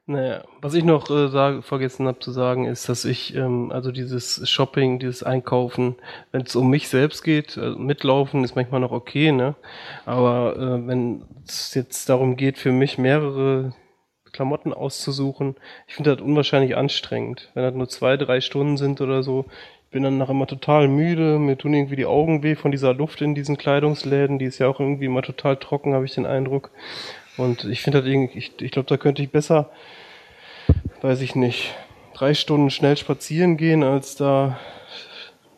Naja, 0.09 0.45
was 0.61 0.73
ich 0.73 0.85
noch 0.85 1.09
äh, 1.09 1.27
sag, 1.27 1.65
vergessen 1.65 2.07
habe 2.07 2.19
zu 2.19 2.31
sagen, 2.31 2.63
ist, 2.63 2.87
dass 2.87 3.03
ich, 3.03 3.35
ähm, 3.35 3.73
also 3.73 3.91
dieses 3.91 4.49
Shopping, 4.49 4.99
dieses 4.99 5.21
Einkaufen, 5.21 5.97
wenn 6.31 6.43
es 6.43 6.55
um 6.55 6.69
mich 6.69 6.87
selbst 6.87 7.23
geht, 7.23 7.57
äh, 7.57 7.71
mitlaufen 7.71 8.45
ist 8.45 8.55
manchmal 8.55 8.79
noch 8.79 8.93
okay, 8.93 9.33
ne? 9.33 9.55
Aber 10.05 10.55
äh, 10.55 10.87
wenn 10.87 11.25
es 11.45 11.73
jetzt 11.73 12.07
darum 12.07 12.37
geht, 12.37 12.57
für 12.57 12.71
mich 12.71 12.97
mehrere 12.97 13.73
Klamotten 14.31 14.71
auszusuchen, 14.73 15.57
ich 15.87 15.95
finde 15.95 16.15
das 16.15 16.25
unwahrscheinlich 16.25 16.77
anstrengend. 16.77 17.51
Wenn 17.53 17.63
das 17.63 17.73
nur 17.75 17.89
zwei, 17.89 18.15
drei 18.15 18.39
Stunden 18.39 18.77
sind 18.77 19.01
oder 19.01 19.23
so, 19.23 19.45
ich 19.83 19.91
bin 19.91 20.03
dann 20.03 20.17
nach 20.17 20.29
immer 20.29 20.47
total 20.47 20.87
müde, 20.87 21.37
mir 21.37 21.57
tun 21.57 21.73
irgendwie 21.73 21.97
die 21.97 22.05
Augen 22.05 22.43
weh 22.43 22.55
von 22.55 22.71
dieser 22.71 22.93
Luft 22.93 23.21
in 23.21 23.35
diesen 23.35 23.57
Kleidungsläden, 23.57 24.39
die 24.39 24.45
ist 24.45 24.59
ja 24.59 24.69
auch 24.69 24.79
irgendwie 24.79 25.05
immer 25.05 25.21
total 25.21 25.57
trocken, 25.57 25.93
habe 25.93 26.05
ich 26.05 26.15
den 26.15 26.25
Eindruck. 26.25 26.71
Und 27.37 27.63
ich 27.65 27.81
finde 27.81 28.01
das 28.01 28.09
irgendwie, 28.09 28.39
ich, 28.39 28.61
ich 28.61 28.71
glaube, 28.71 28.87
da 28.87 28.97
könnte 28.97 29.21
ich 29.21 29.31
besser, 29.31 29.69
weiß 31.01 31.21
ich 31.21 31.35
nicht, 31.35 31.73
drei 32.13 32.33
Stunden 32.33 32.71
schnell 32.71 32.97
spazieren 32.97 33.57
gehen, 33.57 33.83
als 33.83 34.15
da 34.15 34.59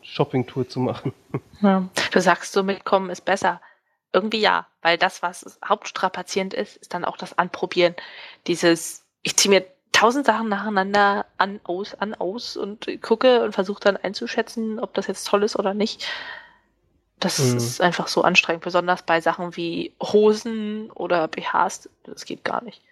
Shoppingtour 0.02 0.68
zu 0.68 0.80
machen. 0.80 1.12
ja. 1.62 1.88
Du 2.10 2.20
sagst 2.20 2.52
so, 2.52 2.62
mitkommen 2.62 3.10
ist 3.10 3.24
besser. 3.24 3.60
irgendwie 4.12 4.40
ja, 4.40 4.66
weil 4.82 4.98
das, 4.98 5.22
was 5.22 5.58
hauptstrapazierend 5.66 6.52
ist, 6.52 6.76
ist 6.76 6.94
dann 6.94 7.04
auch 7.04 7.16
das 7.16 7.38
Anprobieren. 7.38 7.94
Dieses, 8.46 9.04
ich 9.22 9.36
ziehe 9.36 9.54
mir 9.54 9.64
tausend 9.92 10.26
Sachen 10.26 10.48
nacheinander 10.48 11.26
an, 11.38 11.60
aus, 11.64 11.94
an, 11.94 12.14
aus 12.14 12.56
und 12.56 12.86
gucke 13.02 13.42
und 13.42 13.52
versuche 13.52 13.80
dann 13.80 13.96
einzuschätzen, 13.96 14.78
ob 14.80 14.94
das 14.94 15.06
jetzt 15.06 15.26
toll 15.26 15.42
ist 15.42 15.56
oder 15.56 15.74
nicht. 15.74 16.06
Das 17.20 17.38
Mhm. 17.38 17.56
ist 17.58 17.80
einfach 17.80 18.08
so 18.08 18.22
anstrengend, 18.22 18.64
besonders 18.64 19.02
bei 19.02 19.20
Sachen 19.20 19.56
wie 19.56 19.92
Hosen 20.02 20.90
oder 20.92 21.28
BHs. 21.28 21.88
Das 22.04 22.24
geht 22.24 22.44
gar 22.44 22.62
nicht. 22.64 22.82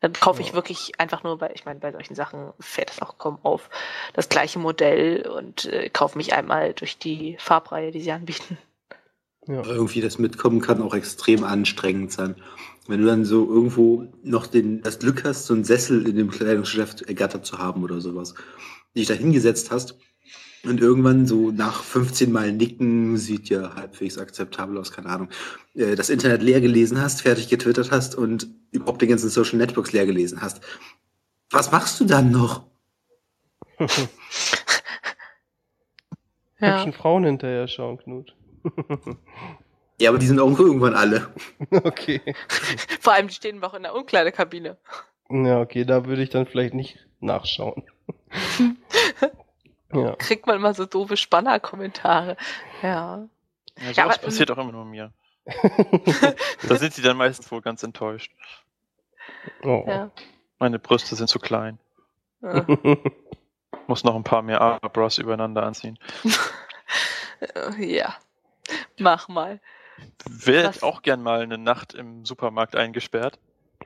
Dann 0.00 0.12
kaufe 0.14 0.42
ich 0.42 0.52
wirklich 0.52 0.92
einfach 0.98 1.22
nur, 1.22 1.40
weil 1.40 1.52
ich 1.54 1.64
meine, 1.64 1.78
bei 1.78 1.92
solchen 1.92 2.16
Sachen 2.16 2.52
fällt 2.58 2.90
das 2.90 3.02
auch 3.02 3.18
kaum 3.18 3.38
auf, 3.44 3.70
das 4.14 4.28
gleiche 4.28 4.58
Modell 4.58 5.28
und 5.28 5.66
äh, 5.66 5.90
kaufe 5.90 6.18
mich 6.18 6.34
einmal 6.34 6.74
durch 6.74 6.98
die 6.98 7.36
Farbreihe, 7.38 7.92
die 7.92 8.00
sie 8.00 8.10
anbieten. 8.10 8.58
Ja. 9.46 9.62
Irgendwie 9.64 10.00
das 10.00 10.18
Mitkommen 10.18 10.60
kann 10.60 10.82
auch 10.82 10.94
extrem 10.94 11.44
anstrengend 11.44 12.12
sein. 12.12 12.36
Wenn 12.88 13.00
du 13.00 13.06
dann 13.06 13.24
so 13.24 13.48
irgendwo 13.48 14.06
noch 14.22 14.46
den, 14.46 14.82
das 14.82 14.98
Glück 14.98 15.24
hast, 15.24 15.46
so 15.46 15.54
einen 15.54 15.64
Sessel 15.64 16.08
in 16.08 16.16
dem 16.16 16.30
Kleidungsgeschäft 16.30 17.02
ergattert 17.02 17.46
zu 17.46 17.58
haben 17.58 17.82
oder 17.84 18.00
sowas, 18.00 18.34
dich 18.96 19.06
da 19.06 19.14
hingesetzt 19.14 19.70
hast 19.70 19.96
und 20.64 20.80
irgendwann 20.80 21.26
so 21.26 21.50
nach 21.50 21.82
15 21.82 22.30
Mal 22.30 22.52
Nicken, 22.52 23.16
sieht 23.16 23.48
ja 23.48 23.74
halbwegs 23.74 24.18
akzeptabel 24.18 24.78
aus, 24.78 24.92
keine 24.92 25.08
Ahnung, 25.08 25.28
äh, 25.74 25.96
das 25.96 26.10
Internet 26.10 26.42
leer 26.42 26.60
gelesen 26.60 27.00
hast, 27.00 27.22
fertig 27.22 27.48
getwittert 27.48 27.90
hast 27.90 28.14
und 28.14 28.48
überhaupt 28.70 29.02
die 29.02 29.06
ganzen 29.06 29.28
Social 29.28 29.58
Networks 29.58 29.92
leer 29.92 30.06
gelesen 30.06 30.40
hast. 30.40 30.60
Was 31.50 31.72
machst 31.72 32.00
du 32.00 32.04
dann 32.04 32.30
noch? 32.30 32.66
Ja. 36.58 36.76
Hübschen 36.76 36.92
Frauen 36.92 37.24
hinterher 37.24 37.66
schauen, 37.68 37.98
Knut. 37.98 38.36
Ja, 40.02 40.08
aber 40.10 40.18
die 40.18 40.26
sind 40.26 40.40
auch 40.40 40.58
irgendwann 40.58 40.94
alle. 40.94 41.28
okay. 41.70 42.20
Vor 43.00 43.12
allem, 43.12 43.28
die 43.28 43.34
stehen 43.34 43.62
auch 43.62 43.74
in 43.74 43.84
der 43.84 43.94
Umkleidekabine. 43.94 44.76
Ja, 45.30 45.60
okay, 45.60 45.84
da 45.84 46.06
würde 46.06 46.24
ich 46.24 46.30
dann 46.30 46.46
vielleicht 46.46 46.74
nicht 46.74 47.06
nachschauen. 47.20 47.84
ja. 49.92 50.16
Kriegt 50.16 50.46
man 50.46 50.56
immer 50.56 50.74
so 50.74 50.86
doofe 50.86 51.16
Spanner-Kommentare. 51.16 52.36
Ja. 52.82 53.28
Ja, 53.78 53.84
sowas 53.84 53.96
Ja, 53.96 54.04
aber, 54.04 54.18
passiert 54.18 54.50
auch 54.50 54.58
immer 54.58 54.72
nur 54.72 54.84
mir. 54.84 55.12
Da 56.68 56.76
sind 56.76 56.94
sie 56.94 57.02
dann 57.02 57.16
meistens 57.16 57.50
wohl 57.50 57.62
ganz 57.62 57.82
enttäuscht. 57.82 58.32
oh. 59.62 59.84
Ja. 59.86 60.10
Meine 60.58 60.78
Brüste 60.78 61.16
sind 61.16 61.28
zu 61.28 61.38
klein. 61.38 61.78
Ja. 62.40 62.66
Muss 63.86 64.04
noch 64.04 64.14
ein 64.14 64.24
paar 64.24 64.42
mehr 64.42 64.60
Abras 64.60 65.18
übereinander 65.18 65.64
anziehen. 65.64 65.98
ja. 67.78 68.14
Mach 68.98 69.28
mal. 69.28 69.60
Wäre 70.24 70.72
auch 70.82 71.02
gern 71.02 71.22
mal 71.22 71.40
eine 71.40 71.58
Nacht 71.58 71.94
im 71.94 72.24
Supermarkt 72.24 72.76
eingesperrt. 72.76 73.38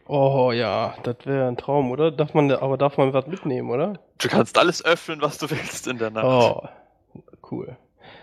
Oh 0.09 0.53
ja, 0.53 0.95
das 1.03 1.17
wäre 1.25 1.49
ein 1.49 1.57
Traum, 1.57 1.91
oder? 1.91 2.11
Darf 2.11 2.35
man, 2.35 2.51
aber 2.51 2.77
darf 2.79 2.97
man 2.99 3.13
was 3.13 3.27
mitnehmen, 3.27 3.71
oder? 3.71 3.99
Du 4.19 4.29
kannst 4.29 4.59
alles 4.59 4.85
öffnen, 4.85 5.21
was 5.23 5.39
du 5.39 5.51
willst 5.51 5.87
in 5.87 5.99
der 5.99 6.11
Nacht. 6.11 6.25
Oh, 6.25 6.69
cool. 7.51 7.77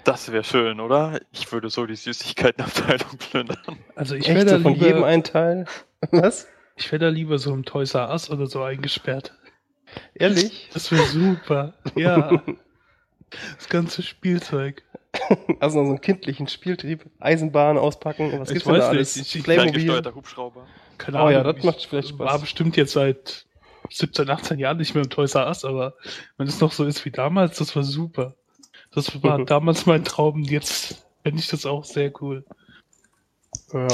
Das 0.04 0.32
wäre 0.32 0.44
schön, 0.44 0.80
oder? 0.80 1.20
Ich 1.32 1.52
würde 1.52 1.70
so 1.70 1.86
die 1.86 1.96
Süßigkeitenabteilung 1.96 3.18
plündern. 3.18 3.58
Also 3.96 4.16
ich 4.16 4.28
wäre 4.28 4.46
da, 4.46 4.60
von 4.60 4.74
jedem 4.76 4.96
lieber- 4.98 5.08
ein 5.08 5.24
Teil? 5.24 5.66
Was? 6.12 6.48
ich 6.76 6.92
wär 6.92 7.00
da 7.00 7.08
lieber 7.10 7.38
so 7.38 7.54
im 7.54 7.64
Toys 7.66 7.94
R 7.94 8.10
Us 8.10 8.30
oder 8.30 8.48
so 8.48 8.62
eingesperrt. 8.64 9.34
Ehrlich? 10.16 10.70
Das 10.74 10.92
wäre 10.92 11.04
super. 11.06 11.74
Ja. 11.96 12.42
Das 13.58 13.70
ganze 13.70 14.02
Spielzeug. 14.04 14.84
Also 15.60 15.80
noch 15.80 15.86
so 15.86 15.92
einen 15.92 16.02
kindlichen 16.02 16.48
Spieltrieb, 16.48 17.06
Eisenbahn 17.20 17.78
auspacken, 17.78 18.32
was 18.40 18.50
Ich 18.50 18.56
gibt's 18.56 18.66
denn 18.66 18.74
da 18.74 18.80
weiß 18.80 18.88
alles? 18.90 19.16
nicht, 19.16 19.28
ich- 19.28 19.36
ich- 19.38 19.44
Playmobil. 19.44 20.02
Hubschrauber. 20.16 20.66
Keine 20.98 21.22
Oh 21.24 21.30
ja, 21.30 21.42
Ahnung. 21.42 21.56
das 21.56 21.64
macht 21.64 21.78
ich 21.80 21.88
vielleicht 21.88 22.10
Spaß. 22.10 22.28
War 22.28 22.40
bestimmt 22.40 22.78
jetzt 22.78 22.94
seit 22.94 23.46
17, 23.90 24.30
18 24.30 24.60
Jahren 24.60 24.78
nicht 24.78 24.94
mehr 24.96 25.04
im 25.04 25.10
Toys 25.10 25.36
R 25.36 25.48
Us, 25.48 25.66
aber 25.66 25.96
wenn 26.38 26.48
es 26.48 26.60
noch 26.62 26.72
so 26.72 26.86
ist 26.86 27.04
wie 27.06 27.12
damals, 27.12 27.58
das 27.58 27.76
war 27.76 27.84
super. 27.84 28.36
Das 28.92 29.22
war 29.24 29.40
Mhm. 29.40 29.46
damals 29.48 29.86
mein 29.86 30.04
Traum. 30.06 30.44
Jetzt 30.44 31.06
finde 31.24 31.40
ich 31.40 31.48
das 31.48 31.66
auch 31.66 31.84
sehr 31.84 32.12
cool. 32.22 32.46
Ja. 33.74 33.88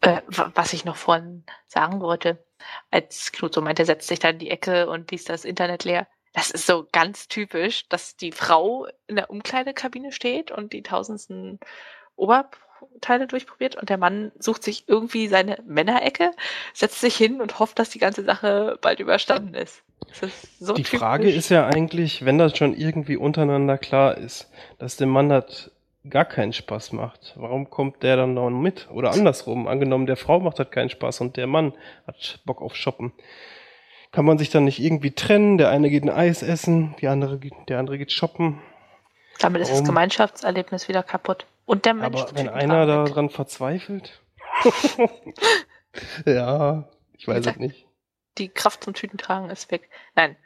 Äh, 0.00 0.22
wa- 0.28 0.52
was 0.54 0.72
ich 0.72 0.84
noch 0.84 0.96
vorhin 0.96 1.44
sagen 1.66 2.00
wollte, 2.00 2.42
als 2.90 3.32
Knut 3.32 3.54
so 3.54 3.60
meinte, 3.60 3.82
er 3.82 3.86
setzt 3.86 4.08
sich 4.08 4.18
da 4.20 4.30
in 4.30 4.38
die 4.38 4.50
Ecke 4.50 4.88
und 4.88 5.10
liest 5.10 5.28
das 5.28 5.44
Internet 5.44 5.84
leer. 5.84 6.06
Das 6.34 6.50
ist 6.50 6.66
so 6.66 6.86
ganz 6.92 7.26
typisch, 7.26 7.88
dass 7.88 8.16
die 8.16 8.30
Frau 8.32 8.86
in 9.08 9.16
der 9.16 9.30
Umkleidekabine 9.30 10.12
steht 10.12 10.50
und 10.52 10.72
die 10.72 10.82
tausendsten 10.82 11.58
Oberteile 12.80 13.26
durchprobiert 13.26 13.76
und 13.76 13.88
der 13.88 13.98
Mann 13.98 14.32
sucht 14.38 14.62
sich 14.62 14.84
irgendwie 14.86 15.28
seine 15.28 15.58
Männerecke, 15.66 16.30
setzt 16.74 17.00
sich 17.00 17.16
hin 17.16 17.40
und 17.40 17.58
hofft, 17.58 17.78
dass 17.78 17.90
die 17.90 17.98
ganze 17.98 18.24
Sache 18.24 18.78
bald 18.80 19.00
überstanden 19.00 19.54
ist. 19.54 19.82
Das 20.08 20.22
ist 20.22 20.58
so 20.58 20.74
Die 20.74 20.82
typisch. 20.82 20.98
Frage 21.00 21.30
ist 21.30 21.48
ja 21.48 21.66
eigentlich, 21.66 22.24
wenn 22.24 22.38
das 22.38 22.56
schon 22.56 22.74
irgendwie 22.74 23.16
untereinander 23.16 23.78
klar 23.78 24.16
ist, 24.16 24.50
dass 24.78 24.96
dem 24.96 25.08
Mann 25.10 25.28
das 25.28 25.70
gar 26.08 26.24
keinen 26.24 26.52
Spaß 26.52 26.92
macht, 26.92 27.34
warum 27.36 27.68
kommt 27.68 28.02
der 28.02 28.16
dann 28.16 28.34
noch 28.34 28.48
mit? 28.50 28.88
Oder 28.90 29.10
andersrum, 29.12 29.66
angenommen, 29.66 30.06
der 30.06 30.16
Frau 30.16 30.40
macht 30.40 30.58
das 30.58 30.70
keinen 30.70 30.90
Spaß 30.90 31.20
und 31.20 31.36
der 31.36 31.46
Mann 31.46 31.74
hat 32.06 32.40
Bock 32.46 32.62
auf 32.62 32.74
Shoppen. 32.76 33.12
Kann 34.10 34.24
man 34.24 34.38
sich 34.38 34.48
dann 34.48 34.64
nicht 34.64 34.78
irgendwie 34.78 35.10
trennen? 35.10 35.58
Der 35.58 35.68
eine 35.70 35.90
geht 35.90 36.04
ein 36.04 36.10
Eis 36.10 36.42
essen, 36.42 36.94
die 37.00 37.08
andere, 37.08 37.38
der 37.68 37.78
andere 37.78 37.98
geht 37.98 38.12
shoppen. 38.12 38.58
Damit 39.38 39.62
ist 39.62 39.68
das 39.68 39.78
Warum? 39.78 39.88
Gemeinschaftserlebnis 39.88 40.88
wieder 40.88 41.02
kaputt. 41.02 41.46
Und 41.68 41.84
der 41.84 41.92
Mensch. 41.92 42.18
Aber 42.18 42.34
wenn 42.34 42.48
einer 42.48 42.86
daran 42.86 43.28
verzweifelt? 43.28 44.22
ja, 46.24 46.88
ich 47.12 47.28
weiß 47.28 47.44
es 47.44 47.56
nicht. 47.56 47.86
Die 48.38 48.48
Kraft 48.48 48.82
zum 48.82 48.94
Tütentragen 48.94 49.50
ist 49.50 49.70
weg. 49.70 49.90
Nein, 50.14 50.36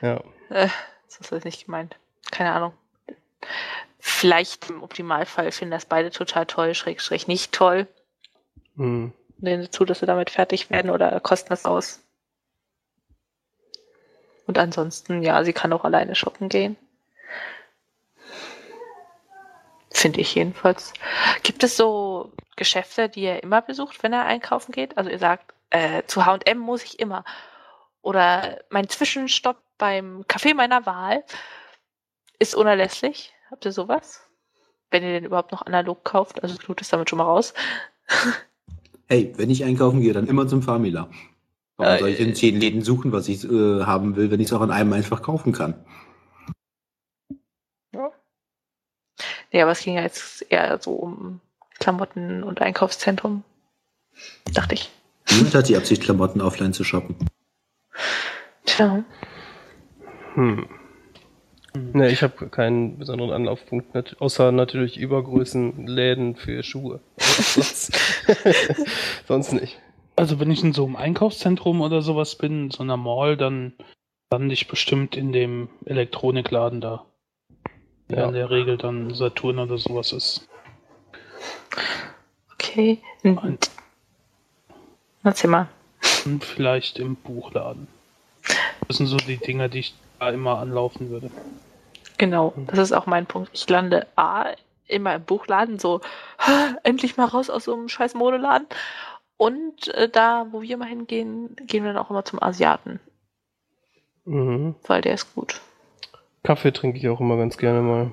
Ja. 0.00 0.20
Äh, 0.50 0.66
das 1.06 1.30
ist 1.30 1.44
nicht 1.44 1.66
gemeint. 1.66 1.96
Keine 2.32 2.50
Ahnung. 2.50 2.72
Vielleicht 4.00 4.68
im 4.68 4.82
Optimalfall 4.82 5.52
finden 5.52 5.70
das 5.70 5.84
beide 5.84 6.10
total 6.10 6.44
toll, 6.44 6.74
schräg, 6.74 7.00
schräg 7.00 7.28
nicht 7.28 7.52
toll. 7.52 7.86
Hm. 8.76 9.12
Denen 9.36 9.70
zu, 9.70 9.84
dass 9.84 10.00
sie 10.00 10.06
damit 10.06 10.30
fertig 10.30 10.70
werden 10.70 10.90
oder 10.90 11.20
kosten 11.20 11.50
das 11.50 11.66
aus. 11.66 12.00
Und 14.48 14.58
ansonsten, 14.58 15.22
ja, 15.22 15.44
sie 15.44 15.52
kann 15.52 15.72
auch 15.72 15.84
alleine 15.84 16.16
shoppen 16.16 16.48
gehen. 16.48 16.76
Finde 19.94 20.20
ich 20.20 20.34
jedenfalls. 20.34 20.92
Gibt 21.44 21.62
es 21.62 21.76
so 21.76 22.32
Geschäfte, 22.56 23.08
die 23.08 23.22
er 23.22 23.42
immer 23.44 23.62
besucht, 23.62 24.02
wenn 24.02 24.12
er 24.12 24.24
einkaufen 24.24 24.72
geht? 24.72 24.98
Also 24.98 25.08
ihr 25.08 25.20
sagt, 25.20 25.54
äh, 25.70 26.02
zu 26.06 26.26
H&M 26.26 26.58
muss 26.58 26.82
ich 26.82 26.98
immer. 26.98 27.24
Oder 28.02 28.58
mein 28.70 28.88
Zwischenstopp 28.88 29.56
beim 29.78 30.22
Café 30.22 30.54
meiner 30.54 30.84
Wahl 30.84 31.22
ist 32.40 32.56
unerlässlich. 32.56 33.32
Habt 33.50 33.64
ihr 33.64 33.72
sowas? 33.72 34.20
Wenn 34.90 35.04
ihr 35.04 35.12
den 35.12 35.24
überhaupt 35.24 35.52
noch 35.52 35.62
analog 35.64 36.04
kauft. 36.04 36.42
Also 36.42 36.56
Knut 36.56 36.80
ist 36.80 36.92
damit 36.92 37.08
schon 37.08 37.18
mal 37.18 37.24
raus. 37.24 37.54
Hey, 39.06 39.34
wenn 39.36 39.50
ich 39.50 39.62
einkaufen 39.64 40.00
gehe, 40.00 40.14
dann 40.14 40.26
immer 40.26 40.48
zum 40.48 40.62
Famila. 40.62 41.10
Warum 41.76 41.94
Äh, 41.94 41.98
soll 41.98 42.08
ich 42.08 42.20
in 42.20 42.34
zehn 42.34 42.58
Läden 42.58 42.80
suchen, 42.80 43.12
was 43.12 43.28
ich 43.28 43.44
äh, 43.44 43.82
haben 43.84 44.16
will, 44.16 44.30
wenn 44.30 44.40
ich 44.40 44.46
es 44.46 44.52
auch 44.54 44.62
an 44.62 44.70
einem 44.70 44.94
einfach 44.94 45.20
kaufen 45.20 45.52
kann? 45.52 45.84
Ja, 49.54 49.62
aber 49.62 49.72
es 49.72 49.82
ging 49.82 49.94
ja 49.94 50.02
jetzt 50.02 50.44
eher 50.50 50.80
so 50.82 50.90
um 50.90 51.40
Klamotten 51.78 52.42
und 52.42 52.60
Einkaufszentrum. 52.60 53.44
Dachte 54.52 54.74
ich. 54.74 54.90
Niemand 55.30 55.54
hat 55.54 55.68
die 55.68 55.76
Absicht, 55.76 56.02
Klamotten 56.02 56.40
offline 56.40 56.72
zu 56.72 56.82
shoppen. 56.82 57.14
Tja. 58.66 59.04
Hm. 60.34 60.68
Ne, 61.92 62.10
ich 62.10 62.24
habe 62.24 62.48
keinen 62.48 62.98
besonderen 62.98 63.30
Anlaufpunkt, 63.30 63.94
nat 63.94 64.16
außer 64.18 64.50
natürlich 64.50 64.96
Übergrößenläden 64.96 66.34
für 66.34 66.64
Schuhe. 66.64 66.98
sonst, 67.18 67.96
sonst 69.28 69.52
nicht. 69.52 69.80
Also 70.16 70.40
wenn 70.40 70.50
ich 70.50 70.64
in 70.64 70.72
so 70.72 70.84
einem 70.84 70.96
Einkaufszentrum 70.96 71.80
oder 71.80 72.02
sowas 72.02 72.34
bin, 72.34 72.64
in 72.64 72.70
so 72.72 72.82
einer 72.82 72.96
Mall, 72.96 73.36
dann 73.36 73.74
lande 74.32 74.52
ich 74.52 74.66
bestimmt 74.66 75.16
in 75.16 75.30
dem 75.30 75.68
Elektronikladen 75.84 76.80
da. 76.80 77.06
Der 78.08 78.18
Ja. 78.20 78.26
in 78.28 78.34
der 78.34 78.50
Regel 78.50 78.76
dann 78.76 79.14
Saturn 79.14 79.58
oder 79.58 79.78
sowas 79.78 80.12
ist. 80.12 80.46
Okay. 82.52 83.00
Und, 83.22 83.70
erzähl 85.22 85.50
mal. 85.50 85.68
Und 86.24 86.44
vielleicht 86.44 86.98
im 86.98 87.16
Buchladen. 87.16 87.86
Das 88.88 88.98
sind 88.98 89.06
so 89.06 89.16
die 89.16 89.38
Dinger, 89.38 89.68
die 89.68 89.80
ich 89.80 89.94
da 90.20 90.30
immer 90.30 90.58
anlaufen 90.58 91.10
würde. 91.10 91.30
Genau, 92.18 92.52
das 92.68 92.78
ist 92.78 92.92
auch 92.92 93.06
mein 93.06 93.26
Punkt. 93.26 93.50
Ich 93.54 93.68
lande 93.68 94.06
A, 94.16 94.52
immer 94.86 95.14
im 95.14 95.24
Buchladen, 95.24 95.78
so 95.78 96.00
"Ah, 96.38 96.74
endlich 96.84 97.16
mal 97.16 97.24
raus 97.24 97.50
aus 97.50 97.64
so 97.64 97.72
einem 97.74 97.88
scheiß 97.88 98.14
Modeladen. 98.14 98.66
Und 99.36 99.88
äh, 99.94 100.08
da, 100.08 100.46
wo 100.52 100.62
wir 100.62 100.76
mal 100.76 100.88
hingehen, 100.88 101.56
gehen 101.66 101.82
wir 101.84 101.92
dann 101.92 102.02
auch 102.04 102.10
immer 102.10 102.24
zum 102.24 102.40
Asiaten, 102.42 103.00
Mhm. 104.26 104.74
weil 104.86 105.00
der 105.02 105.14
ist 105.14 105.34
gut. 105.34 105.60
Kaffee 106.44 106.72
trinke 106.72 106.98
ich 106.98 107.08
auch 107.08 107.20
immer 107.20 107.36
ganz 107.38 107.56
gerne 107.56 107.80
mal. 107.80 108.12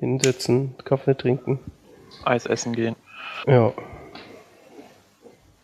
Hinsetzen, 0.00 0.74
Kaffee 0.84 1.16
trinken. 1.16 1.60
Eis 2.24 2.46
essen 2.46 2.72
gehen. 2.72 2.96
Ja. 3.46 3.72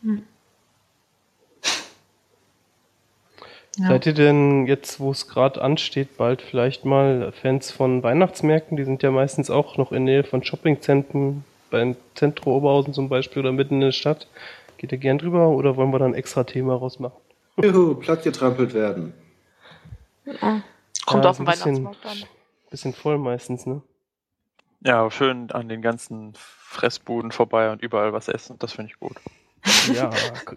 Hm. 0.02 0.22
Ja. 3.78 3.88
Seid 3.88 4.04
ihr 4.04 4.12
denn 4.12 4.66
jetzt, 4.66 5.00
wo 5.00 5.10
es 5.10 5.28
gerade 5.28 5.62
ansteht, 5.62 6.18
bald 6.18 6.42
vielleicht 6.42 6.84
mal 6.84 7.32
Fans 7.32 7.70
von 7.70 8.02
Weihnachtsmärkten? 8.02 8.76
Die 8.76 8.84
sind 8.84 9.02
ja 9.02 9.10
meistens 9.10 9.48
auch 9.48 9.78
noch 9.78 9.92
in 9.92 10.04
Nähe 10.04 10.24
von 10.24 10.44
Shoppingzentren, 10.44 11.44
beim 11.70 11.96
Zentro 12.14 12.54
Oberhausen 12.54 12.92
zum 12.92 13.08
Beispiel 13.08 13.40
oder 13.40 13.52
mitten 13.52 13.76
in 13.76 13.80
der 13.80 13.92
Stadt. 13.92 14.26
Geht 14.76 14.92
ihr 14.92 14.98
gern 14.98 15.16
drüber 15.16 15.48
oder 15.48 15.76
wollen 15.76 15.90
wir 15.90 15.98
da 15.98 16.04
ein 16.04 16.14
extra 16.14 16.44
Thema 16.44 16.74
rausmachen? 16.74 17.16
Juhu, 17.62 17.94
platt 17.94 18.22
getrampelt 18.22 18.74
werden. 18.74 19.14
Ja. 20.26 20.62
Kommt 21.06 21.24
Ja, 21.24 21.30
auf 21.30 21.36
den 21.36 21.46
ein 21.46 21.50
bisschen- 21.52 21.76
Weihnachtsmarkt 21.84 22.06
an. 22.06 22.28
Bisschen 22.70 22.92
voll 22.94 23.18
meistens, 23.18 23.66
ne? 23.66 23.82
Ja, 24.80 25.10
schön 25.10 25.50
an 25.52 25.68
den 25.68 25.82
ganzen 25.82 26.32
Fressbuden 26.34 27.30
vorbei 27.32 27.70
und 27.70 27.82
überall 27.82 28.12
was 28.12 28.28
essen. 28.28 28.58
Das 28.58 28.72
finde 28.72 28.92
ich 28.92 28.98
gut. 28.98 29.16
Ja, 29.94 30.10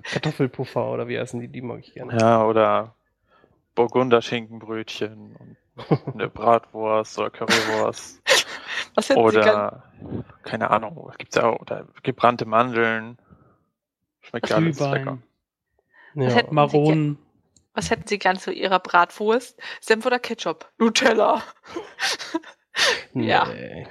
Kartoffelpuffer 0.04 0.90
oder 0.90 1.08
wie 1.08 1.20
heißen 1.20 1.40
die? 1.40 1.48
Die 1.48 1.62
mag 1.62 1.80
ich 1.82 1.94
gerne. 1.94 2.18
Ja, 2.18 2.44
oder 2.46 2.96
Burgunder 3.76 4.22
Schinkenbrötchen 4.22 5.36
und 5.36 5.58
eine 6.14 6.30
Bratwurst 6.30 7.20
oder 7.20 7.30
Currywurst. 7.30 8.22
Was 8.96 9.10
hätten 9.10 9.30
Sie 9.30 9.36
gern? 9.36 9.50
Oder, 9.50 9.84
keine 10.44 10.72
Ahnung, 10.72 11.00
was 11.04 11.18
gibt's 11.18 11.38
auch? 11.38 11.60
Oder 11.60 11.86
gebrannte 12.02 12.46
Mandeln. 12.46 13.18
Schmeckt 14.22 14.50
ja 14.50 14.56
alles 14.56 14.80
lecker. 14.80 15.18
Ja. 16.16 16.44
Maronen. 16.50 17.20
Was 17.76 17.92
hätten 17.92 18.08
Sie 18.08 18.18
gern 18.18 18.40
zu 18.40 18.52
Ihrer 18.52 18.80
Bratwurst? 18.80 19.60
Senf 19.82 20.06
oder 20.06 20.20
Ketchup? 20.20 20.72
Nutella. 20.78 21.44
Ja. 23.14 23.48
Nee. 23.48 23.88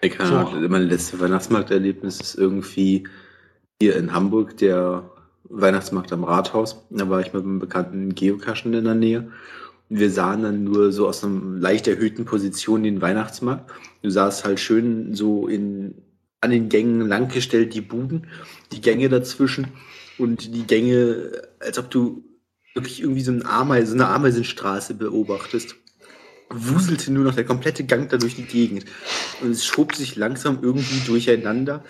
Ich 0.00 0.12
kann 0.12 0.32
Ahnung, 0.32 0.70
mein 0.70 0.88
letztes 0.88 1.20
Weihnachtsmarkterlebnis 1.20 2.20
ist 2.20 2.34
irgendwie 2.36 3.06
hier 3.80 3.96
in 3.96 4.14
Hamburg, 4.14 4.56
der 4.56 5.10
Weihnachtsmarkt 5.44 6.12
am 6.12 6.24
Rathaus. 6.24 6.86
Da 6.88 7.08
war 7.10 7.20
ich 7.20 7.34
mit 7.34 7.44
einem 7.44 7.58
bekannten 7.58 8.14
Geocachen 8.14 8.72
in 8.72 8.84
der 8.84 8.94
Nähe. 8.94 9.30
Wir 9.88 10.10
sahen 10.10 10.42
dann 10.42 10.64
nur 10.64 10.90
so 10.92 11.06
aus 11.06 11.22
einer 11.22 11.40
leicht 11.58 11.86
erhöhten 11.86 12.24
Position 12.24 12.82
den 12.82 13.02
Weihnachtsmarkt. 13.02 13.70
Du 14.02 14.10
sahst 14.10 14.44
halt 14.44 14.58
schön 14.58 15.14
so 15.14 15.46
in, 15.46 15.94
an 16.40 16.50
den 16.50 16.68
Gängen 16.68 17.06
langgestellt 17.06 17.74
die 17.74 17.82
Buden, 17.82 18.26
die 18.72 18.80
Gänge 18.80 19.08
dazwischen 19.08 19.68
und 20.18 20.54
die 20.54 20.66
Gänge, 20.66 21.42
als 21.60 21.78
ob 21.78 21.90
du 21.90 22.24
wirklich 22.74 23.00
irgendwie 23.00 23.22
so, 23.22 23.32
ein 23.32 23.44
Ameise, 23.46 23.88
so 23.88 23.94
eine 23.94 24.08
Ameisenstraße 24.08 24.94
beobachtest. 24.94 25.76
Wuselte 26.50 27.12
nur 27.12 27.24
noch 27.24 27.34
der 27.34 27.44
komplette 27.44 27.84
Gang 27.84 28.08
da 28.08 28.18
durch 28.18 28.36
die 28.36 28.44
Gegend. 28.44 28.84
Und 29.40 29.50
es 29.50 29.64
schob 29.66 29.94
sich 29.94 30.14
langsam 30.16 30.62
irgendwie 30.62 31.00
durcheinander. 31.06 31.84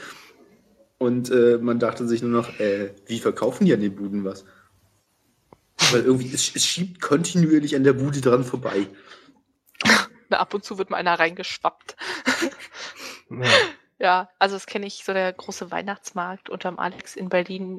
Und 0.99 1.31
äh, 1.31 1.59
man 1.61 1.79
dachte 1.79 2.07
sich 2.09 2.23
nur 2.23 2.31
noch, 2.31 2.59
äh, 2.59 2.95
wie 3.07 3.19
verkaufen 3.19 3.67
die 3.67 3.75
an 3.75 3.81
den 3.81 3.95
Buden 3.95 4.25
was? 4.25 4.47
Weil 5.93 6.05
irgendwie, 6.05 6.33
es, 6.33 6.55
es 6.55 6.65
schiebt 6.65 7.03
kontinuierlich 7.03 7.77
an 7.77 7.85
der 7.85 7.93
Bude 7.93 8.21
dran 8.21 8.45
vorbei. 8.45 8.87
Na, 10.31 10.39
ab 10.39 10.55
und 10.55 10.65
zu 10.65 10.79
wird 10.79 10.89
mal 10.89 10.97
einer 10.97 11.19
reingeschwappt. 11.19 11.97
Ja. 13.31 13.47
Ja, 13.99 14.29
also 14.39 14.57
das 14.57 14.67
kenne 14.67 14.87
ich, 14.87 15.05
so 15.05 15.15
der 15.15 15.33
große 15.33 15.71
Weihnachtsmarkt 15.71 16.51
unterm 16.51 16.79
Alex 16.79 17.17
in 17.17 17.31
Berlin. 17.31 17.79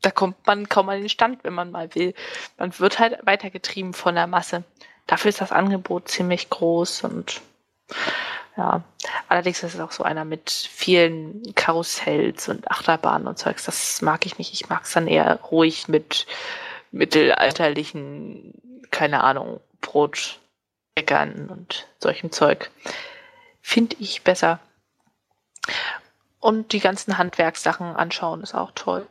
Da 0.00 0.10
kommt 0.10 0.46
man 0.46 0.68
kaum 0.68 0.88
an 0.88 1.00
den 1.00 1.08
Stand, 1.08 1.44
wenn 1.44 1.54
man 1.54 1.70
mal 1.70 1.94
will. 1.94 2.14
Man 2.58 2.78
wird 2.78 2.98
halt 2.98 3.18
weitergetrieben 3.26 3.92
von 3.92 4.14
der 4.14 4.26
Masse. 4.26 4.64
Dafür 5.06 5.28
ist 5.28 5.40
das 5.40 5.52
Angebot 5.52 6.08
ziemlich 6.08 6.48
groß 6.48 7.04
und 7.04 7.42
ja, 8.56 8.82
allerdings 9.28 9.62
ist 9.62 9.74
es 9.74 9.80
auch 9.80 9.90
so 9.90 10.04
einer 10.04 10.24
mit 10.24 10.50
vielen 10.50 11.54
Karussells 11.54 12.48
und 12.48 12.70
Achterbahnen 12.70 13.26
und 13.26 13.38
Zeugs. 13.38 13.64
Das 13.64 14.00
mag 14.00 14.26
ich 14.26 14.38
nicht. 14.38 14.52
Ich 14.52 14.68
mag 14.68 14.84
es 14.84 14.92
dann 14.92 15.08
eher 15.08 15.40
ruhig 15.40 15.88
mit 15.88 16.26
mittelalterlichen, 16.92 18.54
keine 18.90 19.24
Ahnung, 19.24 19.60
Brotbäckern 19.80 21.48
und 21.48 21.88
solchem 21.98 22.30
Zeug. 22.30 22.70
Finde 23.60 23.96
ich 23.98 24.22
besser. 24.22 24.60
Und 26.38 26.72
die 26.72 26.80
ganzen 26.80 27.18
Handwerkssachen 27.18 27.96
anschauen 27.96 28.42
ist 28.42 28.54
auch 28.54 28.70
toll. 28.74 29.06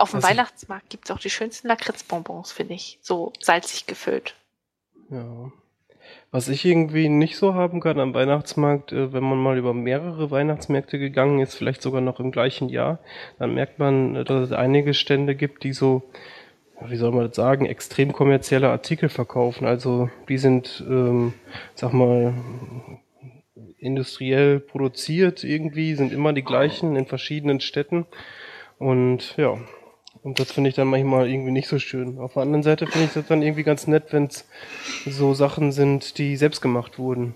Auf 0.00 0.12
dem 0.12 0.20
ich- 0.20 0.24
Weihnachtsmarkt 0.24 0.88
gibt 0.90 1.04
es 1.04 1.10
auch 1.10 1.18
die 1.18 1.30
schönsten 1.30 1.68
Lakritzbonbons, 1.68 2.52
finde 2.52 2.74
ich. 2.74 2.98
So 3.02 3.32
salzig 3.40 3.86
gefüllt. 3.86 4.34
Ja. 5.10 5.52
Was 6.32 6.48
ich 6.48 6.64
irgendwie 6.64 7.08
nicht 7.08 7.36
so 7.36 7.54
haben 7.54 7.80
kann 7.80 8.00
am 8.00 8.14
Weihnachtsmarkt, 8.14 8.92
äh, 8.92 9.12
wenn 9.12 9.22
man 9.22 9.38
mal 9.38 9.58
über 9.58 9.74
mehrere 9.74 10.30
Weihnachtsmärkte 10.30 10.98
gegangen 10.98 11.40
ist, 11.40 11.54
vielleicht 11.54 11.82
sogar 11.82 12.00
noch 12.00 12.18
im 12.20 12.30
gleichen 12.30 12.68
Jahr, 12.68 12.98
dann 13.38 13.54
merkt 13.54 13.78
man, 13.78 14.16
äh, 14.16 14.24
dass 14.24 14.44
es 14.44 14.52
einige 14.52 14.94
Stände 14.94 15.34
gibt, 15.34 15.64
die 15.64 15.72
so, 15.72 16.02
wie 16.86 16.96
soll 16.96 17.12
man 17.12 17.26
das 17.26 17.36
sagen, 17.36 17.66
extrem 17.66 18.12
kommerzielle 18.12 18.70
Artikel 18.70 19.08
verkaufen. 19.08 19.66
Also 19.66 20.08
die 20.28 20.38
sind, 20.38 20.82
ähm, 20.88 21.34
sag 21.74 21.92
mal, 21.92 22.32
industriell 23.78 24.60
produziert 24.60 25.44
irgendwie, 25.44 25.94
sind 25.94 26.12
immer 26.12 26.32
die 26.32 26.44
gleichen 26.44 26.96
in 26.96 27.06
verschiedenen 27.06 27.60
Städten. 27.60 28.06
Und 28.78 29.36
ja, 29.36 29.58
und 30.22 30.38
das 30.38 30.52
finde 30.52 30.68
ich 30.68 30.76
dann 30.76 30.88
manchmal 30.88 31.28
irgendwie 31.28 31.50
nicht 31.50 31.68
so 31.68 31.78
schön. 31.78 32.18
Auf 32.18 32.34
der 32.34 32.42
anderen 32.42 32.62
Seite 32.62 32.86
finde 32.86 33.06
ich 33.06 33.12
das 33.14 33.26
dann 33.26 33.42
irgendwie 33.42 33.62
ganz 33.62 33.86
nett, 33.86 34.12
wenn 34.12 34.26
es 34.26 34.46
so 35.06 35.34
Sachen 35.34 35.72
sind, 35.72 36.18
die 36.18 36.36
selbst 36.36 36.60
gemacht 36.60 36.98
wurden. 36.98 37.34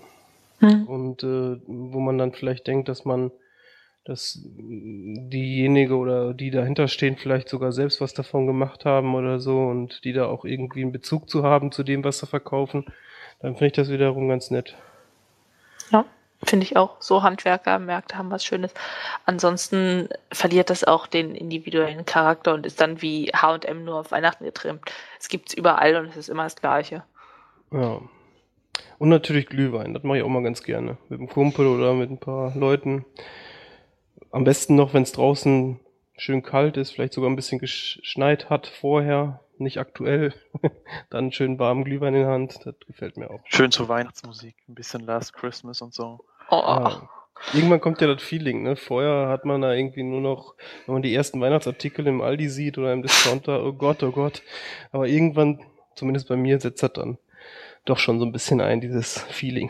Und 0.87 1.23
äh, 1.23 1.57
wo 1.67 1.99
man 1.99 2.17
dann 2.17 2.31
vielleicht 2.31 2.67
denkt, 2.67 2.87
dass 2.87 3.05
man, 3.05 3.31
dass 4.05 4.39
diejenige 4.43 5.95
oder 5.95 6.33
die 6.33 6.51
dahinter 6.51 6.87
stehen, 6.87 7.17
vielleicht 7.17 7.49
sogar 7.49 7.71
selbst 7.71 8.01
was 8.01 8.13
davon 8.13 8.45
gemacht 8.45 8.85
haben 8.85 9.15
oder 9.15 9.39
so 9.39 9.65
und 9.65 10.03
die 10.03 10.13
da 10.13 10.27
auch 10.27 10.45
irgendwie 10.45 10.83
einen 10.83 10.91
Bezug 10.91 11.29
zu 11.29 11.43
haben 11.43 11.71
zu 11.71 11.83
dem, 11.83 12.03
was 12.03 12.19
sie 12.19 12.27
verkaufen, 12.27 12.85
dann 13.41 13.53
finde 13.53 13.67
ich 13.67 13.73
das 13.73 13.89
wiederum 13.89 14.29
ganz 14.29 14.51
nett. 14.51 14.75
Ja, 15.91 16.05
finde 16.45 16.65
ich 16.65 16.77
auch. 16.77 16.97
So 16.99 17.23
Handwerkermärkte 17.23 18.17
haben 18.17 18.31
was 18.31 18.45
Schönes. 18.45 18.73
Ansonsten 19.25 20.09
verliert 20.31 20.69
das 20.69 20.83
auch 20.83 21.07
den 21.07 21.35
individuellen 21.35 22.05
Charakter 22.05 22.53
und 22.53 22.65
ist 22.65 22.81
dann 22.81 23.01
wie 23.01 23.31
H&M 23.35 23.83
nur 23.83 23.99
auf 23.99 24.11
Weihnachten 24.11 24.45
getrimmt. 24.45 24.91
Es 25.19 25.27
gibt's 25.27 25.53
überall 25.53 25.95
und 25.95 26.07
es 26.07 26.17
ist 26.17 26.29
immer 26.29 26.43
das 26.43 26.55
Gleiche. 26.55 27.03
Ja. 27.71 27.99
Und 28.97 29.09
natürlich 29.09 29.47
Glühwein, 29.47 29.93
das 29.93 30.03
mache 30.03 30.17
ich 30.17 30.23
auch 30.23 30.29
mal 30.29 30.43
ganz 30.43 30.63
gerne. 30.63 30.97
Mit 31.09 31.19
einem 31.19 31.29
Kumpel 31.29 31.67
oder 31.67 31.93
mit 31.93 32.09
ein 32.09 32.19
paar 32.19 32.55
Leuten. 32.55 33.05
Am 34.31 34.43
besten 34.43 34.75
noch, 34.75 34.93
wenn 34.93 35.03
es 35.03 35.11
draußen 35.11 35.79
schön 36.17 36.43
kalt 36.43 36.77
ist, 36.77 36.91
vielleicht 36.91 37.13
sogar 37.13 37.29
ein 37.29 37.35
bisschen 37.35 37.59
geschneit 37.59 38.49
hat 38.49 38.67
vorher, 38.67 39.41
nicht 39.57 39.77
aktuell. 39.77 40.33
Dann 41.09 41.31
schön 41.31 41.59
warmen 41.59 41.83
Glühwein 41.83 42.15
in 42.15 42.21
der 42.21 42.29
Hand, 42.29 42.65
das 42.65 42.75
gefällt 42.87 43.17
mir 43.17 43.29
auch. 43.29 43.41
Schön 43.45 43.71
zur 43.71 43.87
Weihnachtsmusik. 43.89 44.55
Ein 44.67 44.75
bisschen 44.75 45.01
Last 45.01 45.33
Christmas 45.33 45.81
und 45.81 45.93
so. 45.93 46.25
Oh, 46.49 46.63
Ja. 46.65 47.09
Irgendwann 47.53 47.81
kommt 47.81 48.01
ja 48.01 48.07
das 48.07 48.23
Feeling, 48.23 48.63
ne? 48.63 48.75
Vorher 48.75 49.27
hat 49.29 49.45
man 49.45 49.61
da 49.61 49.73
irgendwie 49.73 50.03
nur 50.03 50.21
noch, 50.21 50.55
wenn 50.85 50.93
man 50.93 51.01
die 51.01 51.13
ersten 51.13 51.39
Weihnachtsartikel 51.41 52.07
im 52.07 52.21
Aldi 52.21 52.49
sieht 52.49 52.77
oder 52.77 52.91
im 52.91 53.01
Discounter, 53.01 53.63
oh 53.63 53.73
Gott, 53.73 54.01
oh 54.03 54.11
Gott. 54.11 54.41
Aber 54.91 55.07
irgendwann, 55.07 55.63
zumindest 55.95 56.27
bei 56.27 56.37
mir, 56.37 56.59
setzt 56.59 56.81
das 56.81 56.93
dann 56.93 57.17
doch 57.83 57.99
schon 57.99 58.19
so 58.19 58.25
ein 58.25 58.31
bisschen 58.31 58.61
ein, 58.61 58.81
dieses 58.81 59.19
Feeling. 59.19 59.69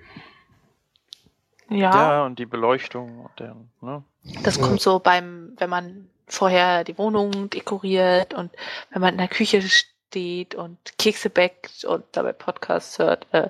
ja. 1.70 1.92
Ja, 1.92 2.26
und 2.26 2.40
die 2.40 2.46
Beleuchtung 2.46 3.20
und 3.26 3.40
der, 3.40 3.56
ne? 3.82 4.04
Das 4.44 4.62
kommt 4.62 4.80
so 4.80 5.00
beim, 5.00 5.54
wenn 5.58 5.70
man 5.70 6.10
vorher 6.28 6.84
die 6.86 6.98
Wohnung 6.98 7.50
dekoriert 7.50 8.34
und 8.34 8.52
wenn 8.92 9.02
man 9.02 9.14
in 9.14 9.18
der 9.18 9.28
Küche 9.28 9.62
steht 9.62 10.56
und 10.56 10.78
Kekse 10.98 11.30
backt 11.30 11.84
und 11.84 12.06
dabei 12.14 12.32
Podcasts 12.32 12.98
hört, 12.98 13.28
äh, 13.34 13.50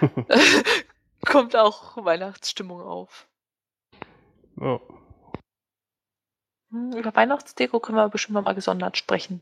kommt 1.24 1.56
auch 1.56 1.96
Weihnachtsstimmung 2.04 2.80
auf. 2.82 3.26
Ja. 4.60 4.80
Hm, 6.70 6.92
Über 6.92 7.14
Weihnachtsdeko 7.14 7.80
können 7.80 7.98
wir 7.98 8.08
bestimmt 8.08 8.42
mal 8.44 8.54
gesondert 8.54 8.96
sprechen. 8.96 9.40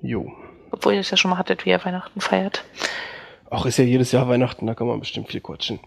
Jo. 0.00 0.32
Obwohl 0.70 0.92
ihr 0.94 1.00
das 1.00 1.10
ja 1.10 1.16
schon 1.16 1.30
mal 1.30 1.38
hattet, 1.38 1.64
wie 1.64 1.70
ihr 1.70 1.84
Weihnachten 1.84 2.20
feiert. 2.20 2.64
Auch 3.50 3.64
ist 3.66 3.78
ja 3.78 3.84
jedes 3.84 4.12
Jahr 4.12 4.28
Weihnachten, 4.28 4.66
da 4.66 4.74
kann 4.74 4.86
man 4.86 5.00
bestimmt 5.00 5.28
viel 5.28 5.40
quatschen. 5.40 5.80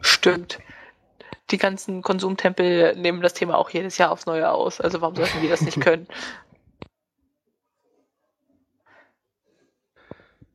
Stimmt. 0.00 0.58
Die 1.50 1.58
ganzen 1.58 2.00
Konsumtempel 2.02 2.96
nehmen 2.96 3.20
das 3.20 3.34
Thema 3.34 3.58
auch 3.58 3.68
jedes 3.70 3.98
Jahr 3.98 4.10
aufs 4.10 4.24
Neue 4.26 4.50
aus. 4.50 4.80
Also 4.80 5.00
warum 5.02 5.14
sollten 5.16 5.42
wir 5.42 5.50
das 5.50 5.60
nicht 5.60 5.80
können? 5.82 6.08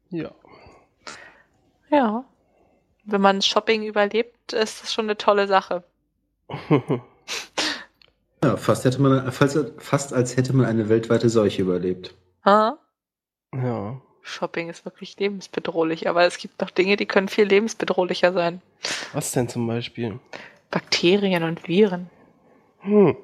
Ja. 0.10 0.32
Ja. 1.90 2.26
Wenn 3.08 3.22
man 3.22 3.42
Shopping 3.42 3.84
überlebt, 3.84 4.52
ist 4.54 4.84
das 4.84 4.94
schon 4.94 5.06
eine 5.06 5.18
tolle 5.18 5.48
Sache. 5.48 5.84
Ja, 8.44 8.56
fast, 8.56 8.86
hätte 8.86 9.02
man, 9.02 9.32
fast, 9.32 9.58
fast 9.80 10.14
als 10.14 10.38
hätte 10.38 10.56
man 10.56 10.68
eine 10.68 10.90
weltweite 10.90 11.28
Seuche 11.28 11.64
überlebt. 11.64 12.14
Ha? 12.46 12.78
ja. 13.52 14.00
Shopping 14.22 14.70
ist 14.70 14.86
wirklich 14.86 15.18
lebensbedrohlich, 15.18 16.08
aber 16.08 16.24
es 16.26 16.38
gibt 16.38 16.62
noch 16.62 16.70
Dinge, 16.70 16.98
die 16.98 17.08
können 17.08 17.30
viel 17.30 17.46
lebensbedrohlicher 17.46 18.34
sein. 18.34 18.62
Was 19.14 19.32
denn 19.32 19.50
zum 19.50 19.66
Beispiel? 19.66 20.20
Bakterien 20.70 21.44
und 21.44 21.68
Viren. 21.68 22.10
Hm. 22.82 23.18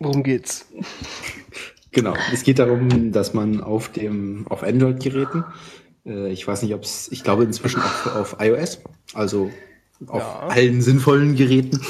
Worum 0.00 0.22
geht's? 0.22 0.66
Genau, 1.92 2.14
es 2.32 2.42
geht 2.42 2.58
darum, 2.58 3.12
dass 3.12 3.34
man 3.34 3.60
auf 3.60 3.88
dem 3.88 4.46
auf 4.48 4.64
Android-Geräten, 4.64 5.44
äh, 6.06 6.30
ich 6.32 6.46
weiß 6.46 6.62
nicht, 6.62 6.74
ob 6.74 6.82
es, 6.84 7.08
ich 7.10 7.22
glaube 7.24 7.44
inzwischen 7.44 7.80
auch 7.80 8.14
auf 8.16 8.36
iOS, 8.40 8.78
also 9.14 9.50
auf 10.06 10.22
Ja. 10.22 10.48
allen 10.48 10.82
sinnvollen 10.82 11.36
Geräten, 11.36 11.80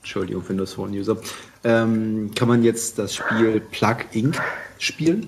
Entschuldigung, 0.00 0.48
Windows 0.48 0.74
Phone 0.74 0.92
User, 0.92 1.16
ähm, 1.64 2.30
kann 2.34 2.48
man 2.48 2.62
jetzt 2.64 2.98
das 2.98 3.14
Spiel 3.14 3.60
Plug 3.60 3.96
Inc. 4.12 4.40
spielen. 4.78 5.26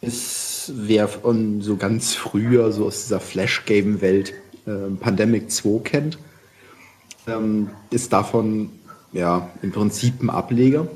Ist 0.00 0.72
wer 0.76 1.08
von 1.08 1.60
so 1.60 1.76
ganz 1.76 2.14
früher, 2.14 2.70
so 2.70 2.86
aus 2.86 3.02
dieser 3.04 3.18
Flash-Game-Welt, 3.20 4.32
äh, 4.66 4.70
Pandemic 5.00 5.50
2 5.50 5.80
kennt, 5.82 6.18
ähm, 7.26 7.70
ist 7.90 8.12
davon 8.12 8.70
ja 9.12 9.50
im 9.62 9.72
Prinzip 9.72 10.22
ein 10.22 10.30
Ableger. 10.30 10.86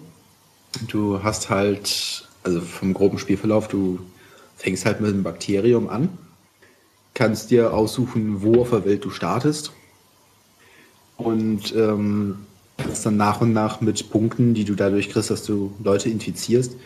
Du 0.88 1.22
hast 1.22 1.50
halt, 1.50 2.28
also 2.44 2.60
vom 2.60 2.94
groben 2.94 3.18
Spielverlauf, 3.18 3.66
du 3.68 3.98
fängst 4.56 4.86
halt 4.86 5.00
mit 5.00 5.10
einem 5.10 5.22
Bakterium 5.22 5.88
an, 5.88 6.08
kannst 7.14 7.50
dir 7.50 7.74
aussuchen, 7.74 8.42
wo 8.42 8.60
auf 8.62 8.70
der 8.70 8.84
Welt 8.84 9.04
du 9.04 9.10
startest 9.10 9.72
und 11.16 11.74
ähm, 11.74 12.38
kannst 12.78 13.06
dann 13.06 13.16
nach 13.16 13.40
und 13.40 13.52
nach 13.52 13.80
mit 13.80 14.10
Punkten, 14.10 14.54
die 14.54 14.64
du 14.64 14.74
dadurch 14.74 15.10
kriegst, 15.10 15.30
dass 15.30 15.44
du 15.44 15.72
Leute 15.82 16.08
infizierst, 16.08 16.76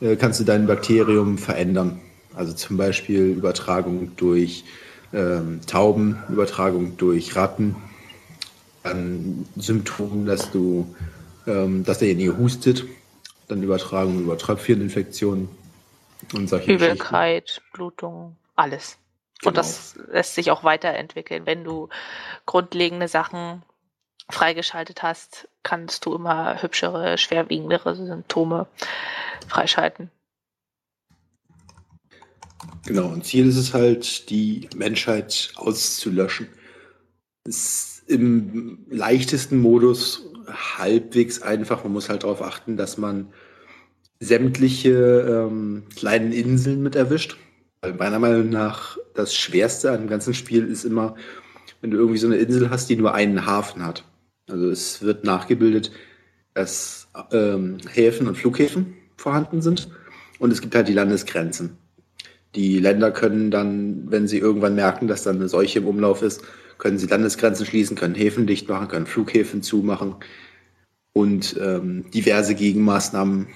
äh, 0.00 0.16
kannst 0.16 0.40
du 0.40 0.44
dein 0.44 0.66
Bakterium 0.66 1.38
verändern. 1.38 2.00
Also 2.34 2.52
zum 2.54 2.76
Beispiel 2.76 3.26
Übertragung 3.26 4.16
durch 4.16 4.64
ähm, 5.12 5.60
Tauben, 5.66 6.18
Übertragung 6.30 6.96
durch 6.96 7.36
Ratten, 7.36 7.76
dann 8.82 9.46
Symptomen, 9.56 10.26
dass 10.26 10.50
du, 10.50 10.94
ähm, 11.46 11.84
dass 11.84 11.98
derjenige 11.98 12.38
hustet, 12.38 12.84
dann 13.48 13.62
Übertragung 13.62 14.20
über 14.22 14.38
Tröpfcheninfektionen 14.38 15.48
und 16.32 16.48
solche. 16.48 16.72
Übelkeit, 16.72 17.60
Blutung, 17.72 18.36
alles. 18.56 18.96
Genau. 19.42 19.50
Und 19.50 19.56
das 19.56 19.98
lässt 20.10 20.34
sich 20.34 20.50
auch 20.50 20.62
weiterentwickeln. 20.62 21.46
Wenn 21.46 21.64
du 21.64 21.88
grundlegende 22.46 23.08
Sachen 23.08 23.62
freigeschaltet 24.30 25.02
hast, 25.02 25.48
kannst 25.64 26.06
du 26.06 26.14
immer 26.14 26.62
hübschere, 26.62 27.18
schwerwiegendere 27.18 27.96
Symptome 27.96 28.66
freischalten. 29.48 30.10
Genau, 32.86 33.08
und 33.08 33.24
Ziel 33.26 33.48
ist 33.48 33.56
es 33.56 33.74
halt, 33.74 34.30
die 34.30 34.68
Menschheit 34.76 35.52
auszulöschen. 35.56 36.48
Ist 37.44 38.04
im 38.06 38.86
leichtesten 38.90 39.58
Modus 39.60 40.24
halbwegs 40.48 41.42
einfach. 41.42 41.82
Man 41.82 41.92
muss 41.92 42.08
halt 42.08 42.22
darauf 42.22 42.42
achten, 42.42 42.76
dass 42.76 42.96
man 42.96 43.32
sämtliche 44.20 45.48
ähm, 45.50 45.84
kleinen 45.96 46.32
Inseln 46.32 46.82
mit 46.82 46.94
erwischt. 46.94 47.36
Meiner 47.98 48.20
Meinung 48.20 48.48
nach 48.48 48.96
das 49.14 49.34
Schwerste 49.34 49.90
an 49.90 50.02
dem 50.02 50.08
ganzen 50.08 50.34
Spiel 50.34 50.66
ist 50.68 50.84
immer, 50.84 51.16
wenn 51.80 51.90
du 51.90 51.96
irgendwie 51.96 52.18
so 52.18 52.28
eine 52.28 52.36
Insel 52.36 52.70
hast, 52.70 52.88
die 52.88 52.96
nur 52.96 53.12
einen 53.12 53.44
Hafen 53.44 53.84
hat. 53.84 54.04
Also 54.48 54.70
es 54.70 55.02
wird 55.02 55.24
nachgebildet, 55.24 55.90
dass 56.54 57.08
ähm, 57.32 57.78
Häfen 57.92 58.28
und 58.28 58.36
Flughäfen 58.36 58.94
vorhanden 59.16 59.62
sind. 59.62 59.88
Und 60.38 60.52
es 60.52 60.60
gibt 60.60 60.76
halt 60.76 60.86
die 60.86 60.92
Landesgrenzen. 60.92 61.76
Die 62.54 62.78
Länder 62.78 63.10
können 63.10 63.50
dann, 63.50 64.10
wenn 64.10 64.28
sie 64.28 64.38
irgendwann 64.38 64.76
merken, 64.76 65.08
dass 65.08 65.24
dann 65.24 65.36
eine 65.36 65.48
Seuche 65.48 65.80
im 65.80 65.86
Umlauf 65.86 66.22
ist, 66.22 66.42
können 66.78 66.98
sie 66.98 67.06
Landesgrenzen 67.06 67.66
schließen, 67.66 67.96
können 67.96 68.14
Häfen 68.14 68.46
dicht 68.46 68.68
machen, 68.68 68.88
können 68.88 69.06
Flughäfen 69.06 69.62
zumachen 69.62 70.16
und 71.12 71.56
ähm, 71.60 72.10
diverse 72.12 72.54
Gegenmaßnahmen 72.54 73.48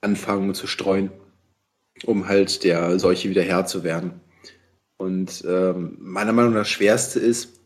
anfangen 0.00 0.54
zu 0.54 0.66
streuen, 0.66 1.10
um 2.04 2.28
halt 2.28 2.64
der 2.64 2.98
Seuche 2.98 3.30
wieder 3.30 3.42
Herr 3.42 3.66
zu 3.66 3.84
werden. 3.84 4.20
Und 4.96 5.44
ähm, 5.46 5.96
meiner 6.00 6.32
Meinung 6.32 6.52
nach 6.52 6.60
das 6.60 6.70
Schwerste 6.70 7.20
ist, 7.20 7.60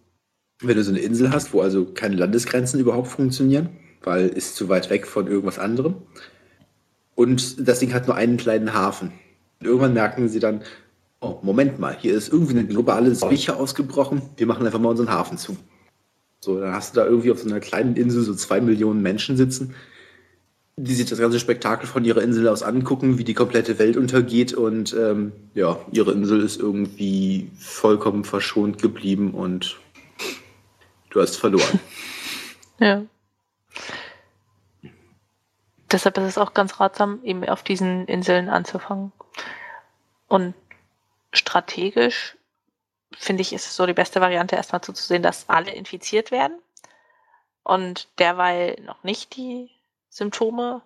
wenn 0.61 0.77
du 0.77 0.85
so 0.85 0.91
eine 0.91 1.01
Insel 1.01 1.33
hast, 1.33 1.53
wo 1.53 1.61
also 1.61 1.87
keine 1.87 2.17
Landesgrenzen 2.17 2.81
überhaupt 2.81 3.09
funktionieren, 3.09 3.71
weil 4.03 4.29
ist 4.29 4.57
zu 4.57 4.69
weit 4.69 4.91
weg 4.91 5.07
von 5.07 5.27
irgendwas 5.27 5.59
anderem. 5.59 5.97
Und 7.15 7.69
das 7.69 7.81
Ding 7.81 7.93
hat 7.93 8.07
nur 8.07 8.17
einen 8.17 8.37
kleinen 8.37 8.75
Hafen. 8.75 9.13
Und 9.61 9.67
irgendwann 9.67 9.95
merken 9.95 10.29
sie 10.29 10.41
dann, 10.41 10.63
oh, 11.21 11.39
Moment 11.43 11.79
mal, 11.79 11.97
hier 11.99 12.15
ist 12.15 12.33
irgendwie 12.33 12.59
eine 12.59 12.67
globale 12.67 13.15
Seuche 13.15 13.57
ausgebrochen, 13.57 14.23
wir 14.37 14.47
machen 14.47 14.65
einfach 14.67 14.79
mal 14.79 14.89
unseren 14.89 15.11
Hafen 15.11 15.39
zu. 15.39 15.57
So, 16.41 16.59
dann 16.59 16.73
hast 16.73 16.97
du 16.97 17.01
da 17.01 17.07
irgendwie 17.07 17.31
auf 17.31 17.39
so 17.39 17.49
einer 17.49 17.61
kleinen 17.61 17.97
Insel 17.97 18.23
so 18.23 18.35
zwei 18.35 18.61
Millionen 18.61 19.03
Menschen 19.03 19.37
sitzen, 19.37 19.75
die 20.85 20.95
sich 20.95 21.09
das 21.09 21.19
ganze 21.19 21.39
Spektakel 21.39 21.87
von 21.87 22.05
ihrer 22.05 22.23
Insel 22.23 22.49
aus 22.49 22.63
angucken, 22.63 23.19
wie 23.19 23.25
die 23.25 23.35
komplette 23.35 23.79
Welt 23.79 23.97
untergeht 23.97 24.55
und 24.55 24.95
ähm, 24.95 25.33
ja, 25.55 25.79
ihre 25.93 26.13
Insel 26.13 26.43
ist 26.43 26.59
irgendwie 26.59 27.51
vollkommen 27.59 28.25
verschont 28.25 28.81
geblieben 28.81 29.33
und 29.35 29.79
du 31.11 31.21
hast 31.21 31.37
verloren. 31.37 31.81
Ja. 32.83 33.03
Deshalb 35.93 36.17
ist 36.17 36.25
es 36.25 36.39
auch 36.39 36.55
ganz 36.55 36.81
ratsam, 36.81 37.21
eben 37.25 37.47
auf 37.47 37.63
diesen 37.63 38.07
Inseln 38.07 38.49
anzufangen. 38.49 39.13
Und 40.29 40.55
strategisch 41.31 42.39
finde 43.19 43.43
ich, 43.43 43.53
ist 43.53 43.67
es 43.67 43.77
so 43.77 43.85
die 43.85 43.93
beste 43.93 44.23
Variante, 44.23 44.57
erstmal 44.57 44.81
zuzusehen, 44.81 45.23
dass 45.23 45.51
alle 45.51 45.73
infiziert 45.73 46.31
werden 46.31 46.59
und 47.65 48.09
derweil 48.19 48.81
noch 48.81 49.05
nicht 49.05 49.37
die 49.37 49.69
Symptome 50.11 50.83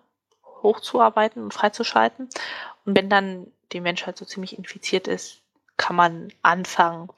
hochzuarbeiten 0.63 1.43
und 1.43 1.53
freizuschalten. 1.53 2.29
Und 2.85 2.95
wenn 2.95 3.09
dann 3.09 3.47
die 3.71 3.81
Menschheit 3.81 4.17
so 4.17 4.25
ziemlich 4.25 4.57
infiziert 4.57 5.07
ist, 5.07 5.41
kann 5.77 5.95
man 5.95 6.29
anfangen, 6.41 7.09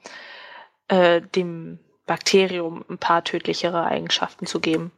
äh, 0.88 1.20
dem 1.20 1.78
Bakterium 2.06 2.84
ein 2.88 2.98
paar 2.98 3.22
tödlichere 3.22 3.84
Eigenschaften 3.84 4.46
zu 4.46 4.58
geben. 4.58 4.90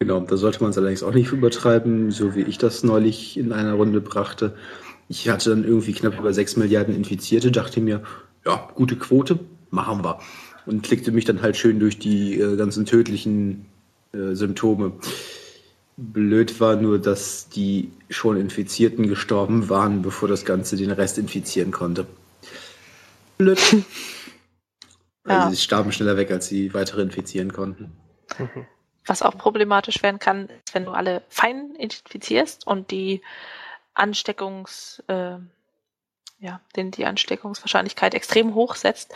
Genau, 0.00 0.18
da 0.20 0.36
sollte 0.36 0.60
man 0.60 0.70
es 0.70 0.78
allerdings 0.78 1.04
auch 1.04 1.14
nicht 1.14 1.30
übertreiben, 1.30 2.10
so 2.10 2.34
wie 2.34 2.42
ich 2.42 2.58
das 2.58 2.82
neulich 2.82 3.38
in 3.38 3.52
einer 3.52 3.74
Runde 3.74 4.00
brachte. 4.00 4.56
Ich 5.08 5.28
hatte 5.28 5.50
dann 5.50 5.64
irgendwie 5.64 5.92
knapp 5.92 6.18
über 6.18 6.32
6 6.32 6.56
Milliarden 6.56 6.94
Infizierte, 6.94 7.52
dachte 7.52 7.80
mir, 7.80 8.02
ja, 8.44 8.68
gute 8.74 8.96
Quote, 8.96 9.38
machen 9.70 10.04
wir. 10.04 10.18
Und 10.66 10.82
klickte 10.82 11.12
mich 11.12 11.24
dann 11.24 11.40
halt 11.40 11.56
schön 11.56 11.78
durch 11.78 11.98
die 11.98 12.38
äh, 12.40 12.56
ganzen 12.56 12.84
tödlichen 12.84 13.66
äh, 14.12 14.34
Symptome. 14.34 14.92
Blöd 15.96 16.58
war 16.60 16.76
nur, 16.76 16.98
dass 16.98 17.48
die 17.48 17.92
schon 18.08 18.38
Infizierten 18.38 19.08
gestorben 19.08 19.68
waren, 19.68 20.02
bevor 20.02 20.28
das 20.28 20.44
Ganze 20.44 20.76
den 20.76 20.90
Rest 20.90 21.18
infizieren 21.18 21.70
konnte. 21.70 22.06
Blöd. 23.38 23.60
Ja. 25.24 25.44
Also 25.44 25.54
sie 25.54 25.62
starben 25.62 25.92
schneller 25.92 26.16
weg, 26.16 26.32
als 26.32 26.48
sie 26.48 26.74
weitere 26.74 27.00
infizieren 27.00 27.52
konnten. 27.52 27.92
Was 29.06 29.22
auch 29.22 29.38
problematisch 29.38 30.02
werden 30.02 30.18
kann, 30.18 30.48
ist, 30.48 30.74
wenn 30.74 30.84
du 30.84 30.90
alle 30.90 31.22
fein 31.28 31.76
infizierst 31.76 32.66
und 32.66 32.90
die 32.90 33.22
Ansteckungs, 33.94 35.02
äh, 35.08 35.36
ja, 36.40 36.60
den, 36.74 36.90
die 36.90 37.04
Ansteckungswahrscheinlichkeit 37.04 38.14
extrem 38.14 38.54
hoch 38.54 38.74
setzt 38.74 39.14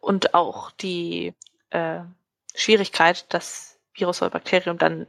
und 0.00 0.34
auch 0.34 0.70
die 0.70 1.32
äh, 1.70 2.00
Schwierigkeit, 2.54 3.24
das 3.30 3.78
Virus 3.94 4.20
oder 4.20 4.30
Bakterium 4.30 4.76
dann 4.76 5.06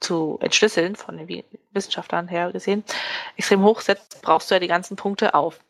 zu 0.00 0.38
entschlüsseln, 0.40 0.96
von 0.96 1.16
den 1.16 1.44
Wissenschaftlern 1.72 2.28
her 2.28 2.52
gesehen, 2.52 2.84
extrem 3.36 3.62
hoch 3.62 3.80
setzt, 3.80 4.20
brauchst 4.22 4.50
du 4.50 4.54
ja 4.54 4.60
die 4.60 4.68
ganzen 4.68 4.96
Punkte 4.96 5.34
auf. 5.34 5.60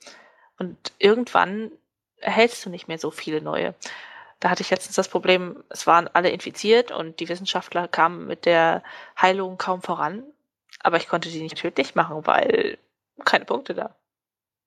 Und 0.58 0.76
irgendwann 0.98 1.70
erhältst 2.18 2.64
du 2.64 2.70
nicht 2.70 2.88
mehr 2.88 2.98
so 2.98 3.10
viele 3.10 3.40
neue. 3.40 3.74
Da 4.40 4.50
hatte 4.50 4.62
ich 4.62 4.70
letztens 4.70 4.96
das 4.96 5.08
Problem, 5.08 5.62
es 5.70 5.86
waren 5.86 6.08
alle 6.12 6.30
infiziert 6.30 6.90
und 6.90 7.20
die 7.20 7.28
Wissenschaftler 7.28 7.88
kamen 7.88 8.26
mit 8.26 8.44
der 8.44 8.82
Heilung 9.20 9.58
kaum 9.58 9.82
voran. 9.82 10.22
Aber 10.80 10.98
ich 10.98 11.08
konnte 11.08 11.30
die 11.30 11.40
nicht 11.40 11.56
tödlich 11.56 11.94
machen, 11.94 12.26
weil 12.26 12.78
keine 13.24 13.44
Punkte 13.44 13.74
da. 13.74 13.96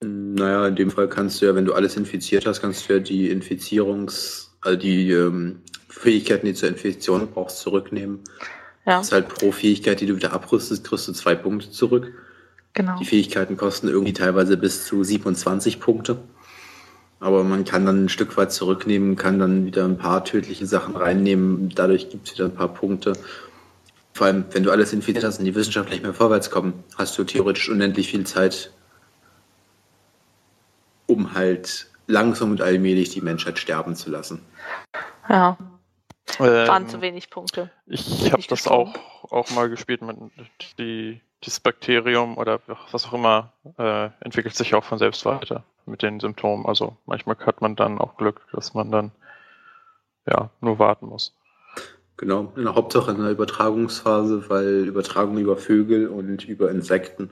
Naja, 0.01 0.67
in 0.67 0.75
dem 0.75 0.91
Fall 0.91 1.09
kannst 1.09 1.41
du 1.41 1.45
ja, 1.45 1.55
wenn 1.55 1.65
du 1.65 1.73
alles 1.73 1.97
infiziert 1.97 2.45
hast, 2.45 2.61
kannst 2.61 2.87
du 2.87 2.93
ja 2.93 2.99
die 2.99 3.29
Infizierungs-, 3.29 4.47
also 4.61 4.77
die 4.77 5.11
ähm, 5.11 5.61
Fähigkeiten, 5.89 6.45
die 6.45 6.53
zur 6.53 6.69
Infektion 6.69 7.29
brauchst, 7.31 7.59
zurücknehmen. 7.59 8.23
Ja, 8.89 8.97
Das 8.97 9.07
ist 9.07 9.13
halt 9.13 9.29
pro 9.29 9.51
Fähigkeit, 9.51 10.01
die 10.01 10.07
du 10.07 10.15
wieder 10.15 10.33
abrüstest, 10.33 10.83
kriegst 10.83 11.07
du 11.07 11.13
zwei 11.13 11.35
Punkte 11.35 11.69
zurück. 11.69 12.11
genau. 12.73 12.97
Die 12.97 13.05
Fähigkeiten 13.05 13.55
kosten 13.55 13.87
irgendwie 13.87 14.13
teilweise 14.13 14.57
bis 14.57 14.85
zu 14.87 15.03
27 15.03 15.79
Punkte. 15.79 16.17
Aber 17.19 17.43
man 17.43 17.65
kann 17.65 17.85
dann 17.85 18.05
ein 18.05 18.09
Stück 18.09 18.35
weit 18.35 18.51
zurücknehmen, 18.51 19.15
kann 19.15 19.37
dann 19.37 19.65
wieder 19.65 19.85
ein 19.85 19.97
paar 19.97 20.25
tödliche 20.25 20.65
Sachen 20.65 20.95
reinnehmen. 20.95 21.69
Dadurch 21.75 22.09
gibt 22.09 22.27
es 22.27 22.33
wieder 22.33 22.45
ein 22.45 22.55
paar 22.55 22.73
Punkte. 22.73 23.13
Vor 24.13 24.25
allem, 24.25 24.45
wenn 24.51 24.63
du 24.63 24.71
alles 24.71 24.91
infiziert 24.91 25.23
hast 25.23 25.37
und 25.37 25.45
die 25.45 25.53
Wissenschaftler 25.53 25.93
nicht 25.93 26.03
mehr 26.03 26.13
vorwärts 26.15 26.49
kommen, 26.49 26.83
hast 26.97 27.15
du 27.17 27.23
theoretisch 27.23 27.69
unendlich 27.69 28.09
viel 28.09 28.25
Zeit, 28.25 28.71
um 31.05 31.35
halt 31.35 31.87
langsam 32.07 32.49
und 32.51 32.61
allmählich 32.61 33.11
die 33.11 33.21
Menschheit 33.21 33.59
sterben 33.59 33.95
zu 33.95 34.09
lassen. 34.09 34.39
Ja. 35.29 35.57
Waren 36.37 36.83
Ähm, 36.83 36.89
zu 36.89 37.01
wenig 37.01 37.29
Punkte. 37.29 37.71
Ich 37.87 38.31
habe 38.31 38.43
das 38.47 38.67
auch, 38.67 38.93
auch 39.29 39.49
mal 39.51 39.69
gespielt 39.69 40.01
mit 40.01 40.17
die, 40.77 41.21
dieses 41.43 41.59
Bakterium 41.59 42.37
oder 42.37 42.59
was 42.91 43.07
auch 43.07 43.13
immer 43.13 43.53
äh, 43.77 44.09
entwickelt 44.19 44.55
sich 44.55 44.75
auch 44.75 44.83
von 44.83 44.99
selbst 44.99 45.25
weiter 45.25 45.63
mit 45.85 46.01
den 46.01 46.19
Symptomen. 46.19 46.65
Also 46.65 46.95
manchmal 47.05 47.37
hat 47.45 47.61
man 47.61 47.75
dann 47.75 47.99
auch 47.99 48.17
Glück, 48.17 48.41
dass 48.53 48.73
man 48.73 48.91
dann 48.91 49.11
ja 50.27 50.49
nur 50.61 50.79
warten 50.79 51.07
muss. 51.07 51.33
Genau, 52.17 52.51
in 52.57 52.65
der 52.65 52.75
Hauptsache 52.75 53.11
in 53.11 53.21
der 53.21 53.31
Übertragungsphase, 53.31 54.49
weil 54.49 54.85
Übertragung 54.85 55.37
über 55.37 55.55
Vögel 55.55 56.07
und 56.07 56.43
über 56.43 56.69
Insekten 56.69 57.29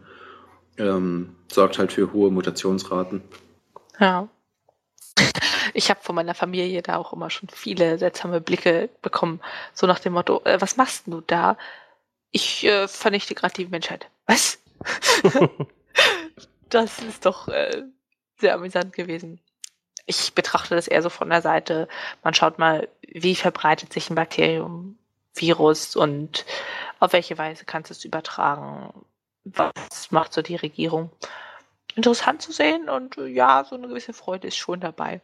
ähm, 0.78 1.36
sorgt 1.52 1.78
halt 1.78 1.92
für 1.92 2.14
hohe 2.14 2.32
Mutationsraten. 2.32 3.22
Ja. 4.00 4.30
Ich 5.78 5.92
habe 5.92 6.02
von 6.02 6.16
meiner 6.16 6.34
Familie 6.34 6.82
da 6.82 6.98
auch 6.98 7.14
immer 7.14 7.30
schon 7.30 7.50
viele 7.50 8.00
seltsame 8.00 8.42
Blicke 8.42 8.90
bekommen. 9.04 9.40
So 9.76 9.86
nach 9.86 10.00
dem 10.00 10.14
Motto, 10.14 10.42
äh, 10.44 10.60
was 10.60 10.76
machst 10.76 11.06
du 11.06 11.22
da? 11.22 11.56
Ich 12.32 12.64
äh, 12.64 12.88
vernichte 12.88 13.36
gerade 13.36 13.54
die 13.54 13.68
Menschheit. 13.68 14.10
Was? 14.26 14.58
das 16.70 16.98
ist 17.04 17.28
doch 17.28 17.48
äh, 17.50 17.84
sehr 18.40 18.56
amüsant 18.56 18.94
gewesen. 18.94 19.40
Ich 20.08 20.34
betrachte 20.34 20.74
das 20.74 20.88
eher 20.88 21.04
so 21.04 21.12
von 21.12 21.30
der 21.30 21.44
Seite. 21.44 21.88
Man 22.24 22.34
schaut 22.34 22.58
mal, 22.58 22.88
wie 23.08 23.36
verbreitet 23.36 23.94
sich 23.94 24.10
ein 24.10 24.16
Bakterium, 24.16 24.98
Virus 25.36 25.96
und 25.96 26.44
auf 27.00 27.14
welche 27.14 27.38
Weise 27.38 27.66
kannst 27.66 27.92
du 27.92 27.94
es 27.94 28.04
übertragen? 28.04 29.06
Was 29.44 30.10
macht 30.10 30.34
so 30.34 30.42
die 30.42 30.56
Regierung? 30.56 31.12
Interessant 31.94 32.42
zu 32.42 32.52
sehen 32.52 32.90
und 32.90 33.20
äh, 33.20 33.28
ja, 33.28 33.64
so 33.64 33.76
eine 33.76 33.88
gewisse 33.88 34.14
Freude 34.14 34.48
ist 34.48 34.58
schon 34.58 34.80
dabei. 34.80 35.22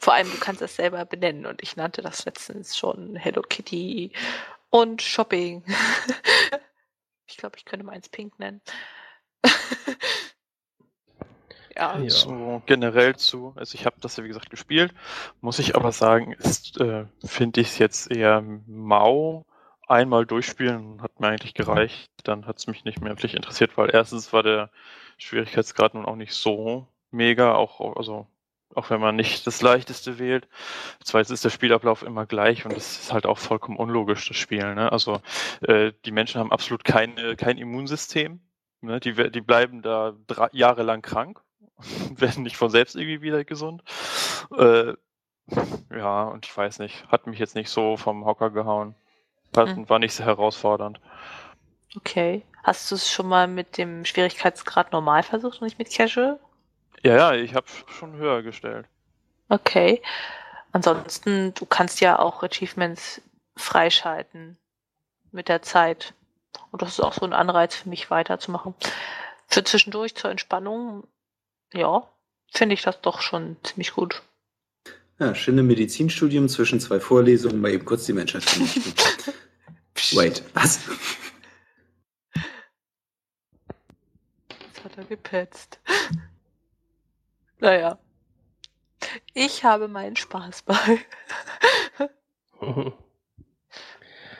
Vor 0.00 0.14
allem, 0.14 0.30
du 0.30 0.38
kannst 0.38 0.62
es 0.62 0.76
selber 0.76 1.04
benennen 1.04 1.46
und 1.46 1.62
ich 1.62 1.76
nannte 1.76 2.02
das 2.02 2.24
letztens 2.24 2.76
schon 2.76 3.16
Hello 3.16 3.42
Kitty 3.42 4.12
und 4.70 5.02
Shopping. 5.02 5.64
ich 7.26 7.36
glaube, 7.36 7.56
ich 7.56 7.64
könnte 7.64 7.86
meins 7.86 8.08
Pink 8.08 8.38
nennen. 8.38 8.60
ja, 11.76 11.98
Ja. 11.98 12.10
So 12.10 12.62
generell 12.66 13.16
zu, 13.16 13.52
also 13.56 13.74
ich 13.74 13.86
habe 13.86 13.96
das 14.00 14.16
ja 14.16 14.24
wie 14.24 14.28
gesagt 14.28 14.50
gespielt, 14.50 14.94
muss 15.40 15.58
ich 15.58 15.76
aber 15.76 15.92
sagen, 15.92 16.32
ist, 16.32 16.80
äh, 16.80 17.06
finde 17.24 17.60
ich 17.60 17.68
es 17.68 17.78
jetzt 17.78 18.10
eher 18.10 18.40
mau. 18.40 19.44
Einmal 19.86 20.24
durchspielen 20.24 21.02
hat 21.02 21.20
mir 21.20 21.28
eigentlich 21.28 21.52
gereicht, 21.52 22.10
dann 22.24 22.46
hat 22.46 22.58
es 22.58 22.66
mich 22.66 22.84
nicht 22.84 23.00
mehr 23.02 23.12
wirklich 23.12 23.34
interessiert, 23.34 23.76
weil 23.76 23.90
erstens 23.92 24.32
war 24.32 24.42
der 24.42 24.70
Schwierigkeitsgrad 25.18 25.94
nun 25.94 26.06
auch 26.06 26.16
nicht 26.16 26.32
so 26.32 26.88
mega, 27.10 27.54
auch 27.54 27.96
also 27.96 28.26
auch 28.76 28.90
wenn 28.90 29.00
man 29.00 29.16
nicht 29.16 29.46
das 29.46 29.62
leichteste 29.62 30.18
wählt. 30.18 30.48
Zweitens 31.02 31.30
ist 31.30 31.44
der 31.44 31.50
Spielablauf 31.50 32.02
immer 32.02 32.26
gleich 32.26 32.64
und 32.64 32.72
es 32.72 33.00
ist 33.00 33.12
halt 33.12 33.26
auch 33.26 33.38
vollkommen 33.38 33.78
unlogisch, 33.78 34.28
das 34.28 34.36
Spiel. 34.36 34.74
Ne? 34.74 34.90
Also 34.90 35.20
äh, 35.62 35.92
die 36.04 36.12
Menschen 36.12 36.40
haben 36.40 36.52
absolut 36.52 36.84
keine, 36.84 37.36
kein 37.36 37.58
Immunsystem. 37.58 38.40
Ne? 38.80 39.00
Die, 39.00 39.12
die 39.30 39.40
bleiben 39.40 39.82
da 39.82 40.14
drei, 40.26 40.48
jahrelang 40.52 41.02
krank 41.02 41.40
werden 42.16 42.42
nicht 42.42 42.56
von 42.56 42.70
selbst 42.70 42.96
irgendwie 42.96 43.22
wieder 43.22 43.44
gesund. 43.44 43.82
Äh, 44.56 44.94
ja, 45.90 46.24
und 46.24 46.46
ich 46.46 46.56
weiß 46.56 46.78
nicht, 46.78 47.06
hat 47.08 47.26
mich 47.26 47.38
jetzt 47.38 47.54
nicht 47.54 47.68
so 47.70 47.96
vom 47.96 48.24
Hocker 48.24 48.50
gehauen. 48.50 48.94
Hat, 49.56 49.68
Hm. 49.68 49.88
War 49.88 49.98
nicht 49.98 50.14
so 50.14 50.24
herausfordernd. 50.24 51.00
okay. 51.96 52.42
Hast 52.64 52.90
du 52.90 52.94
es 52.94 53.10
schon 53.10 53.28
mal 53.28 53.46
mit 53.46 53.76
dem 53.76 54.06
Schwierigkeitsgrad 54.06 54.90
normal 54.92 55.22
versucht 55.22 55.60
und 55.60 55.66
nicht 55.66 55.78
mit 55.78 55.92
Casual? 55.92 56.40
Ja, 57.04 57.16
ja, 57.16 57.34
ich 57.34 57.54
habe 57.54 57.66
schon 57.86 58.16
höher 58.16 58.42
gestellt. 58.42 58.86
Okay. 59.48 60.02
Ansonsten, 60.72 61.52
du 61.54 61.66
kannst 61.66 62.00
ja 62.00 62.18
auch 62.18 62.42
Achievements 62.42 63.20
freischalten 63.56 64.56
mit 65.30 65.48
der 65.48 65.62
Zeit. 65.62 66.14
Und 66.70 66.82
das 66.82 66.90
ist 66.90 67.00
auch 67.00 67.12
so 67.12 67.26
ein 67.26 67.34
Anreiz 67.34 67.76
für 67.76 67.88
mich 67.88 68.10
weiterzumachen. 68.10 68.74
Für 69.46 69.62
zwischendurch 69.62 70.14
zur 70.14 70.30
Entspannung, 70.30 71.06
ja, 71.72 72.08
finde 72.50 72.74
ich 72.74 72.82
das 72.82 73.00
doch 73.02 73.20
schon 73.20 73.56
ziemlich 73.62 73.92
gut. 73.92 74.22
Ja, 75.18 75.34
schöne 75.34 75.62
Medizinstudium 75.62 76.48
zwischen 76.48 76.80
zwei 76.80 76.98
Vorlesungen, 77.00 77.60
mal 77.60 77.70
eben 77.70 77.84
kurz 77.84 78.06
die 78.06 78.14
Menschheit 78.14 78.44
vernichten. 78.44 78.94
Wait, 80.12 80.42
was? 80.54 80.80
Jetzt 84.48 84.84
hat 84.84 84.96
er 84.96 85.04
gepetzt. 85.04 85.78
Naja. 87.64 87.98
Ich 89.32 89.64
habe 89.64 89.88
meinen 89.88 90.16
Spaß 90.16 90.62
bei. 90.64 90.98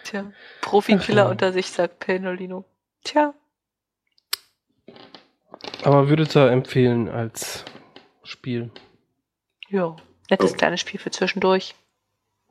Tja, 0.05 0.31
Profikiller 0.61 1.31
unter 1.31 1.51
sich, 1.55 1.71
sagt 1.71 2.01
Penolino. 2.01 2.67
Tja, 3.03 3.33
Aber 5.85 6.09
würdet 6.11 6.37
ihr 6.37 6.51
empfehlen 6.51 7.09
als 7.09 7.65
Spiel? 8.25 8.71
ja, 9.71 9.97
nettes 10.31 10.53
Oh. 10.53 10.57
kleines 10.57 10.81
Spiel 10.81 11.01
für 11.01 11.11
zwischendurch. 11.11 11.75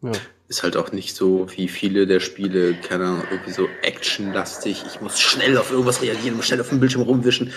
Ja. 0.01 0.11
Ist 0.47 0.63
halt 0.63 0.76
auch 0.76 0.91
nicht 0.91 1.15
so 1.15 1.47
wie 1.55 1.67
viele 1.67 2.07
der 2.07 2.19
Spiele, 2.19 2.74
keine 2.76 3.05
Ahnung, 3.05 3.24
irgendwie 3.30 3.51
so 3.51 3.67
actionlastig. 3.84 4.84
Ich 4.88 5.01
muss 5.01 5.19
schnell 5.19 5.55
auf 5.59 5.69
irgendwas 5.71 6.01
reagieren, 6.01 6.36
muss 6.36 6.47
schnell 6.47 6.61
auf 6.61 6.69
dem 6.69 6.80
Bildschirm 6.80 7.03
rumwischen. 7.03 7.53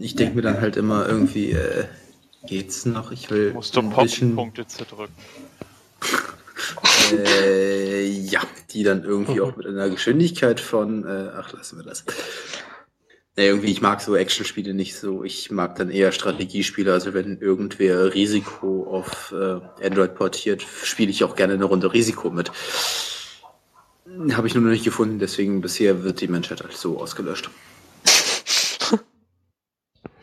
Ich 0.00 0.14
denke 0.14 0.36
mir 0.36 0.42
dann 0.42 0.60
halt 0.60 0.76
immer 0.76 1.06
irgendwie, 1.06 1.52
äh, 1.52 1.84
geht's 2.46 2.86
noch? 2.86 3.12
Ich 3.12 3.30
will 3.30 3.52
Musst 3.52 3.76
du 3.76 3.80
ein 3.80 3.90
bisschen, 3.90 4.34
Pop-Punkte 4.34 4.66
zerdrücken. 4.66 5.14
äh, 7.12 8.06
ja, 8.08 8.42
die 8.70 8.82
dann 8.82 9.04
irgendwie 9.04 9.40
auch 9.40 9.56
mit 9.56 9.66
einer 9.66 9.90
Geschwindigkeit 9.90 10.60
von, 10.60 11.04
äh, 11.04 11.30
ach, 11.36 11.52
lassen 11.52 11.78
wir 11.78 11.84
das. 11.84 12.04
Nee, 13.36 13.46
irgendwie, 13.46 13.70
ich 13.70 13.80
mag 13.80 14.02
so 14.02 14.14
Actionspiele 14.14 14.74
nicht 14.74 14.94
so. 14.94 15.24
Ich 15.24 15.50
mag 15.50 15.76
dann 15.76 15.88
eher 15.90 16.12
Strategiespiele. 16.12 16.92
Also 16.92 17.14
wenn 17.14 17.38
irgendwer 17.40 18.12
Risiko 18.12 18.86
auf 18.90 19.32
äh, 19.32 19.58
Android 19.86 20.14
portiert, 20.14 20.62
spiele 20.62 21.10
ich 21.10 21.24
auch 21.24 21.34
gerne 21.34 21.54
eine 21.54 21.64
Runde 21.64 21.94
Risiko 21.94 22.30
mit. 22.30 22.52
Habe 24.32 24.46
ich 24.46 24.54
nur 24.54 24.62
noch 24.62 24.70
nicht 24.70 24.84
gefunden, 24.84 25.18
deswegen 25.18 25.62
bisher 25.62 26.04
wird 26.04 26.20
die 26.20 26.28
Menschheit 26.28 26.62
halt 26.62 26.74
so 26.74 27.00
ausgelöscht. 27.00 27.48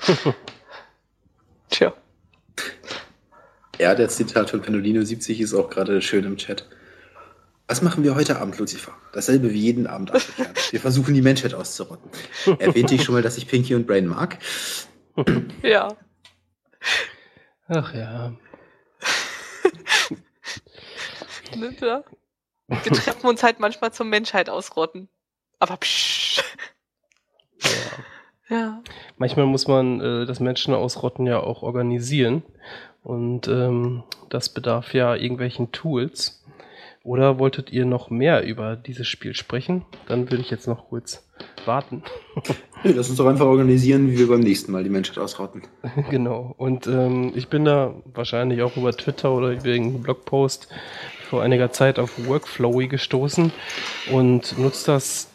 Tja. 1.72 1.94
Ja, 3.80 3.96
der 3.96 4.10
Zitat 4.10 4.50
von 4.50 4.62
Pendolino 4.62 5.02
70 5.02 5.40
ist 5.40 5.54
auch 5.54 5.70
gerade 5.70 6.02
schön 6.02 6.26
im 6.26 6.36
Chat. 6.36 6.68
Was 7.68 7.82
machen 7.82 8.04
wir 8.04 8.14
heute 8.14 8.38
Abend, 8.40 8.58
Lucifer? 8.58 8.92
Dasselbe 9.14 9.54
wie 9.54 9.60
jeden 9.60 9.88
Abend, 9.88 10.14
Afrikaner. 10.14 10.54
Wir 10.72 10.80
versuchen, 10.80 11.14
die 11.14 11.22
Menschheit 11.22 11.54
auszurotten. 11.54 12.10
Erwähnte 12.58 12.96
ich 12.96 13.04
schon 13.04 13.14
mal, 13.16 13.22
dass 13.22 13.38
ich 13.38 13.48
Pinky 13.48 13.76
und 13.76 13.88
Brain 13.88 14.08
mag? 14.08 14.40
Ja. 15.62 15.96
Ach 17.68 17.94
ja. 17.94 18.34
Ja. 21.82 22.04
Wir 22.84 22.92
treffen 22.92 23.28
uns 23.28 23.44
halt 23.44 23.60
manchmal 23.60 23.94
zur 23.94 24.06
Menschheit 24.08 24.50
ausrotten. 24.50 25.08
Aber 25.60 25.78
psch. 25.78 26.42
ja. 27.62 27.70
Ja. 28.50 28.84
Manchmal 29.20 29.46
muss 29.46 29.68
man 29.68 30.02
äh, 30.02 30.26
das 30.26 30.40
Menschen 30.40 30.74
ausrotten 30.74 31.28
ja 31.28 31.40
auch 31.40 31.62
organisieren. 31.62 32.42
Und 33.04 33.48
ähm, 33.48 34.04
das 34.30 34.50
bedarf 34.50 34.94
ja 34.94 35.16
irgendwelchen 35.16 35.72
Tools. 35.72 36.44
Oder 37.04 37.40
wolltet 37.40 37.72
ihr 37.72 37.86
noch 37.86 38.10
mehr 38.10 38.44
über 38.44 38.76
dieses 38.76 39.08
Spiel 39.08 39.34
sprechen? 39.34 39.86
Dann 40.08 40.30
würde 40.30 40.42
ich 40.42 40.50
jetzt 40.50 40.68
noch 40.68 40.90
kurz 40.90 41.28
warten. 41.66 42.04
Nee, 42.82 42.94
lass 42.94 43.10
uns 43.10 43.18
doch 43.18 43.26
einfach 43.26 43.46
organisieren, 43.46 44.10
wie 44.10 44.20
wir 44.20 44.30
beim 44.30 44.40
nächsten 44.40 44.72
Mal 44.72 44.86
die 44.86 44.90
Menschheit 44.90 45.18
ausrotten. 45.18 45.64
genau. 46.10 46.56
Und 46.58 46.88
ähm, 46.88 47.34
ich 47.36 47.50
bin 47.50 47.66
da 47.66 47.94
wahrscheinlich 48.06 48.62
auch 48.62 48.78
über 48.78 48.94
Twitter 48.94 49.34
oder 49.34 49.66
wegen 49.66 49.88
einem 49.88 50.02
Blogpost 50.02 50.70
vor 51.30 51.44
einiger 51.44 51.74
Zeit 51.74 52.00
auf 52.00 52.26
Workflowy 52.26 52.88
gestoßen 52.88 53.52
und 54.14 54.58
nutze 54.58 54.94
das 54.94 55.29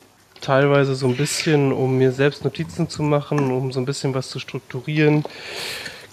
teilweise 0.44 0.94
so 0.94 1.08
ein 1.08 1.16
bisschen, 1.16 1.72
um 1.72 1.96
mir 1.98 2.12
selbst 2.12 2.44
Notizen 2.44 2.88
zu 2.88 3.02
machen, 3.02 3.50
um 3.50 3.72
so 3.72 3.80
ein 3.80 3.86
bisschen 3.86 4.14
was 4.14 4.28
zu 4.28 4.38
strukturieren. 4.38 5.24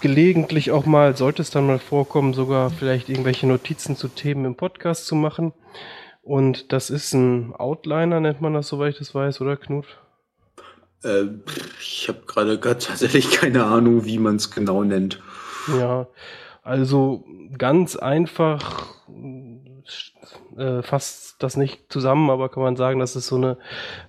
Gelegentlich 0.00 0.70
auch 0.70 0.86
mal, 0.86 1.16
sollte 1.16 1.42
es 1.42 1.50
dann 1.50 1.66
mal 1.66 1.78
vorkommen, 1.78 2.34
sogar 2.34 2.70
vielleicht 2.70 3.08
irgendwelche 3.08 3.46
Notizen 3.46 3.96
zu 3.96 4.08
Themen 4.08 4.44
im 4.44 4.56
Podcast 4.56 5.06
zu 5.06 5.14
machen. 5.14 5.52
Und 6.22 6.72
das 6.72 6.90
ist 6.90 7.12
ein 7.12 7.54
Outliner, 7.54 8.20
nennt 8.20 8.40
man 8.40 8.54
das, 8.54 8.68
soweit 8.68 8.94
ich 8.94 8.98
das 8.98 9.14
weiß, 9.14 9.40
oder 9.40 9.56
Knut? 9.56 9.86
Äh, 11.04 11.24
ich 11.80 12.08
habe 12.08 12.22
gerade 12.26 12.58
tatsächlich 12.60 13.30
keine 13.30 13.64
Ahnung, 13.64 14.04
wie 14.04 14.18
man 14.18 14.36
es 14.36 14.50
genau 14.50 14.82
nennt. 14.82 15.20
Ja, 15.78 16.06
also 16.62 17.24
ganz 17.58 17.96
einfach 17.96 18.96
äh, 20.56 20.82
fasst 20.82 21.42
das 21.42 21.56
nicht 21.56 21.92
zusammen, 21.92 22.30
aber 22.30 22.48
kann 22.48 22.62
man 22.62 22.76
sagen, 22.76 23.00
das 23.00 23.16
ist 23.16 23.26
so 23.26 23.36
eine 23.36 23.56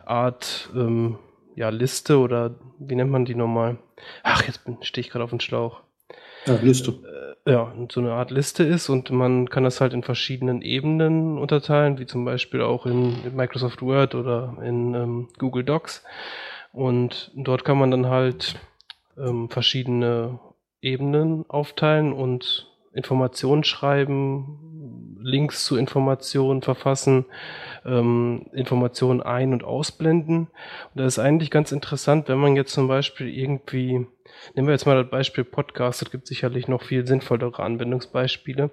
Art 0.06 0.70
ähm, 0.76 1.18
ja, 1.56 1.70
Liste 1.70 2.20
oder 2.20 2.56
wie 2.80 2.96
nennt 2.96 3.12
man 3.12 3.26
die 3.26 3.36
nochmal? 3.36 3.78
Ach, 4.24 4.44
jetzt 4.46 4.62
stehe 4.82 5.06
ich 5.06 5.12
gerade 5.12 5.24
auf 5.24 5.30
dem 5.30 5.40
Schlauch. 5.40 5.82
Ja, 6.46 6.56
Liste. 6.56 6.92
Äh, 7.46 7.52
ja, 7.52 7.74
so 7.92 8.00
eine 8.00 8.14
Art 8.14 8.32
Liste 8.32 8.64
ist 8.64 8.90
und 8.90 9.12
man 9.12 9.50
kann 9.50 9.64
das 9.64 9.82
halt 9.82 9.94
in 9.94 10.04
verschiedenen 10.04 10.62
Ebenen 10.62 11.38
unterteilen, 11.38 12.00
wie 12.00 12.06
zum 12.06 12.26
Beispiel 12.26 12.62
auch 12.62 12.86
in, 12.86 13.16
in 13.26 13.36
Microsoft 13.36 13.82
Word 13.82 14.16
oder 14.16 14.58
in 14.64 14.94
ähm, 14.94 15.30
Google 15.38 15.64
Docs. 15.64 16.04
Und 16.72 17.32
dort 17.36 17.66
kann 17.66 17.78
man 17.78 17.92
dann 17.92 18.08
halt 18.08 18.56
ähm, 19.18 19.50
verschiedene 19.50 20.40
Ebenen 20.82 21.46
aufteilen 21.50 22.14
und 22.14 22.68
Informationen 22.94 23.64
schreiben, 23.64 24.73
Links 25.24 25.66
zu 25.66 25.78
Informationen 25.78 26.62
verfassen, 26.62 27.26
ähm, 27.86 28.46
Informationen 28.54 29.22
ein- 29.22 29.54
und 29.54 29.64
ausblenden. 29.64 30.48
Und 30.48 30.50
das 30.94 31.14
ist 31.14 31.20
eigentlich 31.20 31.50
ganz 31.50 31.72
interessant, 31.72 32.28
wenn 32.28 32.38
man 32.38 32.56
jetzt 32.56 32.74
zum 32.74 32.88
Beispiel 32.88 33.30
irgendwie, 33.30 34.06
nehmen 34.54 34.68
wir 34.68 34.74
jetzt 34.74 34.86
mal 34.86 35.02
das 35.02 35.10
Beispiel 35.10 35.44
Podcast, 35.44 36.02
es 36.02 36.12
gibt 36.12 36.28
sicherlich 36.28 36.68
noch 36.68 36.84
viel 36.84 37.08
sinnvollere 37.08 37.64
Anwendungsbeispiele. 37.64 38.70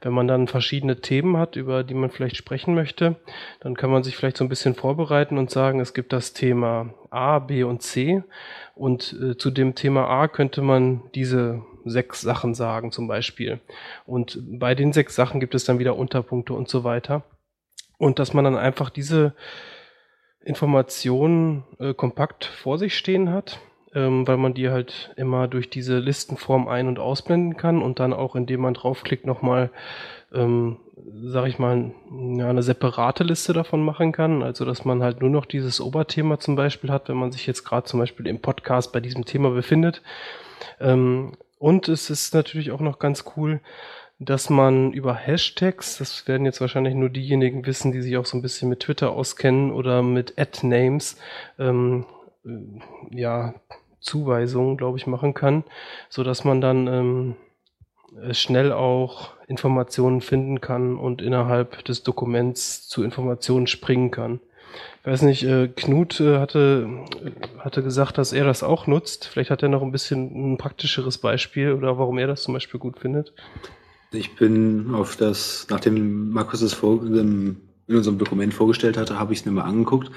Wenn 0.00 0.12
man 0.12 0.26
dann 0.26 0.48
verschiedene 0.48 1.00
Themen 1.00 1.36
hat, 1.36 1.56
über 1.56 1.84
die 1.84 1.94
man 1.94 2.10
vielleicht 2.10 2.36
sprechen 2.36 2.74
möchte, 2.74 3.16
dann 3.60 3.76
kann 3.76 3.90
man 3.90 4.02
sich 4.02 4.16
vielleicht 4.16 4.36
so 4.36 4.44
ein 4.44 4.50
bisschen 4.50 4.74
vorbereiten 4.74 5.38
und 5.38 5.50
sagen, 5.50 5.80
es 5.80 5.94
gibt 5.94 6.12
das 6.12 6.32
Thema 6.32 6.92
A, 7.10 7.38
B 7.38 7.62
und 7.62 7.82
C. 7.82 8.22
Und 8.74 9.16
äh, 9.22 9.36
zu 9.36 9.50
dem 9.50 9.74
Thema 9.74 10.08
A 10.08 10.28
könnte 10.28 10.62
man 10.62 11.02
diese 11.14 11.62
sechs 11.84 12.20
Sachen 12.20 12.54
sagen 12.54 12.92
zum 12.92 13.08
Beispiel. 13.08 13.60
Und 14.06 14.38
bei 14.58 14.74
den 14.74 14.92
sechs 14.92 15.14
Sachen 15.14 15.40
gibt 15.40 15.54
es 15.54 15.64
dann 15.64 15.78
wieder 15.78 15.96
Unterpunkte 15.96 16.54
und 16.54 16.68
so 16.68 16.84
weiter. 16.84 17.22
Und 17.98 18.18
dass 18.18 18.34
man 18.34 18.44
dann 18.44 18.56
einfach 18.56 18.90
diese 18.90 19.34
Informationen 20.44 21.64
äh, 21.78 21.94
kompakt 21.94 22.44
vor 22.44 22.78
sich 22.78 22.96
stehen 22.96 23.30
hat, 23.30 23.60
ähm, 23.94 24.26
weil 24.26 24.36
man 24.36 24.54
die 24.54 24.70
halt 24.70 25.12
immer 25.16 25.48
durch 25.48 25.70
diese 25.70 25.98
Listenform 25.98 26.68
ein- 26.68 26.88
und 26.88 26.98
ausblenden 26.98 27.56
kann 27.56 27.82
und 27.82 28.00
dann 28.00 28.12
auch, 28.12 28.34
indem 28.34 28.62
man 28.62 28.74
draufklickt, 28.74 29.26
nochmal, 29.26 29.70
ähm, 30.32 30.78
sag 31.24 31.46
ich 31.46 31.58
mal, 31.58 31.92
ja, 32.10 32.48
eine 32.48 32.62
separate 32.62 33.24
Liste 33.24 33.52
davon 33.52 33.84
machen 33.84 34.12
kann. 34.12 34.42
Also, 34.42 34.64
dass 34.64 34.84
man 34.84 35.02
halt 35.02 35.20
nur 35.20 35.30
noch 35.30 35.46
dieses 35.46 35.80
Oberthema 35.80 36.38
zum 36.38 36.56
Beispiel 36.56 36.90
hat, 36.90 37.08
wenn 37.08 37.16
man 37.16 37.32
sich 37.32 37.46
jetzt 37.46 37.64
gerade 37.64 37.84
zum 37.84 38.00
Beispiel 38.00 38.26
im 38.26 38.40
Podcast 38.40 38.92
bei 38.92 39.00
diesem 39.00 39.24
Thema 39.24 39.50
befindet. 39.50 40.02
Ähm, 40.80 41.32
und 41.62 41.86
es 41.86 42.10
ist 42.10 42.34
natürlich 42.34 42.72
auch 42.72 42.80
noch 42.80 42.98
ganz 42.98 43.22
cool, 43.36 43.60
dass 44.18 44.50
man 44.50 44.92
über 44.92 45.14
Hashtags, 45.14 45.96
das 45.96 46.26
werden 46.26 46.44
jetzt 46.44 46.60
wahrscheinlich 46.60 46.96
nur 46.96 47.08
diejenigen 47.08 47.64
wissen, 47.66 47.92
die 47.92 48.02
sich 48.02 48.16
auch 48.16 48.26
so 48.26 48.36
ein 48.36 48.42
bisschen 48.42 48.68
mit 48.68 48.80
Twitter 48.80 49.12
auskennen 49.12 49.70
oder 49.70 50.02
mit 50.02 50.40
Ad-Names, 50.40 51.18
ähm, 51.60 52.04
äh, 52.44 53.16
ja, 53.16 53.54
Zuweisungen, 54.00 54.76
glaube 54.76 54.98
ich, 54.98 55.06
machen 55.06 55.34
kann, 55.34 55.62
so 56.08 56.24
dass 56.24 56.42
man 56.42 56.60
dann 56.60 56.88
ähm, 56.88 57.36
schnell 58.32 58.72
auch 58.72 59.30
Informationen 59.46 60.20
finden 60.20 60.60
kann 60.60 60.96
und 60.96 61.22
innerhalb 61.22 61.84
des 61.84 62.02
Dokuments 62.02 62.88
zu 62.88 63.04
Informationen 63.04 63.68
springen 63.68 64.10
kann. 64.10 64.40
Ich 65.00 65.06
weiß 65.06 65.22
nicht, 65.22 65.42
äh, 65.42 65.68
Knut 65.68 66.20
äh, 66.20 66.38
hatte, 66.38 66.88
hatte 67.58 67.82
gesagt, 67.82 68.18
dass 68.18 68.32
er 68.32 68.44
das 68.44 68.62
auch 68.62 68.86
nutzt. 68.86 69.26
Vielleicht 69.26 69.50
hat 69.50 69.62
er 69.62 69.68
noch 69.68 69.82
ein 69.82 69.92
bisschen 69.92 70.52
ein 70.52 70.58
praktischeres 70.58 71.18
Beispiel 71.18 71.72
oder 71.72 71.98
warum 71.98 72.18
er 72.18 72.26
das 72.26 72.42
zum 72.42 72.54
Beispiel 72.54 72.78
gut 72.78 72.98
findet. 72.98 73.32
Ich 74.12 74.36
bin 74.36 74.94
auf 74.94 75.16
das, 75.16 75.66
nachdem 75.70 76.30
Markus 76.30 76.62
es 76.62 76.74
vor, 76.74 77.02
in 77.02 77.56
unserem 77.88 78.18
Dokument 78.18 78.54
vorgestellt 78.54 78.96
hatte, 78.96 79.18
habe 79.18 79.32
ich 79.32 79.40
es 79.40 79.46
mir 79.46 79.52
mal 79.52 79.64
angeguckt 79.64 80.10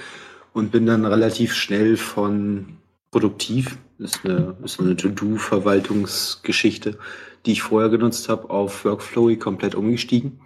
und 0.54 0.72
bin 0.72 0.86
dann 0.86 1.06
relativ 1.06 1.54
schnell 1.54 1.98
von 1.98 2.78
produktiv, 3.12 3.78
ist 3.98 4.26
eine, 4.26 4.56
ist 4.64 4.80
eine 4.80 4.96
To-Do-Verwaltungsgeschichte, 4.96 6.98
die 7.46 7.54
ich 7.54 7.62
vorher 7.62 7.90
genutzt 7.90 8.30
habe, 8.30 8.50
auf 8.50 8.86
Workflowy 8.86 9.38
komplett 9.38 9.76
umgestiegen. 9.76 10.40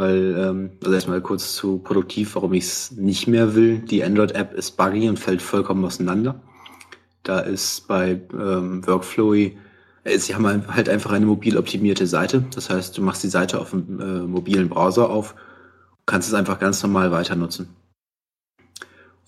Weil, 0.00 0.34
ähm, 0.38 0.70
also 0.82 0.94
erstmal 0.94 1.20
kurz 1.20 1.54
zu 1.54 1.78
produktiv, 1.78 2.34
warum 2.34 2.54
ich 2.54 2.64
es 2.64 2.92
nicht 2.92 3.26
mehr 3.26 3.54
will. 3.54 3.80
Die 3.80 4.02
Android-App 4.02 4.54
ist 4.54 4.78
buggy 4.78 5.10
und 5.10 5.18
fällt 5.18 5.42
vollkommen 5.42 5.84
auseinander. 5.84 6.40
Da 7.22 7.40
ist 7.40 7.86
bei 7.86 8.20
ähm, 8.32 8.86
Workflowy 8.86 9.58
äh, 10.04 10.18
sie 10.18 10.34
haben 10.34 10.66
halt 10.74 10.88
einfach 10.88 11.12
eine 11.12 11.26
mobil 11.26 11.56
optimierte 11.56 12.06
Seite. 12.06 12.44
Das 12.54 12.70
heißt, 12.70 12.96
du 12.96 13.02
machst 13.02 13.22
die 13.22 13.28
Seite 13.28 13.60
auf 13.60 13.70
dem 13.70 14.00
äh, 14.00 14.26
mobilen 14.26 14.68
Browser 14.68 15.10
auf, 15.10 15.34
kannst 16.06 16.28
es 16.28 16.34
einfach 16.34 16.58
ganz 16.58 16.82
normal 16.82 17.10
weiter 17.10 17.36
nutzen. 17.36 17.68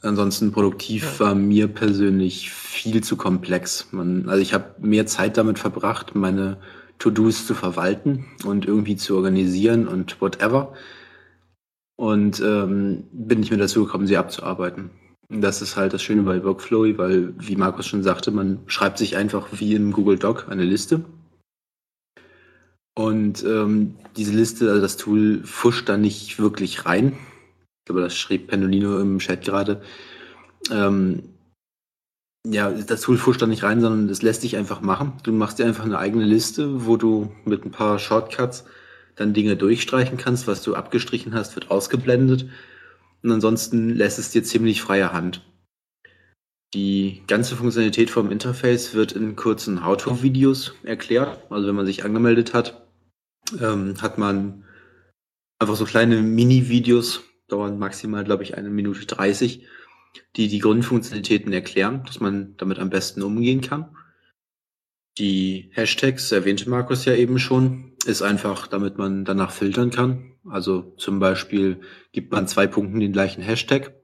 Ansonsten 0.01 0.51
produktiv 0.51 1.21
war 1.21 1.35
mir 1.35 1.69
persönlich 1.69 2.51
viel 2.51 3.05
zu 3.05 3.17
komplex. 3.17 3.89
Man, 3.93 4.29
also 4.29 4.41
ich 4.41 4.53
habe 4.53 4.75
mehr 4.79 5.07
Zeit 5.07 5.37
damit 5.37 5.61
verbracht, 5.61 6.17
meine 6.17 6.57
To-Dos 7.03 7.49
zu 7.49 7.55
verwalten 7.55 8.27
und 8.45 8.65
irgendwie 8.65 8.95
zu 8.95 9.17
organisieren 9.17 9.89
und 9.89 10.21
whatever. 10.21 10.73
Und 11.97 12.41
ähm, 12.41 13.05
bin 13.13 13.41
nicht 13.41 13.51
mehr 13.51 13.59
dazu 13.59 13.85
gekommen, 13.85 14.07
sie 14.07 14.17
abzuarbeiten. 14.17 14.91
Das 15.29 15.63
ist 15.63 15.77
halt 15.77 15.93
das 15.93 16.03
Schöne 16.03 16.23
bei 16.23 16.45
Workflowy, 16.45 16.99
weil, 16.99 17.35
wie 17.39 17.57
Markus 17.57 17.87
schon 17.87 18.05
sagte, 18.05 18.31
man 18.31 18.61
schreibt 18.67 18.99
sich 18.99 19.17
einfach 19.17 19.49
wie 19.53 19.75
im 19.75 19.91
Google 19.93 20.17
Doc 20.17 20.47
eine 20.49 20.65
Liste. 20.65 21.05
Und 22.95 23.43
ähm, 23.43 23.97
diese 24.17 24.33
Liste, 24.33 24.69
also 24.69 24.81
das 24.81 24.97
Tool, 24.97 25.43
fuscht 25.45 25.89
da 25.89 25.97
nicht 25.97 26.39
wirklich 26.39 26.87
rein. 26.87 27.15
Ich 27.81 27.87
glaube, 27.87 28.03
das 28.03 28.17
schrieb 28.17 28.47
Pendolino 28.47 29.01
im 29.01 29.19
Chat 29.19 29.45
gerade. 29.45 29.83
Ähm, 30.71 31.32
ja, 32.47 32.71
das 32.71 33.03
Tool 33.03 33.19
da 33.39 33.47
nicht 33.47 33.63
rein, 33.63 33.81
sondern 33.81 34.09
das 34.09 34.23
lässt 34.23 34.43
sich 34.43 34.57
einfach 34.57 34.81
machen. 34.81 35.13
Du 35.23 35.33
machst 35.33 35.59
dir 35.59 35.67
einfach 35.67 35.85
eine 35.85 35.99
eigene 35.99 36.25
Liste, 36.25 36.87
wo 36.87 36.97
du 36.97 37.33
mit 37.45 37.65
ein 37.65 37.71
paar 37.71 37.99
Shortcuts 37.99 38.65
dann 39.15 39.35
Dinge 39.35 39.57
durchstreichen 39.57 40.17
kannst. 40.17 40.47
Was 40.47 40.63
du 40.63 40.75
abgestrichen 40.75 41.35
hast, 41.35 41.55
wird 41.55 41.71
ausgeblendet. 41.71 42.49
Und 43.23 43.31
ansonsten 43.31 43.91
lässt 43.91 44.19
es 44.19 44.31
dir 44.31 44.43
ziemlich 44.43 44.83
freie 44.83 45.13
Hand. 45.13 45.43
Die 46.75 47.23
ganze 47.29 47.55
Funktionalität 47.55 48.11
vom 48.11 48.31
Interface 48.31 48.95
wird 48.95 49.13
in 49.13 49.37
kurzen 49.37 49.85
How-To-Videos 49.85 50.75
erklärt. 50.83 51.39
Also 51.51 51.69
wenn 51.69 51.75
man 51.75 51.87
sich 51.87 52.05
angemeldet 52.05 52.55
hat, 52.55 52.89
ähm, 53.61 53.95
hat 54.01 54.19
man 54.19 54.65
einfach 55.59 55.77
so 55.77 55.85
kleine 55.85 56.23
Mini-Videos, 56.23 57.23
dauern 57.49 57.79
maximal, 57.79 58.25
glaube 58.25 58.43
ich, 58.43 58.57
eine 58.57 58.71
Minute 58.71 59.05
30, 59.07 59.67
die 60.37 60.49
die 60.49 60.59
Grundfunktionalitäten 60.59 61.53
erklären, 61.53 62.05
dass 62.07 62.21
man 62.21 62.57
damit 62.57 62.79
am 62.79 62.91
besten 62.91 63.23
umgehen 63.23 63.61
kann. 63.61 63.97
Die 65.19 65.71
Hashtags, 65.73 66.33
erwähnte 66.33 66.71
Markus 66.71 67.05
ja 67.05 67.15
eben 67.15 67.39
schon, 67.39 67.93
ist 68.07 68.23
einfach, 68.23 68.67
damit 68.67 68.97
man 68.97 69.25
danach 69.25 69.53
filtern 69.53 69.91
kann. 69.91 70.33
Also 70.49 70.95
zum 70.97 71.19
Beispiel 71.19 71.81
gibt 72.13 72.33
man 72.33 72.49
zwei 72.49 72.67
Punkten 72.67 73.01
den 73.01 73.13
gleichen 73.13 73.43
Hashtag, 73.43 73.95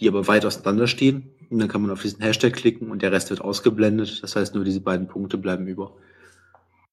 die 0.00 0.08
aber 0.08 0.26
weit 0.26 0.44
auseinander 0.44 0.86
stehen. 0.86 1.30
Und 1.48 1.60
dann 1.60 1.68
kann 1.68 1.80
man 1.80 1.90
auf 1.90 2.02
diesen 2.02 2.20
Hashtag 2.20 2.52
klicken 2.52 2.90
und 2.90 3.02
der 3.02 3.12
Rest 3.12 3.30
wird 3.30 3.40
ausgeblendet. 3.40 4.22
Das 4.22 4.36
heißt, 4.36 4.54
nur 4.54 4.64
diese 4.64 4.80
beiden 4.80 5.08
Punkte 5.08 5.38
bleiben 5.38 5.66
über. 5.66 5.96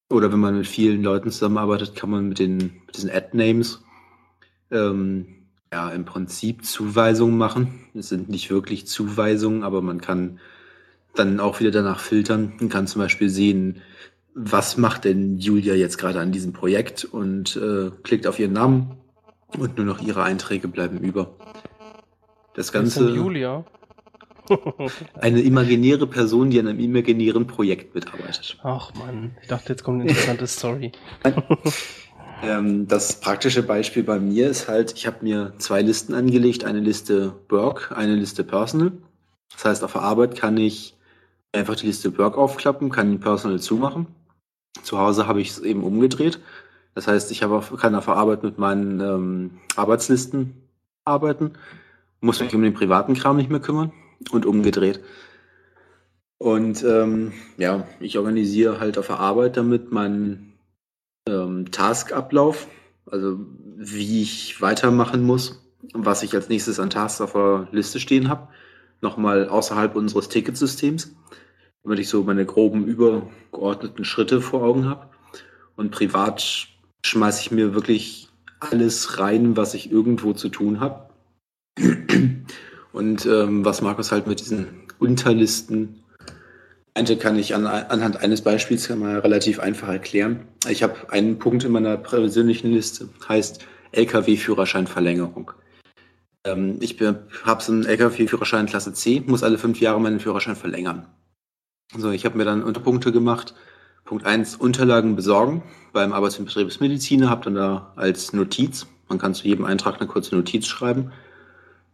Oder 0.08 0.32
wenn 0.32 0.38
man 0.38 0.56
mit 0.56 0.66
vielen 0.66 1.02
Leuten 1.02 1.30
zusammenarbeitet, 1.30 1.96
kann 1.96 2.10
man 2.10 2.28
mit, 2.28 2.38
den, 2.38 2.56
mit 2.86 2.96
diesen 2.96 3.10
Ad-Names 3.10 3.82
ähm, 4.70 5.35
ja 5.76 5.90
im 5.90 6.06
Prinzip 6.06 6.64
Zuweisungen 6.64 7.36
machen. 7.36 7.86
Es 7.94 8.08
sind 8.08 8.30
nicht 8.30 8.50
wirklich 8.50 8.86
Zuweisungen, 8.86 9.62
aber 9.62 9.82
man 9.82 10.00
kann 10.00 10.40
dann 11.14 11.38
auch 11.38 11.60
wieder 11.60 11.70
danach 11.70 12.00
filtern 12.00 12.54
und 12.60 12.70
kann 12.70 12.86
zum 12.86 13.02
Beispiel 13.02 13.28
sehen, 13.28 13.82
was 14.34 14.76
macht 14.78 15.04
denn 15.04 15.38
Julia 15.38 15.74
jetzt 15.74 15.98
gerade 15.98 16.20
an 16.20 16.32
diesem 16.32 16.52
Projekt 16.52 17.04
und 17.04 17.56
äh, 17.56 17.90
klickt 18.02 18.26
auf 18.26 18.38
ihren 18.38 18.52
Namen 18.52 18.96
und 19.58 19.76
nur 19.76 19.86
noch 19.86 20.00
ihre 20.00 20.22
Einträge 20.22 20.68
bleiben 20.68 20.98
über. 20.98 21.36
Das 22.54 22.72
Ganze. 22.72 23.10
Julia. 23.14 23.64
eine 25.20 25.40
imaginäre 25.40 26.06
Person, 26.06 26.50
die 26.50 26.60
an 26.60 26.68
einem 26.68 26.78
imaginären 26.78 27.46
Projekt 27.46 27.94
mitarbeitet. 27.94 28.58
Ach 28.62 28.94
man, 28.94 29.36
ich 29.42 29.48
dachte, 29.48 29.70
jetzt 29.70 29.82
kommt 29.82 30.00
eine 30.00 30.10
interessante 30.10 30.46
Story. 30.46 30.92
Ähm, 32.42 32.86
das 32.86 33.20
praktische 33.20 33.62
Beispiel 33.62 34.02
bei 34.02 34.18
mir 34.18 34.48
ist 34.48 34.68
halt, 34.68 34.92
ich 34.92 35.06
habe 35.06 35.18
mir 35.22 35.54
zwei 35.58 35.82
Listen 35.82 36.14
angelegt, 36.14 36.64
eine 36.64 36.80
Liste 36.80 37.34
Work, 37.48 37.92
eine 37.96 38.14
Liste 38.14 38.44
Personal. 38.44 38.92
Das 39.52 39.64
heißt, 39.64 39.84
auf 39.84 39.92
der 39.92 40.02
Arbeit 40.02 40.36
kann 40.36 40.56
ich 40.56 40.94
einfach 41.52 41.76
die 41.76 41.86
Liste 41.86 42.16
Work 42.18 42.36
aufklappen, 42.36 42.90
kann 42.90 43.20
Personal 43.20 43.60
zumachen. 43.60 44.06
Zu 44.82 44.98
Hause 44.98 45.26
habe 45.26 45.40
ich 45.40 45.50
es 45.50 45.58
eben 45.60 45.82
umgedreht. 45.82 46.40
Das 46.94 47.08
heißt, 47.08 47.30
ich 47.30 47.42
habe 47.42 47.56
auf, 47.56 47.74
kann 47.76 47.94
auf 47.94 48.06
der 48.06 48.16
Arbeit 48.16 48.42
mit 48.42 48.58
meinen 48.58 49.00
ähm, 49.00 49.50
Arbeitslisten 49.76 50.54
arbeiten, 51.04 51.52
muss 52.20 52.40
mich 52.40 52.54
um 52.54 52.62
den 52.62 52.74
privaten 52.74 53.14
Kram 53.14 53.36
nicht 53.36 53.50
mehr 53.50 53.60
kümmern 53.60 53.92
und 54.30 54.46
umgedreht. 54.46 55.00
Und 56.38 56.82
ähm, 56.84 57.32
ja, 57.56 57.86
ich 58.00 58.18
organisiere 58.18 58.80
halt 58.80 58.98
auf 58.98 59.06
der 59.06 59.20
Arbeit 59.20 59.56
damit 59.56 59.92
meinen 59.92 60.55
ähm, 61.28 61.70
Taskablauf, 61.70 62.66
also 63.10 63.38
wie 63.76 64.22
ich 64.22 64.60
weitermachen 64.60 65.22
muss, 65.22 65.62
was 65.92 66.22
ich 66.22 66.34
als 66.34 66.48
nächstes 66.48 66.80
an 66.80 66.90
Tasks 66.90 67.20
auf 67.20 67.32
der 67.32 67.68
Liste 67.72 68.00
stehen 68.00 68.28
habe, 68.28 68.48
nochmal 69.00 69.48
außerhalb 69.48 69.94
unseres 69.94 70.28
Ticketsystems 70.28 71.14
damit 71.86 72.00
ich 72.00 72.08
so 72.08 72.24
meine 72.24 72.44
groben 72.44 72.84
übergeordneten 72.84 74.04
Schritte 74.04 74.40
vor 74.40 74.64
Augen 74.64 74.86
habe. 74.86 75.06
Und 75.76 75.92
privat 75.92 76.66
schmeiße 77.04 77.42
ich 77.42 77.52
mir 77.52 77.74
wirklich 77.74 78.28
alles 78.58 79.20
rein, 79.20 79.56
was 79.56 79.72
ich 79.74 79.92
irgendwo 79.92 80.32
zu 80.32 80.48
tun 80.48 80.80
habe. 80.80 81.08
Und 82.92 83.26
ähm, 83.26 83.64
was 83.64 83.82
Markus 83.82 84.10
halt 84.10 84.26
mit 84.26 84.40
diesen 84.40 84.66
Unterlisten 84.98 86.02
meinte, 86.96 87.18
kann 87.18 87.38
ich 87.38 87.54
an, 87.54 87.66
anhand 87.66 88.22
eines 88.22 88.40
Beispiels 88.40 88.88
man 88.88 89.18
relativ 89.18 89.60
einfach 89.60 89.88
erklären. 89.88 90.48
Ich 90.66 90.82
habe 90.82 90.94
einen 91.10 91.38
Punkt 91.38 91.62
in 91.62 91.72
meiner 91.72 91.98
persönlichen 91.98 92.72
Liste, 92.72 93.10
heißt 93.28 93.66
Lkw-Führerscheinverlängerung. 93.92 95.52
Ähm, 96.44 96.78
ich 96.80 96.98
habe 97.44 97.62
so 97.62 97.72
einen 97.72 97.84
Lkw-Führerschein 97.84 98.64
Klasse 98.64 98.94
C, 98.94 99.22
muss 99.26 99.42
alle 99.42 99.58
fünf 99.58 99.78
Jahre 99.78 100.00
meinen 100.00 100.20
Führerschein 100.20 100.56
verlängern. 100.56 101.06
So, 101.94 102.10
ich 102.12 102.24
habe 102.24 102.38
mir 102.38 102.46
dann 102.46 102.62
Unterpunkte 102.62 103.12
gemacht. 103.12 103.54
Punkt 104.06 104.24
1, 104.24 104.56
Unterlagen 104.56 105.16
besorgen 105.16 105.64
beim 105.92 106.14
Arbeits- 106.14 106.38
und 106.38 106.46
Betriebsmediziner, 106.46 107.28
habe 107.28 107.44
dann 107.44 107.56
da 107.56 107.92
als 107.96 108.32
Notiz, 108.32 108.86
man 109.08 109.18
kann 109.18 109.34
zu 109.34 109.46
jedem 109.46 109.66
Eintrag 109.66 110.00
eine 110.00 110.08
kurze 110.08 110.34
Notiz 110.34 110.66
schreiben, 110.66 111.12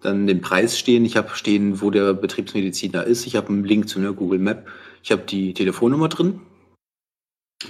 dann 0.03 0.27
den 0.27 0.41
Preis 0.41 0.79
stehen. 0.79 1.05
Ich 1.05 1.17
habe 1.17 1.31
stehen, 1.35 1.81
wo 1.81 1.91
der 1.91 2.13
Betriebsmediziner 2.15 3.05
ist. 3.05 3.27
Ich 3.27 3.37
habe 3.37 3.49
einen 3.49 3.65
Link 3.65 3.89
zu 3.89 3.99
einer 3.99 4.13
Google 4.13 4.39
Map. 4.39 4.67
Ich 5.03 5.13
habe 5.13 5.23
die 5.23 5.55
Telefonnummer 5.55 6.09
drin. 6.09 6.41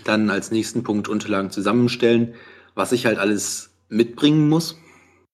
Dann 0.04 0.30
als 0.30 0.50
nächsten 0.50 0.82
Punkt 0.82 1.08
Unterlagen 1.08 1.50
zusammenstellen, 1.50 2.34
was 2.74 2.92
ich 2.92 3.06
halt 3.06 3.18
alles 3.18 3.74
mitbringen 3.88 4.48
muss. 4.48 4.78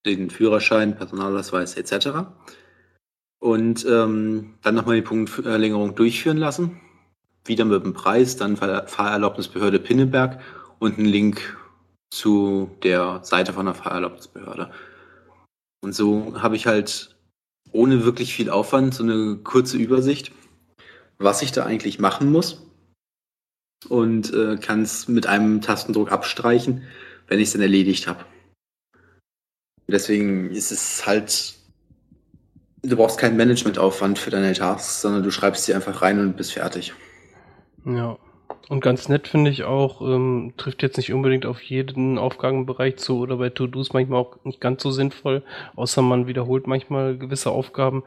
Den 0.04 0.30
Führerschein, 0.30 0.96
Personalausweis 0.96 1.76
etc. 1.76 2.28
Und 3.38 3.86
ähm, 3.88 4.54
dann 4.62 4.74
nochmal 4.74 4.96
die 4.96 5.02
Punktverlängerung 5.02 5.94
durchführen 5.94 6.38
lassen. 6.38 6.80
Wieder 7.44 7.64
mit 7.64 7.84
dem 7.84 7.94
Preis, 7.94 8.36
dann 8.36 8.56
Fahrerlaubnisbehörde 8.56 9.78
Pinneberg 9.78 10.40
und 10.80 10.98
einen 10.98 11.06
Link 11.06 11.56
zu 12.10 12.70
der 12.82 13.20
Seite 13.22 13.52
von 13.52 13.66
der 13.66 13.74
Fahrerlaubnisbehörde. 13.74 14.70
Und 15.80 15.94
so 15.94 16.40
habe 16.40 16.56
ich 16.56 16.66
halt 16.66 17.16
ohne 17.72 18.04
wirklich 18.04 18.34
viel 18.34 18.50
Aufwand 18.50 18.94
so 18.94 19.02
eine 19.02 19.36
kurze 19.36 19.76
Übersicht, 19.76 20.32
was 21.18 21.42
ich 21.42 21.52
da 21.52 21.64
eigentlich 21.64 21.98
machen 21.98 22.32
muss. 22.32 22.64
Und 23.88 24.32
äh, 24.32 24.56
kann 24.56 24.82
es 24.82 25.06
mit 25.06 25.26
einem 25.26 25.60
Tastendruck 25.60 26.10
abstreichen, 26.10 26.82
wenn 27.28 27.38
ich 27.38 27.48
es 27.48 27.52
dann 27.52 27.62
erledigt 27.62 28.08
habe. 28.08 28.24
Deswegen 29.86 30.50
ist 30.50 30.72
es 30.72 31.06
halt, 31.06 31.54
du 32.82 32.96
brauchst 32.96 33.18
keinen 33.18 33.36
Managementaufwand 33.36 34.18
für 34.18 34.30
deine 34.30 34.52
Tasks, 34.52 35.00
sondern 35.00 35.22
du 35.22 35.30
schreibst 35.30 35.64
sie 35.64 35.74
einfach 35.74 36.02
rein 36.02 36.18
und 36.18 36.36
bist 36.36 36.52
fertig. 36.52 36.92
Ja. 37.86 38.18
Und 38.68 38.80
ganz 38.80 39.08
nett 39.08 39.28
finde 39.28 39.50
ich 39.50 39.64
auch, 39.64 40.02
ähm, 40.02 40.52
trifft 40.56 40.82
jetzt 40.82 40.98
nicht 40.98 41.12
unbedingt 41.12 41.46
auf 41.46 41.62
jeden 41.62 42.18
Aufgabenbereich 42.18 42.96
zu 42.96 43.18
oder 43.18 43.36
bei 43.36 43.48
To-Dos 43.48 43.92
manchmal 43.92 44.20
auch 44.20 44.36
nicht 44.44 44.60
ganz 44.60 44.82
so 44.82 44.90
sinnvoll, 44.90 45.42
außer 45.74 46.02
man 46.02 46.26
wiederholt 46.26 46.66
manchmal 46.66 47.16
gewisse 47.16 47.50
Aufgaben, 47.50 48.04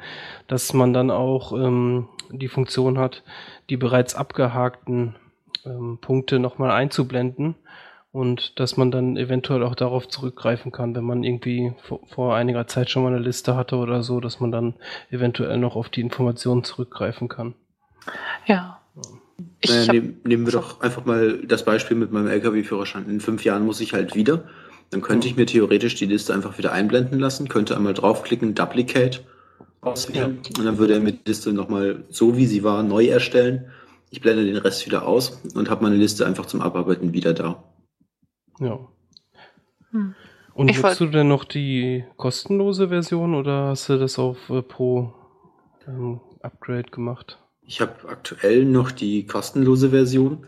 dass 0.47 0.73
man 0.73 0.93
dann 0.93 1.09
auch 1.09 1.53
ähm, 1.53 2.07
die 2.29 2.47
Funktion 2.47 2.99
hat, 2.99 3.23
die 3.69 3.77
bereits 3.77 4.13
abgehakten 4.13 5.15
ähm, 5.65 5.97
Punkte 5.99 6.39
nochmal 6.39 6.71
einzublenden 6.71 7.55
und 8.11 8.59
dass 8.59 8.77
man 8.77 8.91
dann 8.91 9.17
eventuell 9.17 9.63
auch 9.63 9.75
darauf 9.75 10.07
zurückgreifen 10.07 10.71
kann, 10.71 10.95
wenn 10.95 11.03
man 11.03 11.23
irgendwie 11.23 11.73
vor, 11.81 12.01
vor 12.07 12.35
einiger 12.35 12.67
Zeit 12.67 12.89
schon 12.89 13.03
mal 13.03 13.13
eine 13.13 13.23
Liste 13.23 13.55
hatte 13.55 13.77
oder 13.77 14.03
so, 14.03 14.19
dass 14.19 14.39
man 14.39 14.51
dann 14.51 14.75
eventuell 15.09 15.57
noch 15.57 15.75
auf 15.75 15.89
die 15.89 16.01
Informationen 16.01 16.63
zurückgreifen 16.63 17.29
kann. 17.29 17.55
Ja. 18.45 18.80
Naja, 19.67 19.93
nehm, 19.93 20.17
nehmen 20.23 20.45
wir 20.45 20.53
doch 20.53 20.81
einfach 20.81 21.05
mal 21.05 21.39
das 21.45 21.65
Beispiel 21.65 21.97
mit 21.97 22.11
meinem 22.11 22.27
LKW-Führerschein. 22.27 23.09
In 23.09 23.19
fünf 23.19 23.43
Jahren 23.43 23.65
muss 23.65 23.81
ich 23.81 23.93
halt 23.93 24.15
wieder. 24.15 24.45
Dann 24.89 25.01
könnte 25.01 25.27
ich 25.27 25.37
mir 25.37 25.45
theoretisch 25.45 25.95
die 25.95 26.05
Liste 26.05 26.33
einfach 26.33 26.57
wieder 26.57 26.73
einblenden 26.73 27.19
lassen, 27.19 27.47
könnte 27.47 27.75
einmal 27.77 27.93
draufklicken, 27.93 28.55
Duplicate 28.55 29.21
auswählen 29.79 30.39
und 30.57 30.65
dann 30.65 30.77
würde 30.77 30.93
er 30.93 30.99
mir 30.99 31.13
die 31.13 31.23
Liste 31.25 31.53
nochmal 31.53 32.03
so 32.09 32.37
wie 32.37 32.45
sie 32.45 32.63
war 32.63 32.83
neu 32.83 33.07
erstellen. 33.07 33.71
Ich 34.09 34.21
blende 34.21 34.45
den 34.45 34.57
Rest 34.57 34.85
wieder 34.85 35.07
aus 35.07 35.41
und 35.55 35.69
habe 35.69 35.83
meine 35.83 35.95
Liste 35.95 36.25
einfach 36.25 36.45
zum 36.45 36.61
Abarbeiten 36.61 37.13
wieder 37.13 37.33
da. 37.33 37.63
Ja. 38.59 38.79
Hm. 39.91 40.13
Und 40.53 40.69
ich 40.69 40.81
nutzt 40.81 40.99
du 40.99 41.07
denn 41.07 41.29
noch 41.29 41.45
die 41.45 42.03
kostenlose 42.17 42.89
Version 42.89 43.33
oder 43.33 43.67
hast 43.67 43.87
du 43.89 43.97
das 43.97 44.19
auf 44.19 44.49
äh, 44.49 44.61
Pro 44.61 45.13
ähm, 45.87 46.19
Upgrade 46.41 46.91
gemacht? 46.91 47.40
Ich 47.71 47.79
habe 47.79 48.09
aktuell 48.09 48.65
noch 48.65 48.91
die 48.91 49.25
kostenlose 49.25 49.91
Version. 49.91 50.45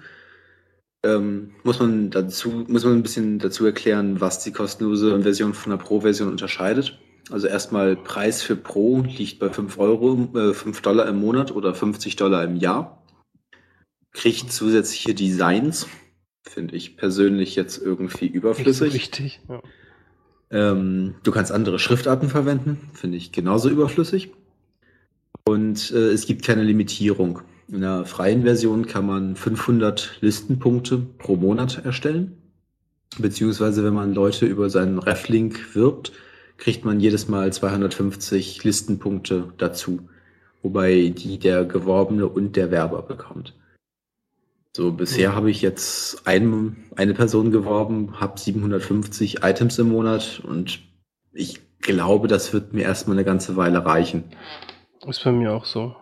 Ähm, 1.05 1.51
muss 1.63 1.79
man 1.79 2.09
dazu, 2.09 2.65
muss 2.67 2.83
man 2.83 2.95
ein 2.95 3.01
bisschen 3.01 3.39
dazu 3.39 3.65
erklären, 3.65 4.19
was 4.19 4.43
die 4.43 4.51
kostenlose 4.51 5.21
Version 5.21 5.53
von 5.53 5.69
der 5.69 5.77
Pro-Version 5.77 6.27
unterscheidet. 6.27 6.99
Also 7.31 7.47
erstmal 7.47 7.95
Preis 7.95 8.41
für 8.41 8.57
Pro 8.57 9.05
liegt 9.07 9.39
bei 9.39 9.49
5 9.49 9.79
Euro, 9.79 10.37
äh, 10.37 10.53
5 10.53 10.81
Dollar 10.81 11.07
im 11.07 11.21
Monat 11.21 11.51
oder 11.55 11.73
50 11.73 12.17
Dollar 12.17 12.43
im 12.43 12.57
Jahr. 12.57 13.01
Kriegt 14.11 14.51
zusätzliche 14.51 15.13
Designs. 15.13 15.87
Finde 16.41 16.75
ich 16.75 16.97
persönlich 16.97 17.55
jetzt 17.55 17.81
irgendwie 17.81 18.27
überflüssig. 18.27 18.89
So 18.89 18.95
richtig, 18.97 19.39
ja. 19.47 19.61
ähm, 20.51 21.15
du 21.23 21.31
kannst 21.31 21.53
andere 21.53 21.79
Schriftarten 21.79 22.27
verwenden. 22.27 22.89
Finde 22.91 23.15
ich 23.15 23.31
genauso 23.31 23.69
überflüssig. 23.69 24.33
Und 25.45 25.91
äh, 25.91 26.11
es 26.11 26.25
gibt 26.25 26.43
keine 26.43 26.63
Limitierung. 26.63 27.41
In 27.67 27.81
der 27.81 28.05
freien 28.05 28.43
Version 28.43 28.85
kann 28.85 29.05
man 29.05 29.35
500 29.35 30.17
Listenpunkte 30.21 30.97
pro 31.17 31.35
Monat 31.35 31.83
erstellen. 31.83 32.37
Beziehungsweise 33.17 33.83
wenn 33.83 33.93
man 33.93 34.13
Leute 34.13 34.45
über 34.45 34.69
seinen 34.69 34.99
Reflink 34.99 35.75
wirbt, 35.75 36.11
kriegt 36.57 36.85
man 36.85 36.99
jedes 36.99 37.27
Mal 37.27 37.51
250 37.51 38.63
Listenpunkte 38.63 39.53
dazu. 39.57 40.07
Wobei 40.61 41.09
die 41.09 41.39
der 41.39 41.65
Geworbene 41.65 42.27
und 42.27 42.55
der 42.55 42.71
Werber 42.71 43.01
bekommt. 43.01 43.53
So, 44.75 44.91
bisher 44.91 45.31
mhm. 45.31 45.35
habe 45.35 45.51
ich 45.51 45.61
jetzt 45.61 46.25
ein, 46.25 46.77
eine 46.95 47.13
Person 47.13 47.51
geworben, 47.51 48.19
habe 48.19 48.39
750 48.39 49.43
Items 49.43 49.77
im 49.77 49.89
Monat 49.89 50.41
und 50.47 50.79
ich 51.31 51.59
glaube, 51.79 52.27
das 52.27 52.53
wird 52.53 52.73
mir 52.73 52.83
erstmal 52.83 53.17
eine 53.17 53.25
ganze 53.25 53.55
Weile 53.55 53.85
reichen. 53.85 54.23
Ist 55.07 55.23
bei 55.23 55.31
mir 55.31 55.53
auch 55.53 55.65
so. 55.65 55.95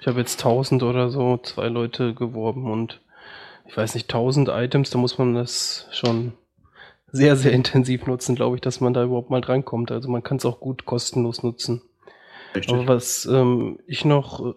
Ich 0.00 0.06
habe 0.06 0.20
jetzt 0.20 0.38
1000 0.38 0.82
oder 0.84 1.10
so, 1.10 1.38
zwei 1.38 1.68
Leute 1.68 2.14
geworben 2.14 2.70
und 2.70 3.00
ich 3.66 3.76
weiß 3.76 3.94
nicht, 3.94 4.12
1000 4.12 4.48
Items, 4.48 4.90
da 4.90 4.98
muss 4.98 5.18
man 5.18 5.34
das 5.34 5.88
schon 5.90 6.32
sehr, 7.10 7.36
sehr 7.36 7.52
intensiv 7.52 8.06
nutzen, 8.06 8.34
glaube 8.34 8.56
ich, 8.56 8.62
dass 8.62 8.80
man 8.80 8.94
da 8.94 9.02
überhaupt 9.04 9.30
mal 9.30 9.40
drankommt. 9.40 9.90
Also 9.90 10.08
man 10.08 10.22
kann 10.22 10.36
es 10.36 10.44
auch 10.44 10.60
gut 10.60 10.84
kostenlos 10.84 11.42
nutzen. 11.42 11.82
Richtig. 12.54 12.72
Aber 12.72 12.86
was 12.86 13.26
ähm, 13.26 13.78
ich 13.86 14.04
noch 14.04 14.54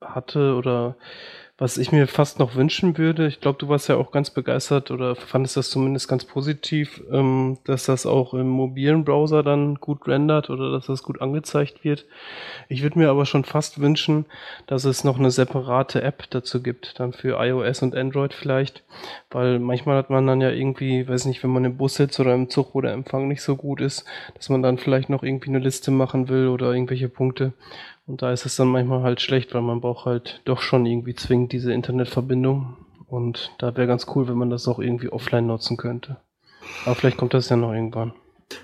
hatte 0.00 0.54
oder 0.54 0.96
was 1.60 1.76
ich 1.76 1.90
mir 1.90 2.06
fast 2.06 2.38
noch 2.38 2.54
wünschen 2.54 2.96
würde, 2.98 3.26
ich 3.26 3.40
glaube, 3.40 3.58
du 3.58 3.68
warst 3.68 3.88
ja 3.88 3.96
auch 3.96 4.12
ganz 4.12 4.30
begeistert 4.30 4.92
oder 4.92 5.16
fandest 5.16 5.56
das 5.56 5.70
zumindest 5.70 6.06
ganz 6.06 6.24
positiv, 6.24 7.02
ähm, 7.10 7.58
dass 7.64 7.86
das 7.86 8.06
auch 8.06 8.32
im 8.32 8.48
mobilen 8.48 9.04
Browser 9.04 9.42
dann 9.42 9.74
gut 9.74 10.06
rendert 10.06 10.50
oder 10.50 10.70
dass 10.70 10.86
das 10.86 11.02
gut 11.02 11.20
angezeigt 11.20 11.82
wird. 11.82 12.06
Ich 12.68 12.84
würde 12.84 13.00
mir 13.00 13.10
aber 13.10 13.26
schon 13.26 13.42
fast 13.42 13.80
wünschen, 13.80 14.24
dass 14.68 14.84
es 14.84 15.02
noch 15.02 15.18
eine 15.18 15.32
separate 15.32 16.00
App 16.00 16.30
dazu 16.30 16.62
gibt, 16.62 17.00
dann 17.00 17.12
für 17.12 17.44
iOS 17.44 17.82
und 17.82 17.96
Android 17.96 18.34
vielleicht, 18.34 18.84
weil 19.30 19.58
manchmal 19.58 19.96
hat 19.96 20.10
man 20.10 20.28
dann 20.28 20.40
ja 20.40 20.50
irgendwie, 20.50 21.08
weiß 21.08 21.24
nicht, 21.24 21.42
wenn 21.42 21.50
man 21.50 21.64
im 21.64 21.76
Bus 21.76 21.96
sitzt 21.96 22.20
oder 22.20 22.34
im 22.34 22.50
Zug, 22.50 22.76
wo 22.76 22.80
der 22.80 22.92
Empfang 22.92 23.26
nicht 23.26 23.42
so 23.42 23.56
gut 23.56 23.80
ist, 23.80 24.04
dass 24.36 24.48
man 24.48 24.62
dann 24.62 24.78
vielleicht 24.78 25.10
noch 25.10 25.24
irgendwie 25.24 25.48
eine 25.48 25.58
Liste 25.58 25.90
machen 25.90 26.28
will 26.28 26.46
oder 26.46 26.72
irgendwelche 26.72 27.08
Punkte 27.08 27.52
und 28.08 28.22
da 28.22 28.32
ist 28.32 28.46
es 28.46 28.56
dann 28.56 28.68
manchmal 28.68 29.02
halt 29.02 29.20
schlecht, 29.20 29.54
weil 29.54 29.60
man 29.60 29.82
braucht 29.82 30.06
halt 30.06 30.40
doch 30.46 30.62
schon 30.62 30.86
irgendwie 30.86 31.14
zwingend 31.14 31.52
diese 31.52 31.72
Internetverbindung. 31.72 32.76
Und 33.06 33.52
da 33.58 33.76
wäre 33.76 33.86
ganz 33.86 34.06
cool, 34.14 34.28
wenn 34.28 34.38
man 34.38 34.50
das 34.50 34.66
auch 34.66 34.78
irgendwie 34.78 35.10
offline 35.10 35.46
nutzen 35.46 35.76
könnte. 35.76 36.16
Aber 36.86 36.94
vielleicht 36.94 37.18
kommt 37.18 37.34
das 37.34 37.50
ja 37.50 37.56
noch 37.56 37.72
irgendwann. 37.72 38.14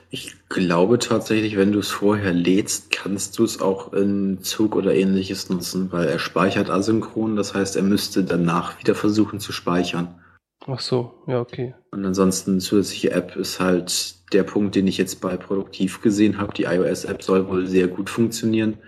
Ich 0.09 0.35
glaube 0.49 0.99
tatsächlich, 0.99 1.59
wenn 1.59 1.73
du 1.73 1.81
es 1.81 1.91
vorher 1.91 2.33
lädst, 2.33 2.91
kannst 2.91 3.39
du 3.39 3.45
es 3.45 3.61
auch 3.61 3.93
in 3.93 4.43
Zug 4.43 4.77
oder 4.77 4.95
ähnliches 4.95 5.51
nutzen, 5.51 5.93
weil 5.93 6.09
er 6.09 6.19
speichert 6.19 6.71
asynchron. 6.71 7.37
Das 7.37 7.53
heißt, 7.53 7.77
er 7.77 7.83
müsste 7.83 8.25
danach 8.25 8.79
wieder 8.81 8.95
versuchen 8.95 9.41
zu 9.41 9.53
speichern. 9.53 10.21
Ach 10.67 10.81
so, 10.81 11.13
ja, 11.27 11.39
okay. 11.41 11.75
Und 11.91 12.07
ansonsten 12.07 12.61
zusätzliche 12.61 13.11
App 13.11 13.37
ist 13.37 13.61
halt 13.61 14.33
der 14.33 14.45
Punkt, 14.45 14.75
den 14.75 14.87
ich 14.87 14.97
jetzt 14.97 15.21
bei 15.21 15.37
Produktiv 15.37 16.01
gesehen 16.01 16.39
habe. 16.39 16.55
Die 16.55 16.65
iOS-App 16.65 17.23
soll 17.23 17.47
wohl 17.49 17.67
sehr 17.67 17.89
gut 17.89 18.09
funktionieren. 18.09 18.79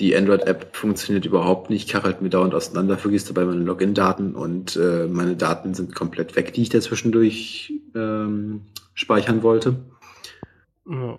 Die 0.00 0.16
Android-App 0.16 0.76
funktioniert 0.76 1.26
überhaupt 1.26 1.70
nicht, 1.70 1.90
kachelt 1.90 2.22
mir 2.22 2.30
dauernd 2.30 2.54
auseinander, 2.54 2.96
vergisst 2.96 3.28
dabei 3.28 3.44
meine 3.44 3.64
Login-Daten 3.64 4.36
und 4.36 4.76
äh, 4.76 5.08
meine 5.08 5.34
Daten 5.34 5.74
sind 5.74 5.94
komplett 5.94 6.36
weg, 6.36 6.52
die 6.52 6.62
ich 6.62 6.68
da 6.68 6.80
zwischendurch 6.80 7.72
ähm, 7.96 8.62
speichern 8.94 9.42
wollte. 9.42 9.76
Ja. 10.88 11.18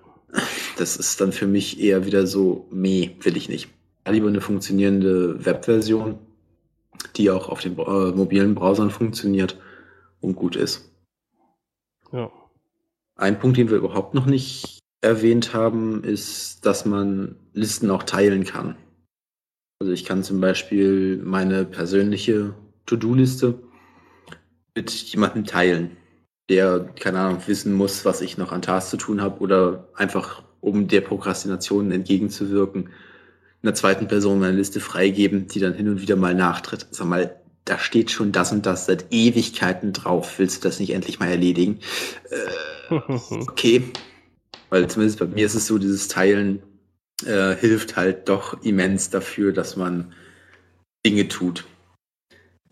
Das 0.78 0.96
ist 0.96 1.20
dann 1.20 1.34
für 1.34 1.48
mich 1.48 1.82
eher 1.82 2.06
wieder 2.06 2.26
so, 2.26 2.68
meh, 2.72 3.12
will 3.22 3.36
ich 3.36 3.50
nicht. 3.50 3.68
Lieber 4.08 4.30
eine 4.30 4.42
funktionierende 4.42 5.46
Webversion, 5.46 6.18
die 7.18 7.30
auch 7.30 7.50
auf 7.50 7.60
den 7.60 7.78
äh, 7.78 8.12
mobilen 8.12 8.56
Browsern 8.56 8.92
funktioniert 8.92 9.60
und 10.22 10.36
gut 10.36 10.56
ist. 10.56 10.90
Ja. 12.12 12.32
Ein 13.16 13.40
Punkt, 13.40 13.58
den 13.58 13.70
wir 13.70 13.78
überhaupt 13.78 14.14
noch 14.14 14.26
nicht 14.26 14.79
erwähnt 15.02 15.54
haben, 15.54 16.04
ist, 16.04 16.66
dass 16.66 16.86
man 16.86 17.36
Listen 17.54 17.90
auch 17.90 18.04
teilen 18.04 18.44
kann. 18.44 18.76
Also 19.80 19.94
ich 19.94 20.04
kann 20.04 20.24
zum 20.24 20.42
Beispiel 20.42 21.18
meine 21.24 21.64
persönliche 21.66 22.54
To-Do-Liste 22.86 23.56
mit 24.76 24.92
jemandem 24.92 25.46
teilen, 25.46 25.98
der, 26.50 26.90
keine 27.00 27.20
Ahnung, 27.20 27.42
wissen 27.46 27.74
muss, 27.74 28.04
was 28.04 28.22
ich 28.22 28.38
noch 28.38 28.52
an 28.52 28.62
Tasks 28.62 28.92
zu 28.92 28.98
tun 28.98 29.22
habe 29.22 29.40
oder 29.40 29.88
einfach, 29.96 30.44
um 30.60 30.88
der 30.88 31.02
Prokrastination 31.02 31.92
entgegenzuwirken, 31.92 32.90
einer 33.62 33.74
zweiten 33.74 34.08
Person 34.08 34.40
meine 34.40 34.58
Liste 34.58 34.80
freigeben, 34.80 35.48
die 35.48 35.60
dann 35.60 35.74
hin 35.74 35.90
und 35.90 36.02
wieder 36.02 36.16
mal 36.16 36.34
nachtritt. 36.34 36.88
Sag 36.92 37.08
mal, 37.08 37.36
da 37.66 37.78
steht 37.78 38.10
schon 38.10 38.32
das 38.32 38.52
und 38.52 38.66
das 38.66 38.86
seit 38.86 39.06
Ewigkeiten 39.12 39.94
drauf. 39.94 40.40
Willst 40.40 40.64
du 40.64 40.68
das 40.68 40.80
nicht 40.80 40.92
endlich 40.92 41.20
mal 41.20 41.30
erledigen? 41.30 41.80
Äh, 42.90 42.96
okay. 43.30 43.84
Weil 44.70 44.88
zumindest 44.88 45.20
bei 45.20 45.26
mir 45.26 45.46
ist 45.46 45.56
es 45.56 45.68
so, 45.68 45.78
dieses 45.78 46.08
Teilen 46.08 46.62
äh, 47.26 47.56
hilft 47.56 47.96
halt 47.96 48.30
doch 48.30 48.62
immens 48.64 49.10
dafür, 49.10 49.52
dass 49.52 49.76
man 49.76 50.14
Dinge 51.06 51.28
tut. 51.28 51.66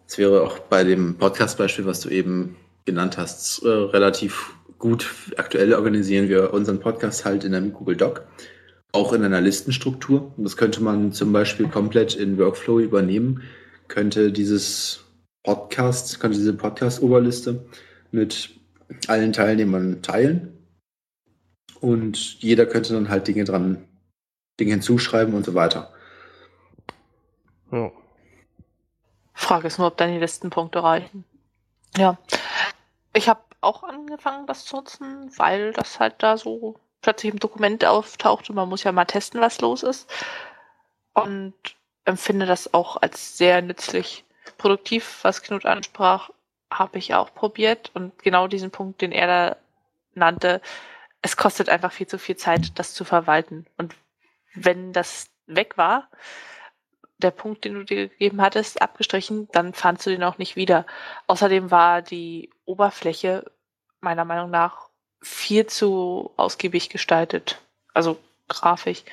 Es 0.07 0.17
wäre 0.17 0.43
auch 0.43 0.59
bei 0.59 0.83
dem 0.83 1.15
Podcast-Beispiel, 1.17 1.85
was 1.85 2.01
du 2.01 2.09
eben 2.09 2.55
genannt 2.85 3.17
hast, 3.17 3.63
äh, 3.63 3.67
relativ 3.67 4.55
gut. 4.79 5.13
Aktuell 5.37 5.73
organisieren 5.73 6.29
wir 6.29 6.53
unseren 6.53 6.79
Podcast 6.79 7.25
halt 7.25 7.43
in 7.43 7.53
einem 7.53 7.73
Google 7.73 7.97
Doc, 7.97 8.25
auch 8.93 9.11
in 9.13 9.23
einer 9.23 9.41
Listenstruktur. 9.41 10.33
Und 10.37 10.43
das 10.43 10.55
könnte 10.55 10.81
man 10.81 11.11
zum 11.11 11.33
Beispiel 11.33 11.67
komplett 11.67 12.15
in 12.15 12.37
Workflow 12.37 12.79
übernehmen, 12.79 13.43
könnte 13.87 14.31
dieses 14.31 15.03
Podcast, 15.43 16.19
könnte 16.19 16.37
diese 16.37 16.53
Podcast-Oberliste 16.53 17.65
mit 18.11 18.51
allen 19.07 19.33
Teilnehmern 19.33 20.01
teilen. 20.01 20.56
Und 21.81 22.41
jeder 22.41 22.65
könnte 22.65 22.93
dann 22.93 23.09
halt 23.09 23.27
Dinge 23.27 23.43
dran, 23.43 23.87
Dinge 24.59 24.71
hinzuschreiben 24.71 25.33
und 25.33 25.45
so 25.45 25.53
weiter. 25.53 25.93
Ja. 27.71 27.91
Frage 29.33 29.67
ist 29.67 29.77
nur, 29.77 29.87
ob 29.87 29.97
dann 29.97 30.11
die 30.11 30.19
Listenpunkte 30.19 30.81
reichen. 30.81 31.23
Ja. 31.95 32.17
Ich 33.13 33.29
habe 33.29 33.41
auch 33.61 33.83
angefangen, 33.83 34.47
das 34.47 34.65
zu 34.65 34.77
nutzen, 34.77 35.31
weil 35.37 35.73
das 35.73 35.99
halt 35.99 36.15
da 36.19 36.37
so 36.37 36.79
plötzlich 37.01 37.31
im 37.31 37.39
Dokument 37.39 37.85
auftaucht 37.85 38.49
und 38.49 38.55
man 38.55 38.69
muss 38.69 38.83
ja 38.83 38.91
mal 38.91 39.05
testen, 39.05 39.41
was 39.41 39.61
los 39.61 39.83
ist. 39.83 40.09
Und 41.13 41.53
empfinde 42.05 42.45
das 42.45 42.73
auch 42.73 42.97
als 43.01 43.37
sehr 43.37 43.61
nützlich. 43.61 44.23
Produktiv, 44.57 45.19
was 45.23 45.41
Knut 45.41 45.65
ansprach, 45.65 46.29
habe 46.71 46.97
ich 46.97 47.13
auch 47.13 47.33
probiert 47.33 47.91
und 47.93 48.17
genau 48.23 48.47
diesen 48.47 48.71
Punkt, 48.71 49.01
den 49.01 49.11
er 49.11 49.27
da 49.27 49.57
nannte, 50.15 50.61
es 51.21 51.37
kostet 51.37 51.69
einfach 51.69 51.91
viel 51.91 52.07
zu 52.07 52.19
viel 52.19 52.37
Zeit, 52.37 52.77
das 52.79 52.93
zu 52.93 53.03
verwalten. 53.03 53.65
Und 53.77 53.95
wenn 54.53 54.93
das 54.93 55.29
weg 55.45 55.77
war, 55.77 56.09
der 57.17 57.31
Punkt, 57.31 57.65
den 57.65 57.73
du 57.73 57.83
dir 57.83 58.09
gegeben 58.09 58.41
hattest, 58.41 58.81
abgestrichen, 58.81 59.47
dann 59.51 59.73
fandst 59.73 60.05
du 60.05 60.11
den 60.11 60.23
auch 60.23 60.37
nicht 60.37 60.55
wieder. 60.55 60.85
Außerdem 61.25 61.71
war 61.71 62.01
die 62.01 62.51
Oberfläche 62.65 63.51
meiner 63.99 64.25
Meinung 64.25 64.51
nach 64.51 64.89
viel 65.21 65.65
zu 65.65 66.31
ausgiebig 66.37 66.89
gestaltet. 66.89 67.59
Also 67.93 68.19
grafisch. 68.47 69.03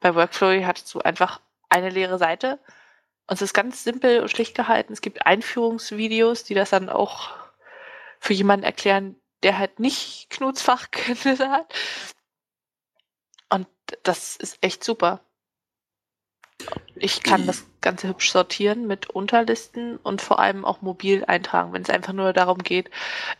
Bei 0.00 0.14
Workflow 0.14 0.64
hattest 0.64 0.92
du 0.94 1.00
einfach 1.00 1.40
eine 1.68 1.90
leere 1.90 2.18
Seite 2.18 2.58
und 3.26 3.36
es 3.36 3.42
ist 3.42 3.54
ganz 3.54 3.84
simpel 3.84 4.20
und 4.20 4.30
schlicht 4.30 4.54
gehalten. 4.54 4.92
Es 4.92 5.00
gibt 5.00 5.26
Einführungsvideos, 5.26 6.44
die 6.44 6.54
das 6.54 6.70
dann 6.70 6.88
auch 6.88 7.30
für 8.18 8.32
jemanden 8.32 8.64
erklären, 8.64 9.16
der 9.42 9.58
halt 9.58 9.80
nicht 9.80 10.30
Knuts 10.30 10.62
Fachkenntnisse 10.62 11.50
hat. 11.52 11.72
Und 13.50 13.68
das 14.02 14.36
ist 14.36 14.58
echt 14.62 14.84
super. 14.84 15.20
Ich 16.94 17.22
kann 17.22 17.46
das 17.46 17.66
Ganze 17.80 18.08
hübsch 18.08 18.30
sortieren 18.30 18.86
mit 18.86 19.10
Unterlisten 19.10 19.96
und 19.98 20.22
vor 20.22 20.38
allem 20.38 20.64
auch 20.64 20.82
mobil 20.82 21.24
eintragen, 21.24 21.72
wenn 21.72 21.82
es 21.82 21.90
einfach 21.90 22.12
nur 22.12 22.32
darum 22.32 22.58
geht, 22.58 22.90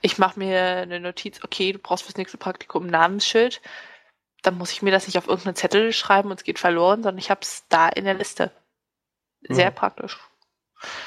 ich 0.01 0.19
mache 0.19 0.39
mir 0.39 0.61
eine 0.79 1.01
Notiz, 1.01 1.41
okay, 1.45 1.73
du 1.73 1.79
brauchst 1.79 2.05
fürs 2.05 2.17
nächste 2.17 2.39
Praktikum 2.39 2.87
ein 2.87 2.91
Namensschild, 2.91 3.61
dann 4.43 4.59
muss 4.59 4.73
ich 4.73 4.83
mir 4.83 4.91
das 4.91 5.07
nicht 5.07 5.19
auf 5.19 5.29
irgendeinen 5.29 5.57
Zettel 5.57 5.93
schreiben 5.93 6.31
und 6.31 6.39
es 6.41 6.45
geht 6.45 6.59
verloren, 6.59 7.03
sondern 7.03 7.19
ich 7.19 7.31
habe 7.31 7.43
es 7.43 7.65
da 7.69 7.89
in 7.89 8.05
der 8.05 8.15
Liste. 8.15 8.51
Sehr 9.49 9.67
Ja. 9.67 9.71
praktisch. 9.71 10.19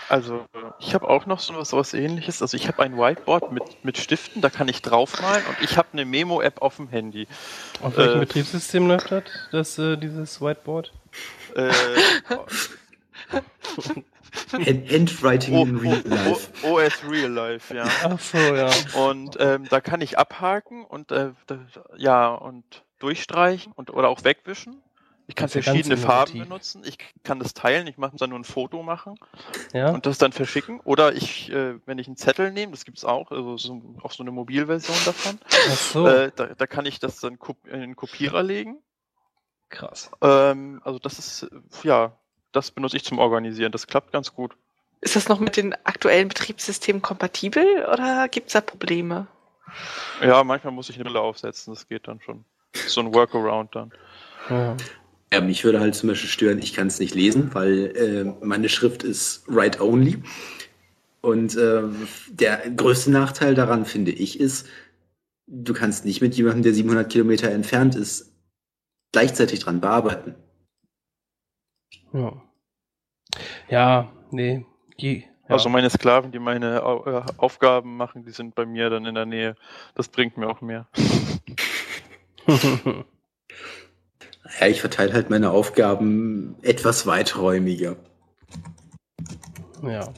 Also 0.10 0.46
ich 0.80 0.94
habe 0.94 1.08
auch 1.10 1.26
noch 1.26 1.40
so 1.40 1.56
was, 1.56 1.70
so 1.70 1.78
was 1.78 1.94
ähnliches. 1.94 2.42
Also 2.42 2.58
ich 2.58 2.68
habe 2.68 2.82
ein 2.84 2.98
Whiteboard 2.98 3.52
mit, 3.52 3.84
mit 3.84 3.98
Stiften, 3.98 4.42
da 4.42 4.50
kann 4.50 4.68
ich 4.68 4.82
draufmalen 4.82 5.46
und 5.48 5.58
ich 5.62 5.78
habe 5.78 5.90
eine 5.94 6.06
Memo-App 6.06 6.62
auf 6.62 6.78
dem 6.78 6.90
Handy. 6.90 7.28
Auf 7.82 7.98
welchem 7.98 8.18
Äh, 8.18 8.20
Betriebssystem 8.20 8.88
läuft 8.88 9.12
das, 9.12 9.24
das 9.52 9.78
äh, 9.80 9.98
dieses 9.98 10.42
Whiteboard? 10.42 10.94
Äh, 11.56 11.72
Hand 14.52 14.92
Handwriting 14.92 15.56
in 15.56 15.78
real 15.78 16.02
life. 16.06 16.50
o, 16.64 16.68
o, 16.68 16.80
OS 16.80 17.04
Real 17.10 17.32
Life, 17.32 17.74
ja. 17.74 17.96
Ach 18.04 18.20
so, 18.20 18.38
ja. 18.38 18.70
Und 18.94 19.38
ähm, 19.40 19.68
da 19.70 19.80
kann 19.82 20.02
ich 20.02 20.18
abhaken 20.18 20.84
und 20.86 21.12
äh, 21.12 21.32
da, 21.48 21.60
ja 21.98 22.34
und 22.34 22.84
durchstreichen 23.00 23.72
und 23.74 23.92
oder 23.92 24.10
auch 24.10 24.24
wegwischen. 24.24 24.82
Ich 25.28 25.36
kann 25.36 25.50
verschiedene 25.50 25.98
Farben 25.98 26.40
benutzen. 26.40 26.84
Ich 26.86 26.98
kann 27.24 27.40
das 27.40 27.54
teilen. 27.56 27.88
Ich 27.88 27.98
mache 27.98 28.16
dann 28.18 28.30
nur 28.30 28.38
ein 28.40 28.44
Foto 28.44 28.84
machen 28.84 29.16
Ja, 29.74 29.90
und 29.90 30.06
das 30.06 30.20
dann 30.20 30.32
verschicken. 30.32 30.80
Oder 30.82 31.14
ich, 31.14 31.50
äh, 31.52 31.80
wenn 31.88 31.98
ich 31.98 32.06
einen 32.08 32.16
Zettel 32.16 32.52
nehme, 32.52 32.72
das 32.74 32.86
gibt's 32.86 33.04
auch, 33.04 33.32
also 33.32 33.58
so, 33.58 33.82
auch 34.04 34.12
so 34.12 34.22
eine 34.22 34.32
Mobilversion 34.32 34.96
davon. 35.04 35.40
ach 35.52 35.76
so, 35.78 36.08
Äh, 36.08 36.32
da, 36.36 36.48
da 36.48 36.68
kann 36.68 36.86
ich 36.86 37.00
das 37.00 37.20
dann 37.20 37.40
in 37.66 37.80
den 37.80 37.96
Kopierer 37.96 38.44
legen. 38.44 38.78
krass. 39.70 40.12
Ähm, 40.22 40.80
also 40.84 41.00
das 41.00 41.18
ist 41.18 41.48
ja, 41.84 42.16
das 42.52 42.70
benutze 42.72 42.98
ich 42.98 43.04
zum 43.04 43.18
Organisieren. 43.18 43.72
Das 43.72 43.88
klappt 43.88 44.12
ganz 44.12 44.32
gut. 44.34 44.56
Ist 45.02 45.16
das 45.16 45.28
noch 45.28 45.40
mit 45.40 45.58
den 45.58 45.74
aktuellen 45.86 46.28
Betriebssystemen 46.28 47.02
kompatibel 47.02 47.86
oder 47.92 48.28
gibt 48.30 48.48
es 48.48 48.54
da 48.54 48.62
Probleme? 48.62 49.28
Ja, 50.22 50.44
manchmal 50.44 50.72
muss 50.74 50.90
ich 50.90 50.96
eine 50.96 51.04
Brille 51.06 51.20
aufsetzen. 51.20 51.74
Das 51.74 51.88
geht 51.88 52.08
dann 52.08 52.22
schon. 52.22 52.46
So 52.88 53.02
ein 53.02 53.14
Workaround 53.14 53.76
dann. 53.76 53.92
Ja. 54.50 54.78
Ja, 55.36 55.42
mich 55.42 55.66
würde 55.66 55.82
halt 55.82 55.96
zum 55.96 56.08
Beispiel 56.08 56.30
stören, 56.30 56.60
ich 56.60 56.74
kann 56.74 56.88
es 56.88 57.02
nicht 57.02 57.14
lesen, 57.14 57.54
weil 57.54 57.92
äh, 57.98 58.24
meine 58.46 58.70
Schrift 58.70 59.04
ist 59.04 59.44
write-only. 59.48 60.24
Und 61.20 61.58
äh, 61.58 61.84
der 62.30 62.70
größte 62.70 63.12
Nachteil 63.12 63.54
daran, 63.54 63.84
finde 63.84 64.12
ich, 64.12 64.40
ist, 64.40 64.66
du 65.46 65.74
kannst 65.74 66.06
nicht 66.06 66.22
mit 66.22 66.36
jemandem, 66.36 66.64
der 66.64 66.74
700 66.74 67.12
Kilometer 67.12 67.52
entfernt 67.52 67.98
ist, 67.98 68.32
gleichzeitig 69.12 69.60
dran 69.60 69.82
bearbeiten. 69.82 70.36
Ja, 72.14 72.42
ja 73.68 74.14
nee. 74.32 74.66
Je, 74.96 75.18
ja. 75.18 75.26
Also 75.50 75.68
meine 75.68 75.90
Sklaven, 75.90 76.32
die 76.32 76.40
meine 76.40 76.82
Au 76.82 77.06
äh, 77.06 77.24
Aufgaben 77.36 77.98
machen, 77.98 78.24
die 78.24 78.32
sind 78.32 78.56
bei 78.56 78.66
mir 78.66 78.90
dann 78.90 79.06
in 79.06 79.16
der 79.16 79.26
Nähe. 79.26 79.58
Das 79.96 80.08
bringt 80.08 80.38
mir 80.38 80.48
auch 80.48 80.62
mehr. 80.62 80.88
Ja, 84.60 84.68
ich 84.68 84.82
verteile 84.82 85.14
halt 85.14 85.30
meine 85.30 85.52
Aufgaben 85.52 86.56
etwas 86.62 87.06
weiträumiger. 87.08 87.96
ja. 89.84 90.14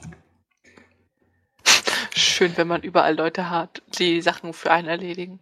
Schön, 2.16 2.56
wenn 2.56 2.68
man 2.68 2.82
überall 2.82 3.16
Leute 3.16 3.50
hat, 3.50 3.82
die 4.00 4.22
Sachen 4.22 4.54
für 4.54 4.72
einen 4.72 4.88
erledigen. 4.88 5.40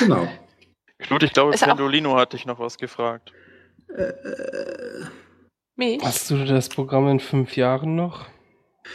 Genau. 0.00 0.28
Knut, 0.98 1.22
ich 1.22 1.32
glaube, 1.32 1.54
Ist 1.54 1.64
Pendolino 1.64 2.16
hat 2.16 2.32
dich 2.32 2.46
noch 2.46 2.58
was 2.58 2.78
gefragt. 2.78 3.32
äh, 3.88 4.12
Mich? 5.76 6.02
Hast 6.02 6.30
du 6.30 6.44
das 6.44 6.68
Programm 6.68 7.08
in 7.08 7.20
fünf 7.20 7.56
Jahren 7.56 7.96
noch? 7.96 8.26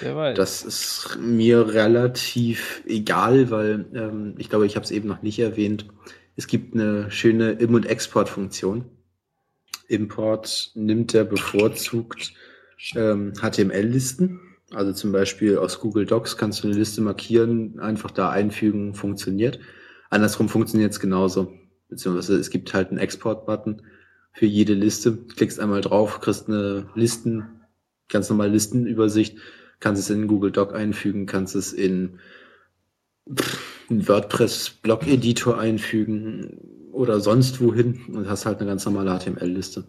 Wer 0.01 0.15
weiß. 0.15 0.37
Das 0.37 0.63
ist 0.63 1.17
mir 1.19 1.73
relativ 1.73 2.83
egal, 2.85 3.49
weil 3.51 3.85
ähm, 3.93 4.35
ich 4.37 4.49
glaube, 4.49 4.65
ich 4.65 4.75
habe 4.75 4.83
es 4.83 4.91
eben 4.91 5.07
noch 5.07 5.21
nicht 5.21 5.39
erwähnt. 5.39 5.85
Es 6.39 6.47
gibt 6.47 6.73
eine 6.73 7.11
schöne 7.11 7.51
Im- 7.51 7.73
und 7.73 7.85
Export-Funktion. 7.85 8.85
Import 9.89 10.71
nimmt 10.73 11.13
er 11.13 11.25
bevorzugt 11.25 12.33
ähm, 12.95 13.33
HTML-Listen. 13.33 14.39
Also 14.71 14.93
zum 14.93 15.11
Beispiel 15.11 15.57
aus 15.57 15.81
Google 15.81 16.05
Docs 16.05 16.37
kannst 16.37 16.63
du 16.63 16.69
eine 16.69 16.77
Liste 16.77 17.01
markieren, 17.01 17.81
einfach 17.81 18.11
da 18.11 18.29
einfügen, 18.29 18.93
funktioniert. 18.93 19.59
Andersrum 20.09 20.47
funktioniert 20.47 20.93
es 20.93 21.01
genauso. 21.01 21.59
Beziehungsweise 21.89 22.37
es 22.37 22.49
gibt 22.49 22.73
halt 22.73 22.87
einen 22.87 22.99
Export-Button 22.99 23.81
für 24.31 24.45
jede 24.45 24.75
Liste. 24.75 25.17
Klickst 25.35 25.59
einmal 25.59 25.81
drauf, 25.81 26.21
kriegst 26.21 26.47
eine 26.47 26.89
Listen, 26.95 27.65
ganz 28.07 28.29
normale 28.29 28.51
Listenübersicht, 28.51 29.37
kannst 29.81 30.01
es 30.03 30.09
in 30.09 30.29
Google 30.29 30.51
Doc 30.51 30.73
einfügen, 30.73 31.25
kannst 31.25 31.53
es 31.57 31.73
in 31.73 32.17
einen 33.89 34.07
WordPress-Blog-Editor 34.07 35.57
einfügen 35.57 36.89
oder 36.91 37.19
sonst 37.19 37.61
wohin 37.61 38.05
und 38.13 38.29
hast 38.29 38.45
halt 38.45 38.59
eine 38.59 38.69
ganz 38.69 38.85
normale 38.85 39.17
HTML-Liste. 39.17 39.85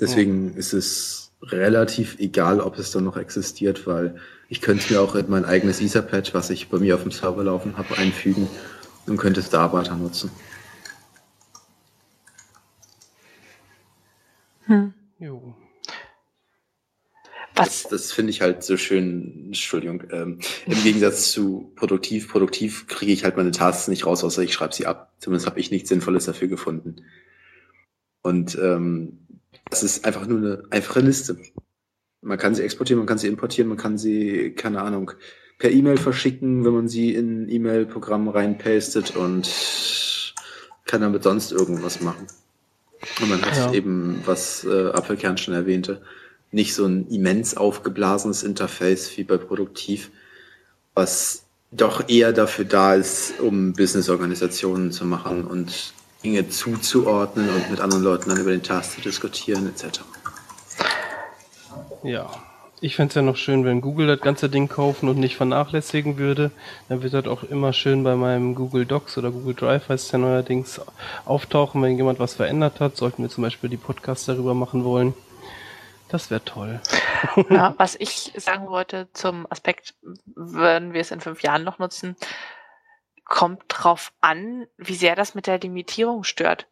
Deswegen 0.00 0.54
ist 0.54 0.72
es 0.72 1.32
relativ 1.42 2.18
egal, 2.18 2.60
ob 2.60 2.78
es 2.78 2.90
dann 2.90 3.04
noch 3.04 3.16
existiert, 3.16 3.86
weil 3.86 4.16
ich 4.48 4.60
könnte 4.60 4.92
mir 4.92 5.00
auch 5.00 5.14
in 5.14 5.28
mein 5.28 5.44
eigenes 5.44 5.80
Etherpad, 5.80 6.34
was 6.34 6.50
ich 6.50 6.68
bei 6.68 6.78
mir 6.78 6.94
auf 6.94 7.02
dem 7.02 7.10
Server 7.10 7.42
laufen 7.44 7.76
habe, 7.76 7.96
einfügen 7.98 8.48
und 9.06 9.16
könnte 9.16 9.40
es 9.40 9.50
da 9.50 9.72
weiter 9.72 9.96
nutzen. 9.96 10.30
Hm. 14.66 14.94
Jo. 15.18 15.54
Was? 17.62 17.82
Das, 17.84 17.90
das 17.90 18.12
finde 18.12 18.30
ich 18.30 18.40
halt 18.40 18.62
so 18.62 18.76
schön, 18.76 19.46
Entschuldigung, 19.46 20.04
ähm, 20.10 20.38
im 20.66 20.82
Gegensatz 20.82 21.30
zu 21.32 21.72
produktiv. 21.76 22.28
Produktiv 22.30 22.86
kriege 22.86 23.12
ich 23.12 23.24
halt 23.24 23.36
meine 23.36 23.50
Tasks 23.50 23.88
nicht 23.88 24.06
raus, 24.06 24.24
außer 24.24 24.42
ich 24.42 24.52
schreibe 24.52 24.74
sie 24.74 24.86
ab. 24.86 25.12
Zumindest 25.18 25.46
habe 25.46 25.60
ich 25.60 25.70
nichts 25.70 25.88
Sinnvolles 25.88 26.24
dafür 26.26 26.48
gefunden. 26.48 26.96
Und 28.22 28.56
ähm, 28.60 29.18
das 29.70 29.82
ist 29.82 30.04
einfach 30.04 30.26
nur 30.26 30.38
eine 30.38 30.62
einfache 30.70 31.00
Liste. 31.00 31.36
Man 32.20 32.38
kann 32.38 32.54
sie 32.54 32.62
exportieren, 32.62 32.98
man 32.98 33.06
kann 33.06 33.18
sie 33.18 33.26
importieren, 33.28 33.68
man 33.68 33.78
kann 33.78 33.98
sie, 33.98 34.52
keine 34.52 34.80
Ahnung, 34.82 35.10
per 35.58 35.70
E-Mail 35.70 35.96
verschicken, 35.96 36.64
wenn 36.64 36.72
man 36.72 36.88
sie 36.88 37.14
in 37.14 37.48
E-Mail-Programm 37.48 38.28
reinpastet 38.28 39.16
und 39.16 39.48
kann 40.86 41.00
damit 41.00 41.22
sonst 41.22 41.52
irgendwas 41.52 42.00
machen. 42.00 42.26
Und 43.20 43.28
man 43.30 43.42
hat 43.42 43.56
Ja. 43.56 43.72
eben, 43.72 44.20
was 44.24 44.64
äh, 44.64 44.90
Apfelkern 44.90 45.36
schon 45.38 45.54
erwähnte, 45.54 46.02
nicht 46.52 46.74
so 46.74 46.84
ein 46.84 47.08
immens 47.08 47.56
aufgeblasenes 47.56 48.42
Interface 48.42 49.16
wie 49.16 49.24
bei 49.24 49.38
Produktiv, 49.38 50.10
was 50.94 51.44
doch 51.70 52.08
eher 52.08 52.32
dafür 52.32 52.66
da 52.66 52.94
ist, 52.94 53.40
um 53.40 53.72
Business-Organisationen 53.72 54.92
zu 54.92 55.06
machen 55.06 55.46
und 55.46 55.94
Dinge 56.22 56.48
zuzuordnen 56.48 57.48
und 57.48 57.70
mit 57.70 57.80
anderen 57.80 58.04
Leuten 58.04 58.28
dann 58.28 58.38
über 58.38 58.50
den 58.50 58.62
Task 58.62 58.96
zu 58.96 59.00
diskutieren 59.00 59.68
etc. 59.68 60.00
Ja. 62.04 62.30
Ich 62.84 62.96
fänd's 62.96 63.14
ja 63.14 63.22
noch 63.22 63.36
schön, 63.36 63.64
wenn 63.64 63.80
Google 63.80 64.08
das 64.08 64.20
ganze 64.20 64.48
Ding 64.48 64.68
kaufen 64.68 65.08
und 65.08 65.16
nicht 65.16 65.36
vernachlässigen 65.36 66.18
würde. 66.18 66.50
Dann 66.88 67.04
wird 67.04 67.14
das 67.14 67.26
auch 67.26 67.44
immer 67.44 67.72
schön 67.72 68.02
bei 68.02 68.16
meinem 68.16 68.56
Google 68.56 68.86
Docs 68.86 69.18
oder 69.18 69.30
Google 69.30 69.54
Drive 69.54 69.88
heißt 69.88 70.06
es 70.06 70.10
ja 70.10 70.18
neuerdings 70.18 70.80
auftauchen, 71.24 71.80
wenn 71.80 71.96
jemand 71.96 72.18
was 72.18 72.34
verändert 72.34 72.80
hat. 72.80 72.96
Sollten 72.96 73.22
wir 73.22 73.30
zum 73.30 73.42
Beispiel 73.42 73.70
die 73.70 73.76
Podcasts 73.76 74.26
darüber 74.26 74.54
machen 74.54 74.82
wollen. 74.82 75.14
Das 76.12 76.30
wäre 76.30 76.44
toll. 76.44 76.78
Ja, 77.48 77.74
was 77.78 77.96
ich 77.98 78.34
sagen 78.36 78.68
wollte 78.68 79.08
zum 79.14 79.46
Aspekt, 79.48 79.94
würden 80.26 80.92
wir 80.92 81.00
es 81.00 81.10
in 81.10 81.22
fünf 81.22 81.42
Jahren 81.42 81.64
noch 81.64 81.78
nutzen, 81.78 82.16
kommt 83.24 83.62
drauf 83.68 84.12
an, 84.20 84.66
wie 84.76 84.94
sehr 84.94 85.16
das 85.16 85.34
mit 85.34 85.46
der 85.46 85.58
Limitierung 85.58 86.22
stört. 86.22 86.66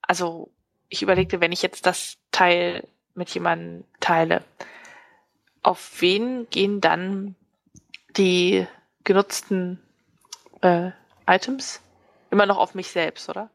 Also 0.00 0.50
ich 0.88 1.02
überlegte, 1.02 1.42
wenn 1.42 1.52
ich 1.52 1.60
jetzt 1.60 1.84
das 1.84 2.16
Teil 2.32 2.88
mit 3.14 3.28
jemandem 3.28 3.84
teile, 4.00 4.42
auf 5.62 6.00
wen 6.00 6.48
gehen 6.48 6.80
dann 6.80 7.36
die 8.16 8.66
genutzten 9.04 9.82
äh, 10.62 10.92
Items? 11.26 11.82
Immer 12.30 12.46
noch 12.46 12.56
auf 12.56 12.74
mich 12.74 12.90
selbst, 12.90 13.28
oder? 13.28 13.50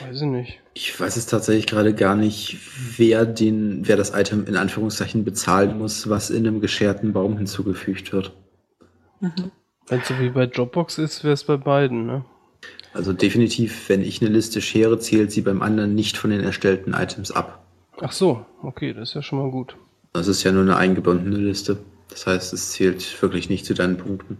Weiß 0.00 0.22
ich 0.22 0.26
nicht. 0.26 0.60
Ich 0.74 0.98
weiß 0.98 1.16
es 1.16 1.26
tatsächlich 1.26 1.66
gerade 1.66 1.94
gar 1.94 2.16
nicht, 2.16 2.58
wer 2.96 3.26
den, 3.26 3.86
wer 3.86 3.96
das 3.96 4.14
Item 4.14 4.46
in 4.46 4.56
Anführungszeichen 4.56 5.24
bezahlen 5.24 5.78
muss, 5.78 6.08
was 6.08 6.30
in 6.30 6.46
einem 6.46 6.60
gescherten 6.60 7.12
Baum 7.12 7.36
hinzugefügt 7.36 8.12
wird. 8.12 8.32
Mhm. 9.20 9.50
Wenn 9.88 10.00
es 10.00 10.08
so 10.08 10.18
wie 10.18 10.30
bei 10.30 10.46
Dropbox 10.46 10.98
ist, 10.98 11.24
wäre 11.24 11.34
es 11.34 11.44
bei 11.44 11.56
beiden, 11.56 12.06
ne? 12.06 12.24
Also 12.94 13.12
definitiv, 13.12 13.88
wenn 13.88 14.02
ich 14.02 14.20
eine 14.20 14.30
Liste 14.30 14.60
schere, 14.60 14.98
zählt 14.98 15.32
sie 15.32 15.40
beim 15.40 15.62
anderen 15.62 15.94
nicht 15.94 16.16
von 16.16 16.30
den 16.30 16.40
erstellten 16.40 16.94
Items 16.94 17.30
ab. 17.30 17.64
Ach 18.00 18.12
so, 18.12 18.44
okay, 18.62 18.92
das 18.92 19.10
ist 19.10 19.14
ja 19.14 19.22
schon 19.22 19.38
mal 19.38 19.50
gut. 19.50 19.76
Das 20.12 20.28
ist 20.28 20.42
ja 20.42 20.52
nur 20.52 20.62
eine 20.62 20.76
eingebundene 20.76 21.36
Liste. 21.36 21.78
Das 22.10 22.26
heißt, 22.26 22.52
es 22.52 22.72
zählt 22.72 23.22
wirklich 23.22 23.48
nicht 23.48 23.64
zu 23.64 23.74
deinen 23.74 23.96
Punkten. 23.96 24.36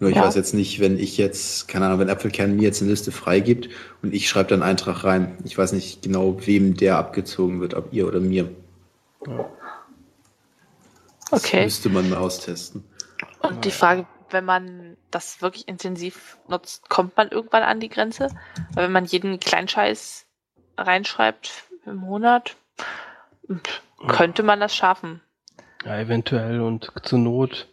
Nur 0.00 0.10
ich 0.10 0.16
Ja. 0.16 0.24
weiß 0.26 0.36
jetzt 0.36 0.54
nicht, 0.54 0.78
wenn 0.80 0.98
ich 0.98 1.16
jetzt, 1.16 1.66
keine 1.66 1.86
Ahnung, 1.86 1.98
wenn 1.98 2.10
Apfelkern 2.10 2.54
mir 2.56 2.62
jetzt 2.62 2.80
eine 2.80 2.90
Liste 2.90 3.10
freigibt 3.10 3.68
und 4.02 4.14
ich 4.14 4.28
schreibe 4.28 4.50
dann 4.50 4.62
einen 4.62 4.70
Eintrag 4.70 5.02
rein. 5.04 5.36
Ich 5.44 5.58
weiß 5.58 5.72
nicht 5.72 6.02
genau, 6.02 6.46
wem 6.46 6.76
der 6.76 6.98
abgezogen 6.98 7.60
wird, 7.60 7.74
ob 7.74 7.92
ihr 7.92 8.06
oder 8.06 8.20
mir. 8.20 8.48
Das 11.30 11.44
Okay. 11.44 11.64
müsste 11.64 11.88
man 11.88 12.08
mal 12.08 12.18
austesten. 12.18 12.84
Und 13.40 13.64
die 13.64 13.70
Frage, 13.70 14.06
wenn 14.30 14.44
man 14.44 14.96
das 15.10 15.42
wirklich 15.42 15.66
intensiv 15.68 16.38
nutzt, 16.48 16.88
kommt 16.88 17.16
man 17.16 17.28
irgendwann 17.28 17.62
an 17.62 17.80
die 17.80 17.88
Grenze? 17.88 18.28
Weil 18.74 18.84
wenn 18.84 18.92
man 18.92 19.04
jeden 19.04 19.40
Kleinscheiß 19.40 20.26
reinschreibt 20.76 21.64
im 21.86 21.96
Monat, 21.96 22.56
könnte 24.06 24.42
man 24.42 24.60
das 24.60 24.74
schaffen. 24.76 25.20
Ja, 25.84 25.98
eventuell 25.98 26.60
und 26.60 26.92
zur 27.02 27.18
Not. 27.18 27.68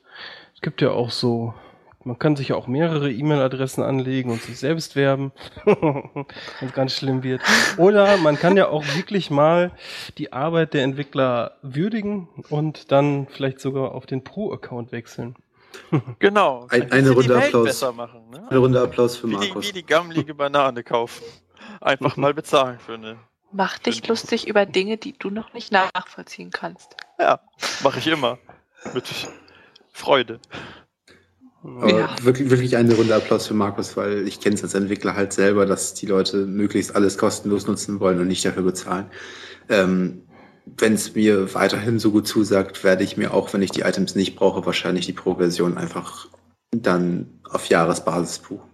Es 0.55 0.61
gibt 0.61 0.81
ja 0.81 0.91
auch 0.91 1.11
so, 1.11 1.53
man 2.05 2.17
kann 2.19 2.35
sich 2.35 2.49
ja 2.49 2.55
auch 2.55 2.67
mehrere 2.67 3.11
E-Mail-Adressen 3.11 3.83
anlegen 3.83 4.31
und 4.31 4.41
sich 4.41 4.57
selbst 4.59 4.95
werben, 4.95 5.31
wenn 5.65 6.25
es 6.61 6.73
ganz 6.73 6.93
schlimm 6.93 7.23
wird. 7.23 7.41
Oder 7.77 8.17
man 8.17 8.37
kann 8.37 8.55
ja 8.55 8.69
auch 8.69 8.83
wirklich 8.95 9.29
mal 9.29 9.71
die 10.17 10.31
Arbeit 10.31 10.73
der 10.73 10.83
Entwickler 10.83 11.57
würdigen 11.61 12.29
und 12.49 12.91
dann 12.91 13.27
vielleicht 13.29 13.59
sogar 13.59 13.91
auf 13.93 14.05
den 14.05 14.23
Pro-Account 14.23 14.91
wechseln. 14.91 15.35
Genau. 16.19 16.67
Ein- 16.69 16.89
eine 16.91 17.09
Runde 17.11 17.35
Applaus. 17.37 17.65
besser 17.65 17.91
machen. 17.91 18.29
Ne? 18.31 18.47
Eine 18.49 18.59
Runde 18.59 18.79
Applaus 18.81 19.17
für 19.17 19.27
Wie 19.27 19.35
die, 19.35 19.47
Markus. 19.47 19.67
wie 19.67 19.73
die 19.73 19.85
gammelige 19.85 20.33
Banane 20.33 20.83
kaufen. 20.83 21.23
Einfach 21.81 22.15
mal 22.15 22.33
bezahlen 22.33 22.79
für 22.79 22.93
eine. 22.93 23.17
Mach 23.51 23.77
dich 23.79 24.07
lustig 24.07 24.47
über 24.47 24.65
Dinge, 24.65 24.95
die 24.95 25.17
du 25.17 25.29
noch 25.29 25.53
nicht 25.53 25.73
nachvollziehen 25.73 26.49
kannst. 26.51 26.95
Ja, 27.19 27.41
mache 27.83 27.99
ich 27.99 28.07
immer. 28.07 28.37
Mit 28.93 29.05
Freude. 29.91 30.39
Aber 31.65 31.89
Ja. 31.89 32.15
wirklich, 32.21 32.49
wirklich 32.49 32.77
eine 32.77 32.93
Runde 32.93 33.15
Applaus 33.15 33.47
für 33.47 33.53
Markus, 33.53 33.97
weil 33.97 34.27
ich 34.27 34.39
kenne 34.39 34.55
es 34.55 34.63
als 34.63 34.75
Entwickler 34.75 35.15
halt 35.15 35.33
selber, 35.33 35.65
dass 35.65 35.93
die 35.93 36.05
Leute 36.05 36.45
möglichst 36.45 36.95
alles 36.95 37.17
kostenlos 37.17 37.67
nutzen 37.67 37.99
wollen 37.99 38.19
und 38.19 38.27
nicht 38.27 38.45
dafür 38.45 38.63
bezahlen. 38.63 39.07
Ähm, 39.69 40.21
wenn 40.77 40.93
es 40.93 41.15
mir 41.15 41.53
weiterhin 41.53 41.99
so 41.99 42.11
gut 42.11 42.27
zusagt, 42.27 42.83
werde 42.83 43.03
ich 43.03 43.17
mir 43.17 43.33
auch, 43.33 43.53
wenn 43.53 43.61
ich 43.61 43.71
die 43.71 43.81
Items 43.81 44.15
nicht 44.15 44.35
brauche, 44.35 44.65
wahrscheinlich 44.65 45.05
die 45.05 45.13
Pro-Version 45.13 45.77
einfach 45.77 46.27
dann 46.71 47.39
auf 47.49 47.67
Jahresbasis 47.67 48.39
buchen. 48.39 48.69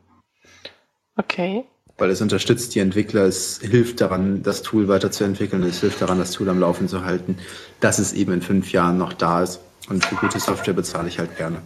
Okay. 1.17 1.65
Weil 1.97 2.09
es 2.09 2.21
unterstützt 2.21 2.73
die 2.73 2.79
Entwickler, 2.79 3.25
es 3.25 3.59
hilft 3.61 4.01
daran, 4.01 4.41
das 4.41 4.63
Tool 4.63 4.87
weiterzuentwickeln, 4.87 5.61
es 5.63 5.81
hilft 5.81 6.01
daran, 6.01 6.17
das 6.17 6.31
Tool 6.31 6.49
am 6.49 6.59
Laufen 6.59 6.87
zu 6.87 7.05
halten, 7.05 7.37
dass 7.79 7.99
es 7.99 8.13
eben 8.13 8.31
in 8.31 8.41
fünf 8.41 8.71
Jahren 8.71 8.97
noch 8.97 9.13
da 9.13 9.43
ist. 9.43 9.59
Und 9.89 10.05
für 10.05 10.15
gute 10.15 10.39
Software 10.39 10.73
bezahle 10.73 11.09
ich 11.09 11.19
halt 11.19 11.35
gerne. 11.37 11.61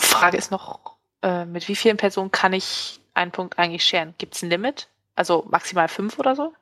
Frage 0.00 0.36
ist 0.36 0.50
noch, 0.50 0.96
äh, 1.22 1.44
mit 1.44 1.68
wie 1.68 1.76
vielen 1.76 1.96
Personen 1.96 2.30
kann 2.30 2.52
ich 2.52 3.00
einen 3.14 3.30
Punkt 3.30 3.58
eigentlich 3.58 3.84
scheren? 3.84 4.14
Gibt 4.18 4.34
es 4.34 4.42
ein 4.42 4.50
Limit? 4.50 4.88
Also 5.14 5.46
maximal 5.50 5.88
fünf 5.88 6.18
oder 6.18 6.34
so? 6.34 6.52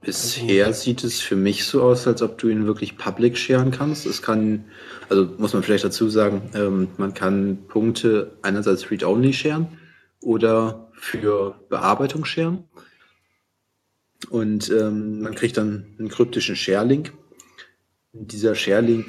Bisher 0.00 0.72
sieht 0.74 1.02
es 1.02 1.20
für 1.20 1.36
mich 1.36 1.64
so 1.64 1.82
aus, 1.82 2.06
als 2.06 2.20
ob 2.20 2.36
du 2.36 2.48
ihn 2.48 2.66
wirklich 2.66 2.98
public 2.98 3.38
sharen 3.38 3.70
kannst. 3.70 4.04
Es 4.04 4.20
kann, 4.20 4.66
also 5.08 5.30
muss 5.38 5.54
man 5.54 5.62
vielleicht 5.62 5.84
dazu 5.84 6.10
sagen, 6.10 6.50
ähm, 6.54 6.88
man 6.98 7.14
kann 7.14 7.66
Punkte 7.68 8.36
einerseits 8.42 8.90
read-only 8.90 9.32
sharen 9.32 9.78
oder 10.20 10.90
für 10.92 11.58
Bearbeitung 11.70 12.26
sharen. 12.26 12.64
Und 14.28 14.70
ähm, 14.70 15.22
man 15.22 15.34
kriegt 15.34 15.56
dann 15.56 15.96
einen 15.98 16.08
kryptischen 16.08 16.56
Share-Link. 16.56 17.12
Dieser 18.12 18.54
Share-Link, 18.54 19.06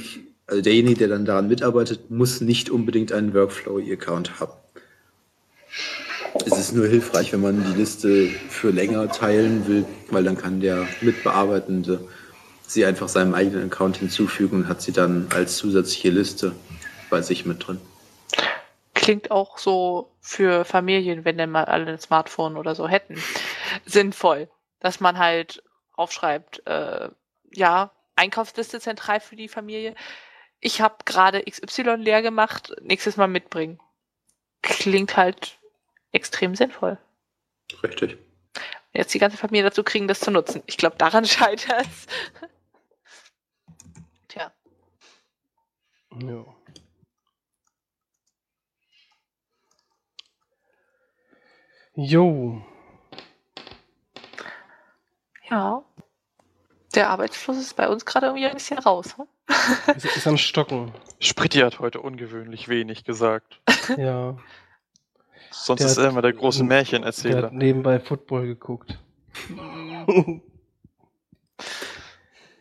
also 0.47 0.61
derjenige, 0.61 0.99
der 0.99 1.07
dann 1.07 1.25
daran 1.25 1.47
mitarbeitet, 1.47 2.11
muss 2.11 2.41
nicht 2.41 2.69
unbedingt 2.69 3.11
einen 3.11 3.33
Workflow-Account 3.33 4.39
haben. 4.39 4.53
Es 6.45 6.57
ist 6.57 6.73
nur 6.73 6.87
hilfreich, 6.87 7.31
wenn 7.33 7.41
man 7.41 7.63
die 7.63 7.77
Liste 7.77 8.27
für 8.27 8.69
länger 8.69 9.09
teilen 9.09 9.67
will, 9.67 9.85
weil 10.11 10.23
dann 10.23 10.37
kann 10.37 10.59
der 10.59 10.85
Mitbearbeitende 11.01 12.07
sie 12.67 12.85
einfach 12.85 13.07
seinem 13.07 13.33
eigenen 13.33 13.71
Account 13.71 13.97
hinzufügen 13.97 14.57
und 14.57 14.67
hat 14.67 14.81
sie 14.81 14.91
dann 14.91 15.27
als 15.33 15.57
zusätzliche 15.57 16.09
Liste 16.09 16.53
bei 17.09 17.21
sich 17.21 17.45
mit 17.45 17.65
drin. 17.65 17.79
Klingt 18.93 19.31
auch 19.31 19.57
so 19.57 20.11
für 20.19 20.65
Familien, 20.65 21.25
wenn 21.25 21.37
denn 21.37 21.51
mal 21.51 21.65
alle 21.65 21.91
ein 21.91 21.99
Smartphone 21.99 22.57
oder 22.57 22.75
so 22.75 22.87
hätten, 22.87 23.21
sinnvoll, 23.85 24.49
dass 24.79 24.99
man 24.99 25.17
halt 25.17 25.63
aufschreibt, 25.93 26.65
äh, 26.65 27.09
ja, 27.51 27.91
Einkaufsliste 28.15 28.79
zentral 28.79 29.19
für 29.19 29.35
die 29.35 29.47
Familie. 29.47 29.93
Ich 30.59 30.81
habe 30.81 30.97
gerade 31.05 31.43
XY 31.43 31.95
leer 31.97 32.21
gemacht, 32.21 32.73
nächstes 32.81 33.17
Mal 33.17 33.27
mitbringen. 33.27 33.79
Klingt 34.61 35.15
halt 35.17 35.59
extrem 36.11 36.55
sinnvoll. 36.55 36.97
Richtig. 37.83 38.17
Jetzt 38.93 39.13
die 39.13 39.19
ganze 39.19 39.37
Familie 39.37 39.65
dazu 39.69 39.83
kriegen, 39.83 40.07
das 40.07 40.19
zu 40.21 40.31
nutzen. 40.31 40.63
Ich 40.65 40.77
glaube, 40.77 40.97
daran 40.97 41.25
scheitert 41.27 41.85
es. 41.87 42.07
Tja, 44.27 44.51
Ja. 46.21 46.45
Jo, 51.97 52.61
ja. 55.49 55.83
Der 56.93 57.03
Der 57.03 57.09
Arbeitsfluss 57.09 57.57
ist 57.57 57.75
bei 57.75 57.87
uns 57.89 58.05
gerade 58.05 58.27
irgendwie 58.27 58.45
ein 58.47 58.53
bisschen 58.53 58.79
raus. 58.79 59.17
Hm? 59.17 59.27
Ist, 59.95 60.05
ist 60.05 60.27
am 60.27 60.37
Stocken. 60.37 60.91
Spritti 61.19 61.59
hat 61.59 61.79
heute 61.79 62.01
ungewöhnlich 62.01 62.67
wenig 62.67 63.03
gesagt. 63.03 63.61
Ja. 63.97 64.37
Sonst 65.51 65.79
Der 65.81 65.87
ist 65.87 65.97
er 65.97 66.09
immer 66.09 66.21
der 66.23 66.33
große 66.33 66.59
Der 66.59 66.67
Märchenerzähler. 66.67 67.43
hat 67.43 67.53
nebenbei 67.53 67.99
Football 67.99 68.47
geguckt. 68.47 68.99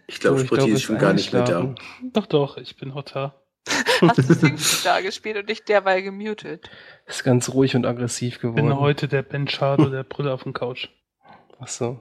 Ich 0.07 0.21
glaube, 0.21 0.39
So, 0.39 0.45
Spritti 0.45 0.65
glaub, 0.67 0.77
ist 0.77 0.83
schon 0.83 0.99
gar 0.99 1.13
nicht 1.15 1.33
mehr 1.33 1.43
da. 1.45 1.75
Doch, 2.13 2.27
doch, 2.27 2.57
ich 2.59 2.77
bin 2.77 2.93
da. 3.13 3.35
Hast 4.03 4.29
du 4.43 4.85
da 4.85 5.01
gespielt 5.01 5.39
und 5.39 5.49
dich 5.49 5.65
derweil 5.65 6.03
gemutet? 6.03 6.71
Ist 7.07 7.25
ganz 7.25 7.49
ruhig 7.49 7.75
und 7.75 7.87
aggressiv 7.87 8.35
Ich 8.37 8.41
bin 8.43 8.55
geworden. 8.55 8.79
heute 8.79 9.09
der 9.09 9.23
Ben 9.23 9.49
Schado, 9.49 9.89
der 9.89 10.05
Brille 10.05 10.33
auf 10.33 10.43
dem 10.43 10.53
Couch. 10.53 10.89
Ach 11.59 11.69
so. 11.69 12.01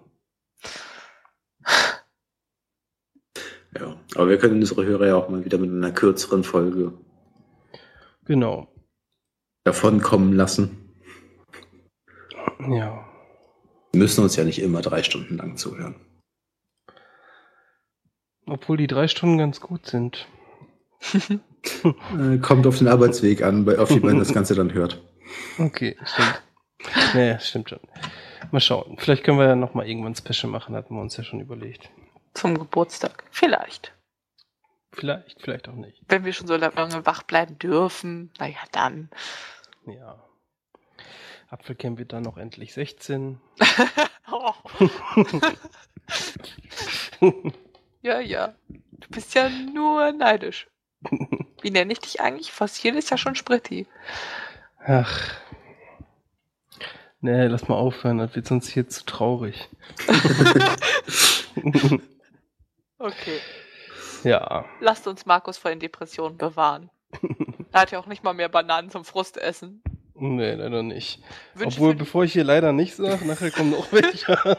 Ja, 3.79 3.95
aber 4.15 4.29
wir 4.29 4.37
können 4.37 4.55
unsere 4.55 4.85
Hörer 4.85 5.07
ja 5.07 5.15
auch 5.15 5.29
mal 5.29 5.43
wieder 5.45 5.57
mit 5.57 5.71
einer 5.71 5.91
kürzeren 5.91 6.43
Folge 6.43 6.93
Genau. 8.25 8.67
davonkommen 9.63 10.33
lassen. 10.33 10.93
Ja. 12.69 13.05
Wir 13.91 13.99
müssen 13.99 14.23
uns 14.23 14.35
ja 14.35 14.43
nicht 14.43 14.61
immer 14.61 14.81
drei 14.81 15.03
Stunden 15.03 15.37
lang 15.37 15.57
zuhören. 15.57 15.95
Obwohl 18.45 18.77
die 18.77 18.87
drei 18.87 19.07
Stunden 19.07 19.37
ganz 19.37 19.59
gut 19.61 19.85
sind. 19.85 20.27
Äh, 22.19 22.39
kommt 22.39 22.67
auf 22.67 22.79
den 22.79 22.89
Arbeitsweg 22.89 23.41
an, 23.41 23.67
auf 23.77 23.89
wie 23.89 24.01
man 24.01 24.19
das 24.19 24.33
Ganze 24.33 24.53
dann 24.53 24.73
hört. 24.73 25.01
Okay, 25.57 25.95
stimmt. 26.03 26.43
Naja, 27.13 27.39
stimmt 27.39 27.69
schon. 27.69 27.79
Mal 28.51 28.59
schauen. 28.59 28.97
Vielleicht 28.99 29.23
können 29.23 29.37
wir 29.37 29.47
ja 29.47 29.55
noch 29.55 29.73
mal 29.73 29.87
irgendwann 29.87 30.13
Special 30.13 30.51
machen, 30.51 30.75
hatten 30.75 30.93
wir 30.93 31.01
uns 31.01 31.15
ja 31.15 31.23
schon 31.23 31.39
überlegt. 31.39 31.89
Zum 32.34 32.57
Geburtstag. 32.57 33.23
Vielleicht. 33.31 33.93
Vielleicht, 34.91 35.41
vielleicht 35.41 35.68
auch 35.69 35.76
nicht. 35.76 36.01
Wenn 36.07 36.23
wir 36.23 36.34
schon 36.34 36.47
so 36.47 36.55
lange 36.55 37.05
wach 37.05 37.23
bleiben 37.23 37.57
dürfen, 37.57 38.31
naja, 38.38 38.60
dann. 38.72 39.10
Ja. 39.88 40.23
Apfelcamp 41.49 41.97
wird 41.97 42.14
dann 42.14 42.23
noch 42.23 42.38
endlich 42.38 42.73
16. 42.73 43.39
oh, 44.31 44.53
ja, 48.01 48.19
ja. 48.19 48.53
Du 48.68 49.07
bist 49.10 49.34
ja 49.35 49.49
nur 49.49 50.11
neidisch. 50.11 50.68
Wie 51.61 51.72
nenne 51.72 51.93
ich 51.93 51.99
dich 51.99 52.22
eigentlich? 52.22 52.51
Fossil 52.51 52.95
ist 52.95 53.10
ja 53.10 53.18
schon 53.18 53.35
Spritti. 53.35 53.88
Ach. 54.80 55.34
Nee, 57.22 57.47
lass 57.47 57.68
mal 57.68 57.76
aufhören, 57.76 58.18
das 58.18 58.35
wird 58.35 58.47
sonst 58.47 58.68
hier 58.68 58.89
zu 58.89 59.05
traurig. 59.05 59.69
Okay. 63.03 63.39
ja. 64.23 64.63
Lasst 64.80 65.07
uns 65.07 65.25
Markus 65.25 65.57
vor 65.57 65.71
den 65.71 65.80
Depressionen 65.80 66.38
bewahren. 66.38 66.89
Er 67.73 67.81
hat 67.81 67.91
ja 67.91 67.97
auch 67.99 68.05
nicht 68.05 68.23
mal 68.23 68.35
mehr 68.35 68.49
Bananen 68.49 68.91
zum 68.91 69.03
Frustessen. 69.03 69.81
Nee, 70.13 70.53
leider 70.53 70.84
nicht. 70.84 71.23
Wünsche 71.55 71.77
Obwohl, 71.80 71.95
bevor 71.95 72.23
ich 72.23 72.34
hier 72.34 72.43
leider 72.43 72.71
nicht 72.71 72.95
sage, 72.95 73.25
nachher 73.25 73.49
kommen 73.49 73.71
noch 73.71 73.91
welche. 73.91 74.38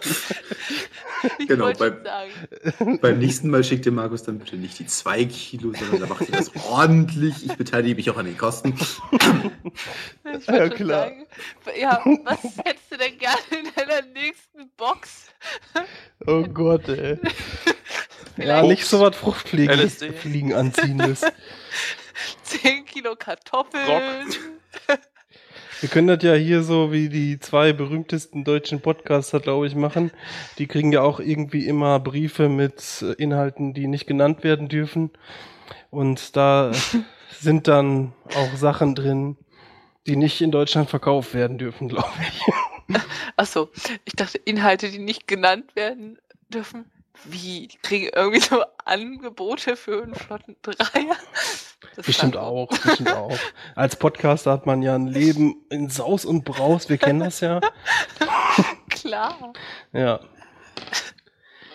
ich 1.39 1.47
genau, 1.47 1.73
beim- 1.75 2.03
sagen. 2.03 2.99
Beim 3.01 3.19
nächsten 3.21 3.51
Mal 3.51 3.63
schickt 3.63 3.85
dir 3.87 3.93
Markus 3.93 4.25
dann 4.25 4.41
bitte 4.41 4.57
nicht 4.57 4.81
die 4.81 4.87
zwei 4.87 5.25
Kilo, 5.27 5.73
sondern 5.73 6.01
da 6.01 6.07
macht 6.09 6.23
ihr 6.29 6.33
das 6.37 6.51
ordentlich. 6.69 7.47
Ich 7.47 7.57
beteilige 7.57 7.95
mich 7.95 8.11
auch 8.11 8.17
an 8.17 8.27
den 8.27 8.37
Kosten. 8.37 8.75
Ich 10.37 10.47
Ja, 10.49 10.69
klar. 10.71 11.03
sagen. 11.05 11.27
Ja, 11.79 12.03
was 12.25 12.43
hättest 12.65 12.91
du 12.91 12.97
denn 12.97 13.17
gerne 13.17 13.39
in 13.51 13.69
deiner 13.77 14.03
nächsten 14.09 14.69
Box? 14.77 15.29
oh 16.27 16.43
Gott, 16.43 16.89
ey. 16.89 17.17
Ja, 18.37 18.45
Vielleicht 18.45 18.69
nicht 18.69 18.87
so 18.87 19.01
was 19.01 19.17
Fruchtfliegen 19.17 20.55
anziehendes. 20.55 21.23
10 22.43 22.85
Kilo 22.85 23.17
Kartoffeln. 23.17 24.35
Wir 25.81 25.89
können 25.89 26.07
das 26.07 26.23
ja 26.23 26.35
hier 26.35 26.63
so 26.63 26.93
wie 26.93 27.09
die 27.09 27.39
zwei 27.39 27.73
berühmtesten 27.73 28.45
deutschen 28.45 28.81
Podcaster, 28.81 29.39
glaube 29.41 29.67
ich, 29.67 29.75
machen. 29.75 30.13
Die 30.59 30.67
kriegen 30.67 30.93
ja 30.93 31.03
auch 31.03 31.21
irgendwie 31.21 31.67
immer 31.67 32.01
Briefe 32.01 32.49
mit 32.49 33.03
äh, 33.03 33.13
Inhalten, 33.23 33.75
die 33.75 33.87
nicht 33.87 34.07
genannt 34.07 34.45
werden 34.45 34.69
dürfen. 34.69 35.11
Und 35.91 36.37
da 36.37 36.73
sind 37.39 37.69
dann 37.69 38.15
auch 38.35 38.57
Sachen 38.57 38.95
drin, 38.95 39.37
die 40.07 40.17
nicht 40.17 40.41
in 40.41 40.51
Deutschland 40.51 40.89
verkauft 40.89 41.35
werden 41.35 41.59
dürfen, 41.59 41.89
glaube 41.89 42.09
ich. 42.29 42.97
Achso, 43.37 43.69
ich 44.05 44.15
dachte 44.15 44.39
Inhalte, 44.39 44.91
die 44.91 44.99
nicht 44.99 45.27
genannt 45.27 45.77
werden 45.77 46.19
dürfen. 46.49 46.87
Wie? 47.25 47.69
Die 47.69 47.79
kriegen 47.79 48.09
irgendwie 48.15 48.41
so 48.41 48.65
Angebote 48.85 49.77
für 49.77 50.03
einen 50.03 50.15
flotten 50.15 50.57
Dreier? 50.63 51.17
Das 51.97 52.07
Bestimmt 52.07 52.37
auch, 52.37 52.69
bestimmt 52.69 53.13
auch. 53.13 53.39
Als 53.77 53.97
Podcaster 53.97 54.51
hat 54.51 54.67
man 54.67 54.83
ja 54.83 54.95
ein 54.95 55.07
Leben 55.07 55.65
in 55.71 55.89
Saus 55.89 56.25
und 56.25 56.45
Braus, 56.45 56.89
wir 56.89 56.99
kennen 56.99 57.21
das 57.21 57.41
ja. 57.41 57.61
Klar. 58.89 59.53
Ja, 59.93 60.21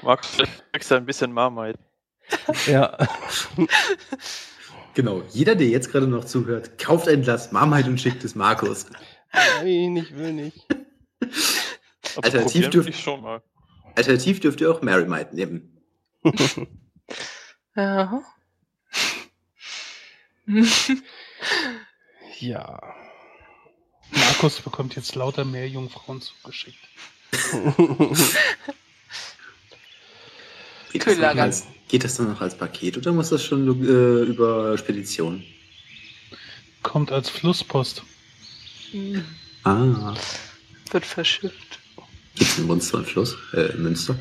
Markus, 0.01 0.27
vielleicht 0.27 0.71
kriegst 0.71 0.91
du 0.91 0.95
ein 0.95 1.05
bisschen 1.05 1.31
Marmite. 1.31 1.79
ja. 2.65 2.97
Genau, 4.95 5.21
jeder, 5.29 5.55
der 5.55 5.67
jetzt 5.67 5.91
gerade 5.91 6.07
noch 6.07 6.25
zuhört, 6.25 6.77
kauft 6.77 7.07
ein 7.07 7.21
Glas 7.21 7.53
Marmite 7.53 7.89
und 7.89 8.01
schickt 8.01 8.23
es 8.25 8.35
Markus. 8.35 8.87
Nein, 9.31 9.95
ich 9.95 10.13
will 10.13 10.33
nicht. 10.33 10.65
Also 12.21 12.39
Alternativ 12.39 12.87
ich 12.87 12.99
schon 12.99 13.21
mal. 13.21 13.41
Alternativ 13.99 14.39
dürft 14.39 14.61
ihr 14.61 14.71
auch 14.71 14.81
Marymite 14.81 15.35
nehmen. 15.35 15.77
Ja. 17.75 18.21
Ja. 22.39 22.79
Markus 24.11 24.61
bekommt 24.61 24.95
jetzt 24.95 25.13
lauter 25.15 25.43
mehr 25.45 25.67
Jungfrauen 25.67 26.21
zugeschickt. 26.21 26.79
Geht 30.91 31.05
das, 31.05 31.19
als, 31.19 31.67
geht 31.87 32.03
das 32.03 32.15
dann 32.15 32.29
noch 32.29 32.41
als 32.41 32.57
Paket 32.57 32.97
oder 32.97 33.11
muss 33.11 33.29
das 33.29 33.43
schon 33.43 33.67
äh, 33.85 34.23
über 34.23 34.77
Spedition? 34.77 35.43
Kommt 36.81 37.11
als 37.11 37.29
Flusspost. 37.29 38.03
Ah, 39.63 40.15
Wird 40.91 41.05
verschifft. 41.05 41.78
Gibt's 42.35 42.57
in 42.57 42.67
Munster 42.67 42.97
und 42.99 43.07
Fluss? 43.07 43.35
Äh, 43.53 43.73
Münster? 43.75 44.17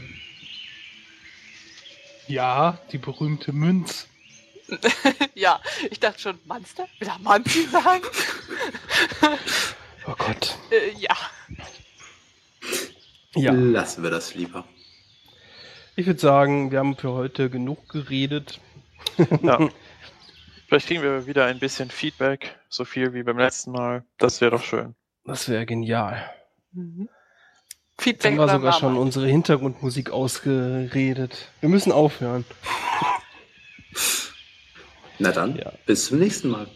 Ja, 2.26 2.78
die 2.92 2.98
berühmte 2.98 3.52
Münz. 3.52 4.06
ja, 5.34 5.60
ich 5.90 5.98
dachte 5.98 6.20
schon, 6.20 6.38
Monster? 6.44 6.86
Will 6.98 7.08
er 7.08 7.18
Manzi 7.20 7.66
sagen? 7.66 8.02
Oh 10.06 10.14
Gott. 10.16 10.58
äh, 10.70 10.92
ja. 10.98 11.16
Ja. 13.34 13.52
Lassen 13.52 14.02
wir 14.02 14.10
das 14.10 14.34
lieber. 14.34 14.64
Ich 15.96 16.06
würde 16.06 16.20
sagen, 16.20 16.70
wir 16.70 16.78
haben 16.78 16.96
für 16.96 17.12
heute 17.12 17.50
genug 17.50 17.88
geredet. 17.88 18.60
Ja. 19.42 19.68
Vielleicht 20.66 20.86
kriegen 20.88 21.02
wir 21.02 21.26
wieder 21.26 21.46
ein 21.46 21.58
bisschen 21.58 21.90
Feedback, 21.90 22.58
so 22.68 22.84
viel 22.84 23.14
wie 23.14 23.22
beim 23.22 23.38
letzten 23.38 23.72
Mal. 23.72 24.04
Das 24.18 24.40
wäre 24.42 24.50
doch 24.50 24.62
schön. 24.62 24.94
Das 25.24 25.48
wäre 25.48 25.64
genial. 25.64 26.30
Mhm. 26.72 27.08
Jetzt 27.98 28.04
Feedback 28.04 28.38
haben 28.38 28.46
wir 28.46 28.52
sogar 28.52 28.72
schon 28.74 28.96
unsere 28.96 29.26
Hintergrundmusik 29.26 30.10
ausgeredet. 30.10 31.50
Wir 31.60 31.68
müssen 31.68 31.90
aufhören. 31.90 32.44
Na 35.18 35.32
dann, 35.32 35.56
Ja. 35.56 35.72
bis 35.84 36.06
zum 36.06 36.20
nächsten 36.20 36.48
Mal. 36.50 36.68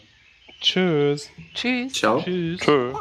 Tschüss. 0.61 1.31
Tschüss. 1.55 1.93
Ciao. 1.93 2.21
Tschüss. 2.23 2.61
Tschö. 2.61 2.93